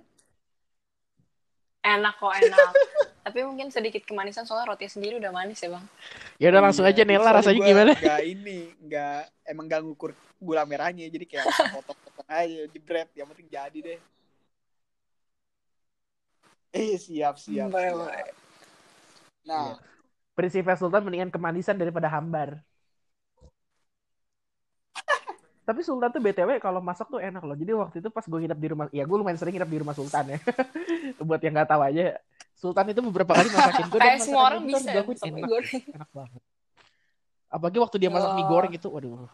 [1.88, 2.72] Enak kok, enak.
[3.28, 5.86] Tapi mungkin sedikit kemanisan soalnya roti sendiri udah manis ya bang.
[6.40, 7.94] Ya udah langsung Iya, aja Nela rasanya gimana?
[7.96, 9.20] Nggak ini, nggak
[9.52, 11.46] emang nggak ngukur gula merahnya, jadi kayak
[11.76, 14.00] potong-potong aja jebret, yang penting jadi deh.
[16.72, 17.68] Eh siap siap.
[17.68, 18.32] Siap.
[19.44, 19.76] Nah,
[20.38, 22.62] Prinsipnya Sultan mendingan kemanisan daripada hambar.
[25.68, 27.52] Tapi Sultan tuh BTW kalau masak tuh enak loh.
[27.52, 29.92] Jadi waktu itu pas gue nginep di rumah, ya gue lumayan sering nginep di rumah
[29.92, 30.40] Sultan ya.
[31.28, 32.16] Buat yang nggak tahu aja,
[32.56, 34.00] Sultan itu beberapa kali masakin gue.
[34.00, 35.82] Kayak semua orang bisa ya, mie enak, goreng.
[35.92, 36.42] enak banget.
[37.52, 38.50] Apalagi waktu dia masak mie Oh.
[38.50, 39.28] goreng itu, waduh.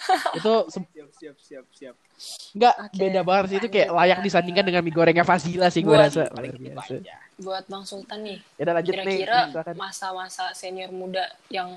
[0.40, 1.94] itu siap siap siap siap.
[2.56, 5.92] nggak Oke, beda banget sih itu kayak layak disandingkan dengan mie gorengnya Fasila sih gue
[5.92, 6.24] rasa.
[6.32, 7.04] Luar biasa.
[7.36, 11.76] Buat Bang Sultan nih, Ya lanjut kira-kira masa-masa senior muda yang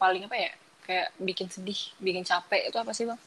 [0.00, 0.52] paling apa ya?
[0.86, 3.18] Kayak bikin sedih, bikin capek itu apa sih bang?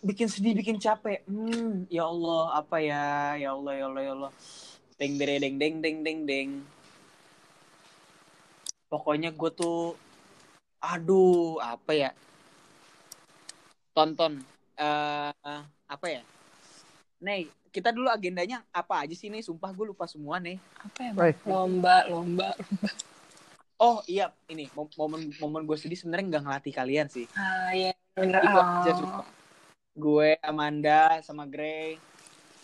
[0.00, 1.26] Bikin sedih, bikin capek.
[1.26, 3.34] Hmm, ya Allah, apa ya?
[3.36, 4.32] Ya Allah, ya Allah, ya Allah.
[4.96, 6.48] Deng deng deng deng deng deng deng.
[8.86, 9.98] Pokoknya gue tuh,
[10.78, 12.10] aduh, apa ya?
[13.90, 14.40] Tonton,
[14.78, 15.60] eh
[15.90, 16.22] apa ya?
[17.20, 19.42] Nih, kita dulu agendanya apa aja sih nih?
[19.42, 20.56] Sumpah gue lupa semua nih.
[20.80, 21.34] Apa ya bang?
[21.44, 22.54] Lomba, lomba.
[23.80, 27.24] Oh iya, ini mom- momen momen gue sedih sebenarnya nggak ngelatih kalian sih.
[27.32, 28.44] Ah iya, bener.
[28.44, 29.24] Aja Oh.
[29.96, 31.96] Gue, Amanda, sama Grey.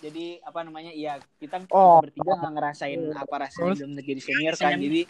[0.05, 0.93] Jadi apa namanya?
[0.93, 2.05] Iya, kita, Oh.
[2.05, 4.76] bertiga nggak ngerasain apa rasanya belum jadi senior kan.
[4.76, 4.84] Senior.
[4.84, 5.02] Jadi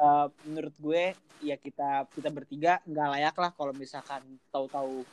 [0.00, 1.02] eh, menurut gue
[1.44, 5.04] ya kita kita bertiga nggak layak lah kalau misalkan tahu-tahu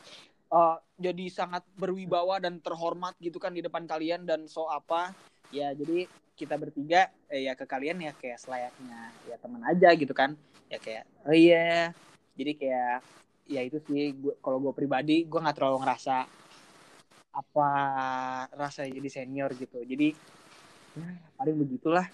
[0.48, 5.12] eh, jadi sangat berwibawa dan terhormat gitu kan di depan kalian dan so apa
[5.52, 6.08] ya jadi
[6.38, 10.38] kita bertiga eh, ya ke kalian ya kayak selayaknya ya teman aja gitu kan.
[10.70, 11.90] Ya kayak oh iya.
[12.38, 13.02] Jadi kayak
[13.50, 16.30] ya itu sih gue kalau gue pribadi gue nggak terlalu ngerasa
[17.34, 17.70] apa
[18.54, 19.82] rasa jadi senior gitu.
[19.82, 20.14] Jadi
[20.94, 21.10] ya,
[21.42, 22.06] paling begitulah.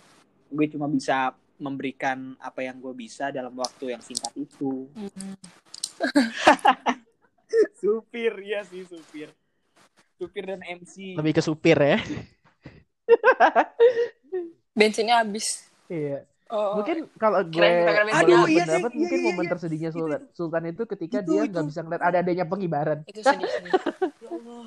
[0.48, 4.88] Gue cuma bisa memberikan apa yang gue bisa dalam waktu yang singkat itu.
[4.96, 5.36] Hmm.
[7.84, 9.28] supir ya sih supir.
[10.16, 12.00] Supir dan MC Lebih ke supir ya.
[14.78, 15.70] Bensinnya habis.
[15.88, 16.26] Iya.
[16.54, 19.52] Oh, Mungkin kalau gue kita kira-kira boleh Aduh, iya, pendapat iya, mungkin iya, momen iya.
[19.58, 21.50] tersedihnya Sultan, Sultan itu ketika Itu, dia itu.
[21.50, 23.00] nggak bisa ngeliat ada adanya pengibaran.
[23.10, 23.50] itu sedih.
[23.50, 23.72] sedih.
[24.22, 24.66] Ya Allah.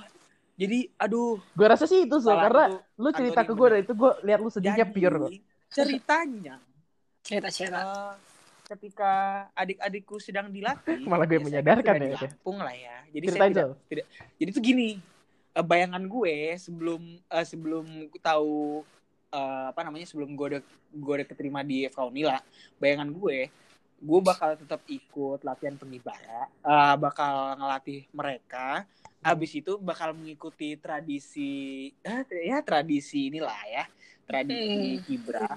[0.56, 3.80] jadi aduh Gue rasa sih itu Sul, salah karena itu lu cerita ke gue dan
[3.86, 5.30] itu gue lihat lu sedihnya Jadi, pure kok.
[5.70, 6.54] ceritanya
[7.22, 7.78] Cerita-cerita.
[7.78, 8.12] eh,
[8.66, 9.12] ketika
[9.54, 12.18] adik-adikku sedang dilatih Malah gue ya, menyadarkan ya,
[12.50, 14.06] lah ya jadi Ceritain, saya tidak,
[14.42, 14.88] jadi tuh gini
[15.56, 17.84] eh, bayangan gue sebelum eh, sebelum
[18.20, 18.84] tahu
[19.28, 20.62] eh, apa namanya sebelum gue udah
[20.92, 22.36] gue udah keterima di FK Unila
[22.76, 23.48] bayangan gue
[23.96, 28.84] gue bakal tetap ikut latihan pengibara eh, bakal ngelatih mereka
[29.20, 31.50] habis itu bakal mengikuti tradisi
[31.98, 33.84] eh, ya tradisi inilah ya
[34.22, 35.02] tradisi Hmm.
[35.02, 35.48] kibra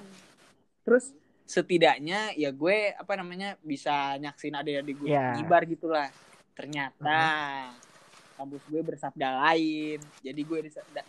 [0.81, 1.11] terus
[1.43, 5.33] setidaknya ya gue apa namanya bisa nyaksin adik-adik gue Ya.
[5.33, 6.07] ngibar gitulah
[6.53, 7.19] ternyata
[8.39, 9.99] kampus gue bersabda lain.
[10.23, 10.59] Jadi gue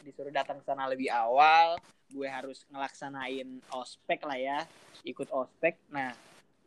[0.03, 1.79] disuruh datang ke sana lebih awal.
[2.11, 4.59] Gue harus ngelaksanain ospek lah ya
[5.07, 5.79] ikut ospek.
[5.89, 6.11] Nah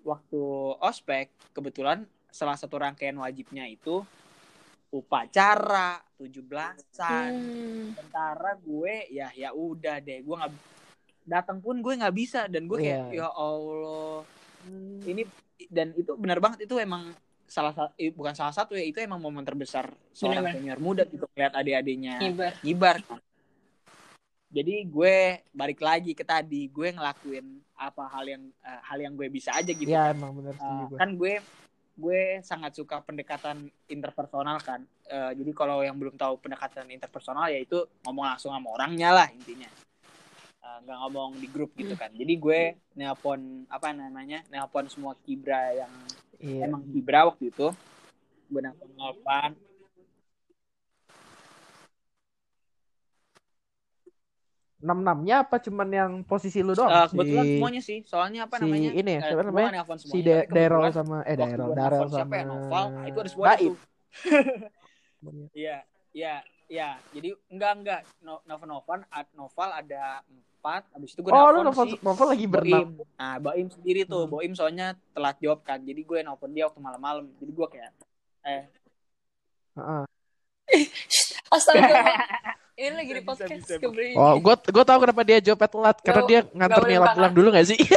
[0.07, 0.39] waktu
[0.79, 4.07] ospek kebetulan salah satu rangkaian wajibnya itu
[4.89, 7.91] upacara 17-an Hmm.
[7.91, 10.23] sementara gue ya ya udah deh.
[10.23, 10.53] Gue nggak
[11.25, 12.47] datang pun gue nggak bisa.
[12.47, 13.27] Dan gue kayak Iya.
[13.27, 14.23] ya Allah.
[15.03, 15.27] Ini
[15.67, 16.63] dan itu benar banget.
[16.63, 17.11] Itu emang
[17.53, 20.53] salah satu bukan salah satu ya itu emang momen terbesar seorang Benar-benar.
[20.57, 22.51] senior muda gitu lihat adik-adiknya Ngibar.
[22.59, 22.97] ngibar
[24.49, 25.15] jadi gue
[25.51, 29.69] balik lagi ke tadi gue ngelakuin apa hal yang eh, hal yang gue bisa aja
[29.69, 30.97] gitu Iya emang bener Uh, gue.
[30.97, 31.33] kan gue
[31.93, 37.75] gue sangat suka pendekatan interpersonal kan Eh, jadi kalau yang belum tahu pendekatan interpersonal yaitu
[38.01, 39.67] ngomong langsung sama orangnya lah intinya
[40.79, 42.61] nggak ngomong di grup gitu kan jadi gue
[42.95, 45.91] nelpon apa namanya nelpon semua kibra yang
[46.43, 46.67] Iya.
[46.67, 47.67] emang kibra waktu itu
[48.51, 49.51] nelpon nelpon
[54.83, 57.07] Enam enamnya apa cuman yang posisi lu doang?
[57.07, 58.03] Si- kebetulan semuanya sih.
[58.03, 58.89] Soalnya apa si namanya?
[58.91, 59.71] ini ya, Eh, siapa namanya?
[59.95, 62.83] si De Daryl sama eh Daryl, Daryl nelpon siapa sama ya Noval.
[62.91, 63.75] Nah, itu ada semua tuh.
[65.55, 65.77] Iya,
[66.11, 66.33] iya,
[66.67, 66.89] iya.
[67.15, 68.01] Jadi enggak enggak.
[68.19, 70.19] No, Novel Novan, ad- Noval ada
[70.63, 70.87] empat.
[70.95, 72.87] Abis itu gue Oh, nelfon novel, si novel lagi berenam.
[72.95, 73.11] Boim.
[73.19, 74.23] Nah, Boim sendiri tuh.
[74.23, 74.31] Hmm.
[74.31, 75.83] Boim soalnya telat jawab kan.
[75.83, 77.27] Jadi gue nelfon dia waktu malam-malam.
[77.35, 77.91] Jadi gue kayak
[78.47, 78.63] eh
[79.75, 80.03] Heeh.
[81.53, 81.99] Astaga.
[82.73, 83.75] Ini lagi di Bisa, bisa, podcast bisa.
[83.77, 84.17] keberi.
[84.17, 87.47] Oh, gue gue tahu kenapa dia jawabnya telat karena Nggak- dia nganter buka pulang dulu
[87.53, 87.77] gak sih?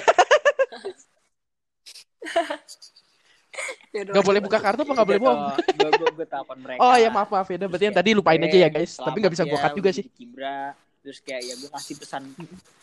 [3.97, 5.41] Gak boleh buka kartu apa gak boleh bohong?
[5.57, 6.81] Gue gue gue telepon mereka.
[6.85, 9.01] Oh ya maaf maaf ya, berarti yang tadi lupain aja ya guys.
[9.01, 10.05] Tapi nggak bisa gue cut juga sih.
[10.13, 10.77] Kibra.
[11.07, 12.23] Terus kayak ya gue kasih pesan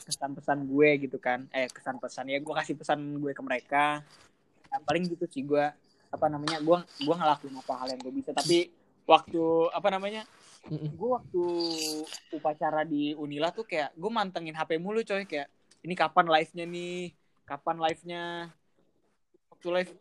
[0.07, 1.43] pesan-pesan gue gitu kan.
[1.51, 3.99] Eh kesan pesan ya gue kasih pesan gue ke mereka.
[4.71, 5.59] Ya, paling gitu sih gue
[6.07, 8.31] apa namanya gue gue ngelakuin apa hal yang gue bisa.
[8.31, 8.71] Tapi
[9.03, 9.43] waktu
[9.75, 10.23] apa namanya
[10.71, 11.43] gue waktu
[12.31, 15.27] upacara di Unila tuh kayak gue mantengin HP mulu coy.
[15.27, 15.51] Kayak
[15.83, 17.11] ini kapan live-nya nih?
[17.43, 18.23] Kapan live-nya?
[19.51, 19.91] Waktu live.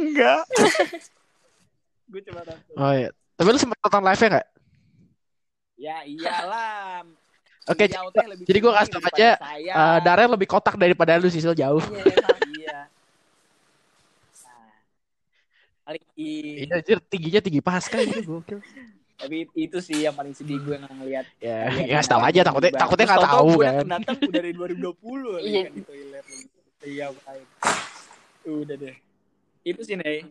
[0.00, 0.48] Enggak.
[2.10, 3.10] Gue coba nonton Oh iya.
[3.36, 4.48] Tapi lu sempat nonton live-nya nggak?
[5.80, 7.00] Ya iyalah
[7.70, 9.74] Oke, Beliau teh lebih jadi gua kasih tau aja, saya.
[9.78, 11.78] Eh, Darren lebih kotak daripada lu sih, Sil, jauh.
[11.86, 12.16] Iya,
[12.50, 12.78] iya
[15.86, 18.58] Nah, Iya, anjir, tingginya tinggi pasca itu gokil.
[19.16, 22.70] tapi itu sih yang paling sedih gue ngeliat Ya, Iya, ya kasih tahu aja takutnya
[22.72, 23.84] takutnya nggak tahu gue kan.
[23.86, 25.60] datang udah dari 2020 lagi Iya.
[25.60, 26.24] kan di toilet
[26.80, 27.48] iya baik
[28.42, 28.96] udah deh
[29.62, 30.24] itu sih nih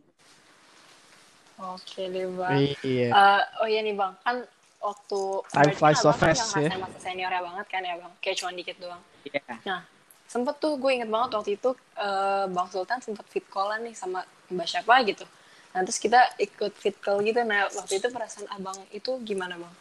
[1.60, 2.72] Oke deh bang.
[2.82, 3.08] Iya.
[3.12, 4.48] Eh, oh iya nih bang, kan
[4.80, 5.20] waktu
[5.52, 6.68] Time flies so kan fast, ya.
[6.72, 9.02] ngerasain masa seniornya banget kan ya bang, kayak cuma dikit doang.
[9.28, 9.84] iya
[10.30, 14.22] Sempet tuh gue inget banget waktu itu eh, bang Sultan sempet fit callan nih sama
[14.48, 15.26] mbak siapa gitu.
[15.74, 17.42] Nah terus kita ikut fit call gitu.
[17.42, 19.74] Nah waktu itu perasaan abang itu gimana bang?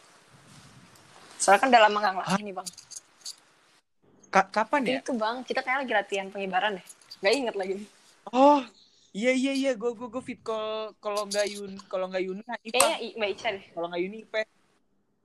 [1.37, 2.67] Soalnya kan udah lama gak nih bang.
[4.29, 6.85] Ka- kapan ya Itu bang, kita kayak lagi latihan pengibaran deh.
[7.21, 7.73] Gak inget lagi.
[8.29, 8.61] oh
[9.09, 12.69] iya iya iya gue gue gue fit call kalau nggak Yun kalau nggak Yuna Kayaknya
[12.69, 13.65] Ipa I- Mbak Ica deh.
[13.73, 14.41] kalau nggak Yuni Ipe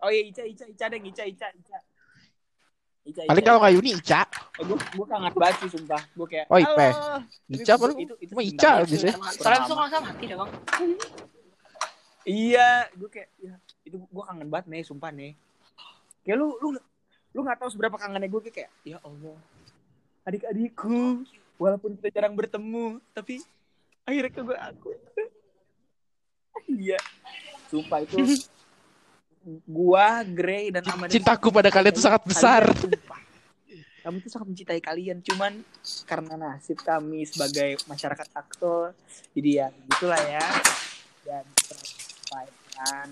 [0.05, 1.78] oh iya Ica Ica Ica deh Ica Ica Ica
[3.05, 3.48] Ica, Paling Ica.
[3.48, 4.20] kalau nggak Yuni Ica.
[4.56, 6.89] Eh, gue gue kangen banget sih sumpah gue kayak Oh, Ipe.
[7.52, 9.14] Ica Tapi paling itu itu cuma sebentar Ica ya, gitu ya.
[9.16, 10.51] sebentar Soalnya kalau sama mati dah bang.
[12.24, 13.55] Iya, gue kayak ya,
[13.85, 15.36] itu gue kangen banget nih, sumpah nih.
[16.24, 16.68] Kayak lu lu
[17.36, 19.36] lu nggak tahu seberapa kangennya gue kayak ya Allah.
[20.24, 21.28] Adik-adikku,
[21.60, 23.44] walaupun kita jarang bertemu, tapi
[24.05, 24.89] akhirnya ke gue aku.
[26.64, 26.97] Iya.
[27.68, 28.16] Sumpah itu
[29.69, 32.62] gua, Grey dan Amanda Cintaku pada kalian itu sangat besar.
[34.05, 35.65] Kami tuh sangat mencintai kalian, cuman
[36.05, 38.93] karena nasib kami sebagai masyarakat aktor,
[39.33, 40.45] jadi ya gitulah ya.
[41.25, 43.09] Dan tersampaikan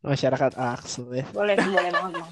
[0.00, 1.24] Masyarakat Axel ya.
[1.30, 2.24] Boleh, boleh banget.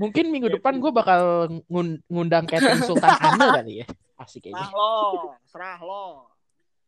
[0.00, 3.86] Mungkin minggu depan gue bakal ngun- ngundang Catherine Sultan Ana kali ya.
[4.16, 4.72] Asik serah kayaknya.
[4.72, 4.96] lo,
[5.44, 6.04] serah lo.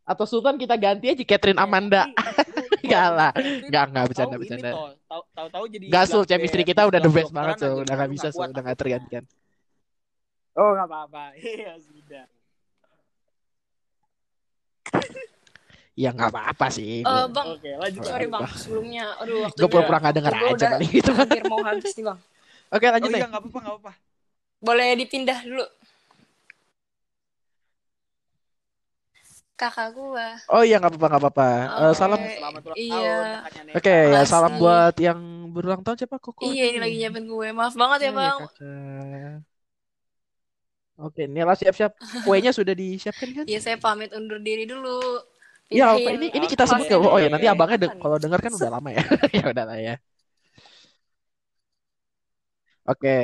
[0.02, 2.10] Atau Sultan kita ganti aja Catherine Amanda.
[2.82, 3.30] Enggak lah.
[3.38, 4.70] Enggak, enggak bercanda, bercanda.
[5.32, 7.86] Tahu-tahu jadi Enggak, Sul, chemistry kita udah the best banget, Sul.
[7.86, 8.50] Udah nggak Lu bisa, Sul.
[8.50, 8.82] Udah nggak aku.
[8.82, 9.24] tergantikan.
[10.58, 11.22] Oh, nggak apa-apa.
[11.38, 12.24] Iya, sudah.
[15.92, 17.04] Ya nggak apa-apa sih.
[17.04, 18.00] Eh, bang, Oke, lanjut.
[18.02, 18.32] sorry Apa?
[18.40, 21.10] bang, sebelumnya, aduh waktu Gue pura-pura nggak denger aja udah- kali gitu.
[21.12, 22.18] hampir mau habis nih bang.
[22.72, 23.20] Oke, Oh lanjut iya, nih.
[23.28, 23.92] nggak apa-apa, nggak apa-apa.
[24.58, 25.64] Boleh dipindah dulu.
[29.62, 30.26] Kakak gua.
[30.50, 31.48] Oh iya nggak apa-apa nggak apa-apa.
[31.54, 31.98] Eh, Oke.
[32.02, 32.20] salam.
[32.34, 32.90] Selamat ulang Iya.
[32.90, 33.76] tahun.
[33.78, 34.30] Oke ya Makasih.
[34.32, 35.20] salam buat yang
[35.54, 36.42] berulang tahun siapa Koko?
[36.42, 37.48] Iya, ini lagi nyiapin gue.
[37.54, 38.38] Maaf banget ya Iya, bang.
[38.42, 39.36] kakak.
[41.02, 41.92] Oke, Nela siap-siap.
[42.26, 43.44] Kuenya sudah disiapkan kan?
[43.46, 44.98] Iya, saya pamit undur diri dulu.
[45.72, 46.70] Iya, apa Pindahin ini ini kita Oke.
[46.74, 47.54] sebut ke Oh ya, nanti Oke.
[47.56, 49.02] abangnya de- kalau denger kan udah lama ya.
[49.38, 49.94] ya udah lah ya.
[52.86, 53.14] Oke.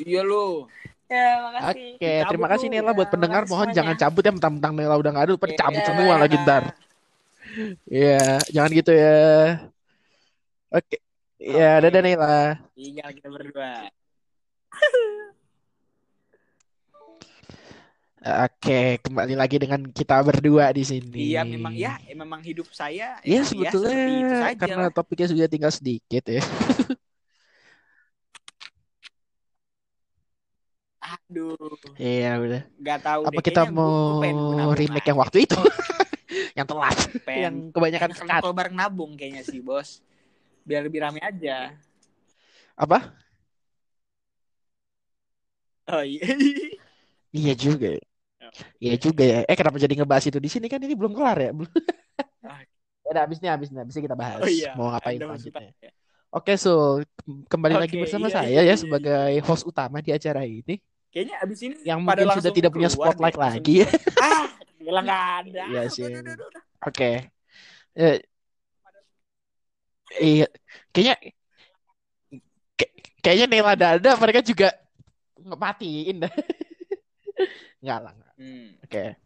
[0.00, 0.70] Iya lu.
[1.06, 1.88] Ya, makasih.
[1.94, 2.66] Oke, Cabut terima kasih.
[2.66, 3.42] Nela buat Ya, pendengar.
[3.42, 3.78] makasih Mohon semuanya.
[3.78, 5.60] jangan cabut ya mentang-mentang Nela udah nggak ada, pada Iya.
[5.62, 5.86] cabut Ya.
[5.86, 6.62] semua lagi ntar.
[7.86, 8.20] Iya,
[8.50, 9.16] jangan gitu ya.
[10.68, 10.96] Oke.
[11.38, 11.82] Ya, Oke.
[11.86, 12.38] dadah Nela.
[12.74, 13.70] Tinggal kita berdua.
[18.26, 21.30] Oke, kembali lagi dengan kita berdua di sini.
[21.30, 23.22] Iya, memang ya, memang hidup saya.
[23.22, 26.42] Iya emang sebetulnya saja karena topiknya sudah tinggal sedikit ya.
[31.06, 31.54] Aduh,
[31.96, 32.60] Iya udah.
[32.82, 33.90] nggak tahu Apa kita mau
[34.74, 35.10] remake lagi.
[35.10, 35.56] yang waktu itu?
[36.58, 36.96] yang telat,
[37.44, 38.40] yang kebanyakan sekat.
[38.42, 40.02] kalau bareng nabung kayaknya sih, bos.
[40.66, 41.70] Biar lebih rame aja.
[42.76, 42.98] Apa?
[45.88, 46.26] Oh iya.
[47.36, 47.86] Iya juga.
[47.96, 48.02] ya.
[48.80, 49.38] Iya juga ya.
[49.50, 51.50] Eh kenapa jadi ngebahas itu di sini kan ini belum kelar ya?
[51.52, 51.70] Belum.
[52.44, 52.62] Ah.
[53.06, 54.40] Udah habisnya habisnya habisnya kita bahas.
[54.42, 54.74] Oh iya.
[54.78, 55.70] Mau ngapain selanjutnya?
[55.70, 55.90] maksudnya.
[56.34, 57.00] Oke, so
[57.52, 60.74] kembali lagi Oke, bersama iya, saya iya, ya iya, sebagai host utama di acara ini
[61.16, 63.76] Kayaknya abis ini yang pada mungkin sudah tidak punya spotlight deh, langsung- lagi.
[64.20, 64.44] Ah,
[64.76, 65.62] gila nggak ada.
[65.72, 66.04] Iya sih.
[66.84, 67.10] Oke.
[67.96, 68.16] Eh,
[70.20, 70.46] iya,
[70.92, 71.14] kayaknya
[72.76, 72.94] kayak-
[73.24, 74.76] kayaknya Nela Dada mereka juga
[75.40, 76.32] ngepatiin dah.
[77.80, 78.12] Enggak lah.
[78.36, 78.76] Hmm.
[78.84, 79.16] Oke.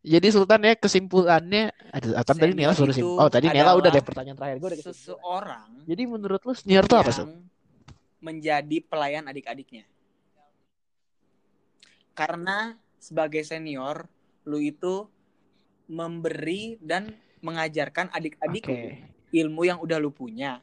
[0.00, 3.92] Jadi Sultan ya kesimpulannya aduh, atau tadi Nela suruh itu sim- Oh, tadi Nela udah
[3.92, 4.80] deh pertanyaan terakhir gue udah.
[4.80, 7.44] Seseorang Jadi menurut lu senior tuh apa, yang
[8.24, 9.84] menjadi pelayan adik-adiknya.
[12.18, 14.10] Karena sebagai senior,
[14.42, 15.06] lu itu
[15.86, 19.06] memberi dan mengajarkan adik-adik Oke.
[19.30, 20.58] ilmu yang udah lu punya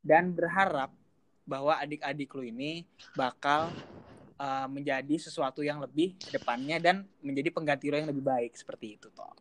[0.00, 0.88] dan berharap
[1.44, 3.68] bahwa adik-adik lu ini bakal
[4.40, 9.12] uh, menjadi sesuatu yang lebih depannya dan menjadi pengganti lu yang lebih baik seperti itu
[9.12, 9.36] toh.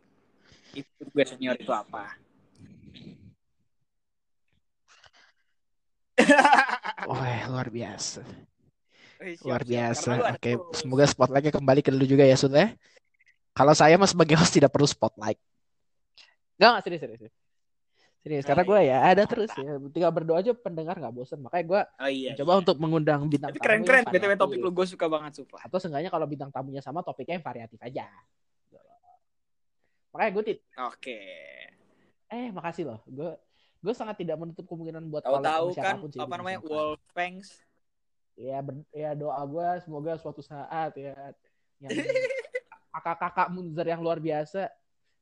[0.76, 2.20] Itu gue senior itu apa?
[7.10, 8.51] Wah, luar biasa.
[9.22, 10.10] Wih, siap, Luar biasa.
[10.18, 10.74] Lu Oke, tuh.
[10.74, 12.74] semoga spotlightnya kembali ke dulu juga ya, Sun ya.
[13.54, 15.38] Kalau saya mas sebagai host tidak perlu spotlight.
[16.58, 17.34] Enggak, enggak serius, serius.
[18.22, 19.82] Serius, karena Oh, gue ya ada terus ya.
[19.90, 21.42] Tinggal berdoa aja pendengar nggak bosen.
[21.42, 22.32] Makanya gue Oh iya.
[22.38, 22.60] coba iya.
[22.62, 25.62] untuk mengundang bintang Tapi tamu keren-keren BTW topik lu gue suka banget sumpah.
[25.66, 28.06] Atau seenggaknya kalau bintang tamunya sama topiknya yang variatif aja.
[30.14, 31.18] Makanya gue tit- Oke.
[32.30, 33.02] eh makasih loh.
[33.10, 33.34] Gue
[33.82, 37.42] gue sangat tidak menutup kemungkinan buat Tahu-tahu kan apa namanya depan.
[38.42, 41.14] Ya ber- ya doa gue semoga suatu saat ya
[41.78, 41.94] yang
[42.94, 44.66] kakak-kakak Munzer yang luar biasa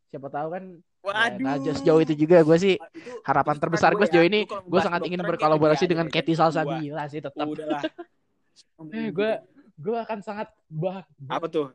[0.07, 1.43] siapa tahu kan ya, Waduh.
[1.43, 4.09] nah just sejauh itu juga gue sih Itu- harapan itu terbesar gue ya.
[4.09, 6.35] sejauh ini kalau gue sangat ingin kedokteran berkolaborasi kayak dengan Katie.
[6.39, 7.83] Salsabila sih tetap Udahlah.
[8.95, 9.31] eh, gue
[9.75, 11.67] gue akan sangat bah apa tuh?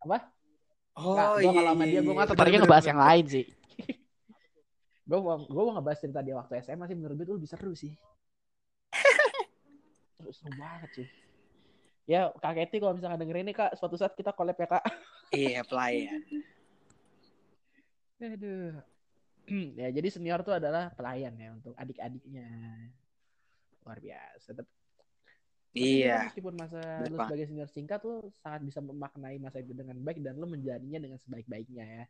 [0.00, 0.16] Apa?
[0.96, 3.44] Oh, Nggak, gue kalau sama dia gue nggak tertariknya ngebahas yang lain sih
[5.08, 7.72] gue mau gue mau ngebahas cerita dia waktu SMA sih menurut gue itu lebih seru
[7.72, 7.92] sih
[10.20, 11.08] seru, seru banget sih
[12.04, 14.84] ya kak Katie kalau misalnya dengerin ini kak suatu saat kita collab ya kak
[15.30, 16.20] Iya, pelayan.
[18.18, 18.74] Aduh.
[19.80, 22.50] ya jadi senior tuh adalah pelayan ya untuk adik-adiknya.
[23.86, 24.58] Luar biasa.
[25.70, 26.26] Iya.
[26.26, 30.18] meskipun masa Bener lu sebagai senior singkat lu sangat bisa memaknai masa itu dengan baik
[30.18, 32.04] dan lu menjadinya dengan sebaik-baiknya ya.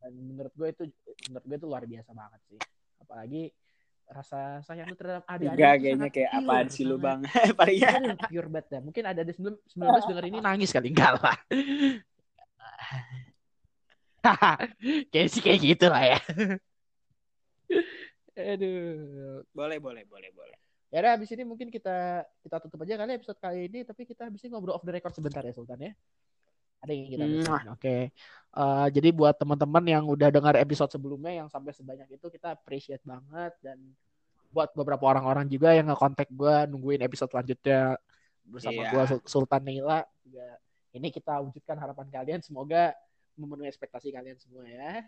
[0.00, 0.82] Dan menurut gue itu
[1.28, 2.60] menurut gue itu luar biasa banget sih.
[3.02, 3.50] Apalagi
[4.10, 7.22] rasa sayang lu terhadap adik-adik Enggak kayaknya kayak pure, apaan sih lu, Bang?
[7.58, 7.90] Paling ya.
[7.94, 8.80] Aduh, pure banget dah.
[8.82, 11.38] Mungkin ada di 19 denger ini nangis kali enggak lah.
[15.14, 16.18] kayak sih kayak gitu lah ya.
[18.54, 19.46] Aduh.
[19.54, 20.58] Boleh, boleh, boleh, boleh.
[20.90, 24.26] Ya udah habis ini mungkin kita kita tutup aja kali episode kali ini tapi kita
[24.26, 25.92] habis ini ngobrol off the record sebentar ya Sultan ya.
[26.80, 27.74] Ada yang kita Hmm.
[27.76, 27.96] Oke.
[28.50, 33.04] Eh, jadi buat teman-teman yang udah dengar episode sebelumnya yang sampai sebanyak itu kita appreciate
[33.06, 33.78] banget dan
[34.50, 37.94] buat beberapa orang-orang juga yang nge-contact gue nungguin episode selanjutnya
[38.42, 40.58] bersama gua Sul- Sultan Neila juga
[40.90, 42.90] ini kita wujudkan harapan kalian semoga
[43.38, 45.06] memenuhi ekspektasi kalian semua ya.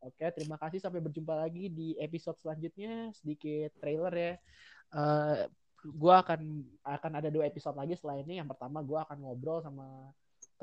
[0.00, 3.12] Oke, terima kasih sampai berjumpa lagi di episode selanjutnya.
[3.12, 4.32] Sedikit trailer ya.
[4.96, 5.38] Eh
[5.84, 8.40] gua akan akan ada dua episode lagi setelah ini.
[8.40, 10.12] Yang pertama gua akan ngobrol sama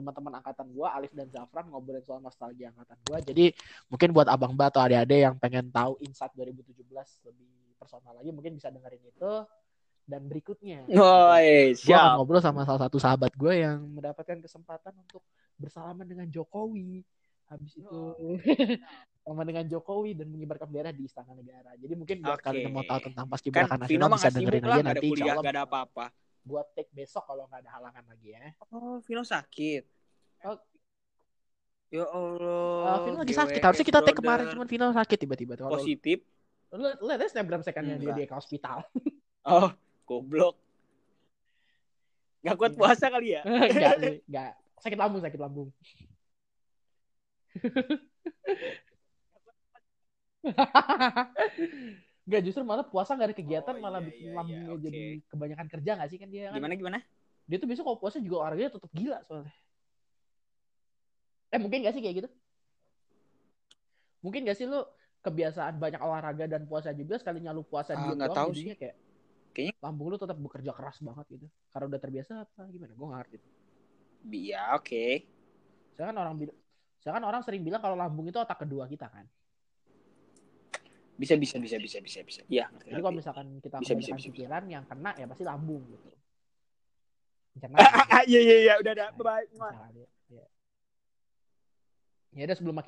[0.02, 3.22] teman-teman angkatan gua, Alif dan Zafran ngobrolin soal nostalgia angkatan gua.
[3.22, 3.54] Jadi
[3.86, 6.82] mungkin buat abang mbak atau adik-adik yang pengen tahu Insight 2017
[7.30, 9.34] lebih personal lagi mungkin bisa dengerin itu.
[10.02, 15.24] Dan berikutnya, gue akan ngobrol sama salah satu sahabat gue yang mendapatkan kesempatan untuk
[15.56, 17.06] bersalaman dengan Jokowi.
[17.48, 18.02] Habis itu
[19.24, 21.78] sama dengan Jokowi dan mengibarkan bendera di Istana Negara.
[21.78, 22.46] Jadi mungkin buat Oke.
[22.50, 25.08] kalian yang mau tahu tentang Kan paskibraka Vino nasional mah bisa dengerin aja ada nanti
[25.08, 26.06] insya kuliah, ada apa-apa.
[26.42, 28.42] Buat take besok kalau nggak ada halangan lagi ya.
[28.74, 29.84] Oh, Vino sakit.
[30.46, 30.58] Oh.
[31.92, 32.88] Ya Allah.
[32.88, 33.62] Uh, Vino lagi sakit.
[33.62, 34.48] Harusnya kita take brother.
[34.48, 35.54] kemarin cuman Vino sakit tiba-tiba.
[35.60, 36.26] Kalau positif.
[36.72, 38.84] lu lihat snapgram secondnya dia di ke hospital.
[39.42, 39.74] Oh,
[40.06, 40.54] goblok.
[42.46, 43.42] Gak kuat puasa kali ya?
[43.74, 44.54] Enggak sih, enggak.
[44.78, 45.74] Sakit lambung, sakit lambung.
[52.22, 55.02] Enggak justru malah puasa nggak ada kegiatan Oh, malah iya, bikin iya, lambungnya iya, jadi
[55.28, 56.58] kebanyakan kerja nggak sih kan dia kan?
[56.62, 57.00] Gimana gimana?
[57.50, 59.54] dia tuh biasanya kalau puasa juga olahraganya tetap gila soalnya.
[61.52, 62.30] Eh mungkin gak sih kayak gitu?
[64.24, 64.80] Mungkin gak sih lu
[65.20, 68.96] kebiasaan banyak olahraga dan puasa juga sekalinya lu puasa Ah, doang tahu jadinya kayak
[69.52, 71.48] Kayaknya- lambung lu tetap bekerja keras banget gitu.
[71.76, 72.94] Karena udah terbiasa apa gimana?
[72.96, 73.38] Gue ngerti.
[74.32, 75.06] Iya, oke.
[75.92, 76.58] saya kan orang bilang
[77.04, 79.28] saya kan orang sering bilang kalau lambung itu otak kedua kita kan
[81.22, 82.42] Bisa bisa bisa bisa bisa bisa.
[82.50, 82.90] Iya, ngerti.
[82.90, 84.28] jadi kalau misalkan kita Bisa, bisa, bisa, bisa.
[84.34, 86.10] pikiran yang kena ya pasti lambung gitu.
[87.78, 89.08] Ah, ah, ah, Iya iya iya, udah udah.
[89.14, 89.70] Bye bye.
[89.94, 90.08] Ya.
[90.34, 90.46] Ya.
[92.32, 92.80] Ya udah sebelum makin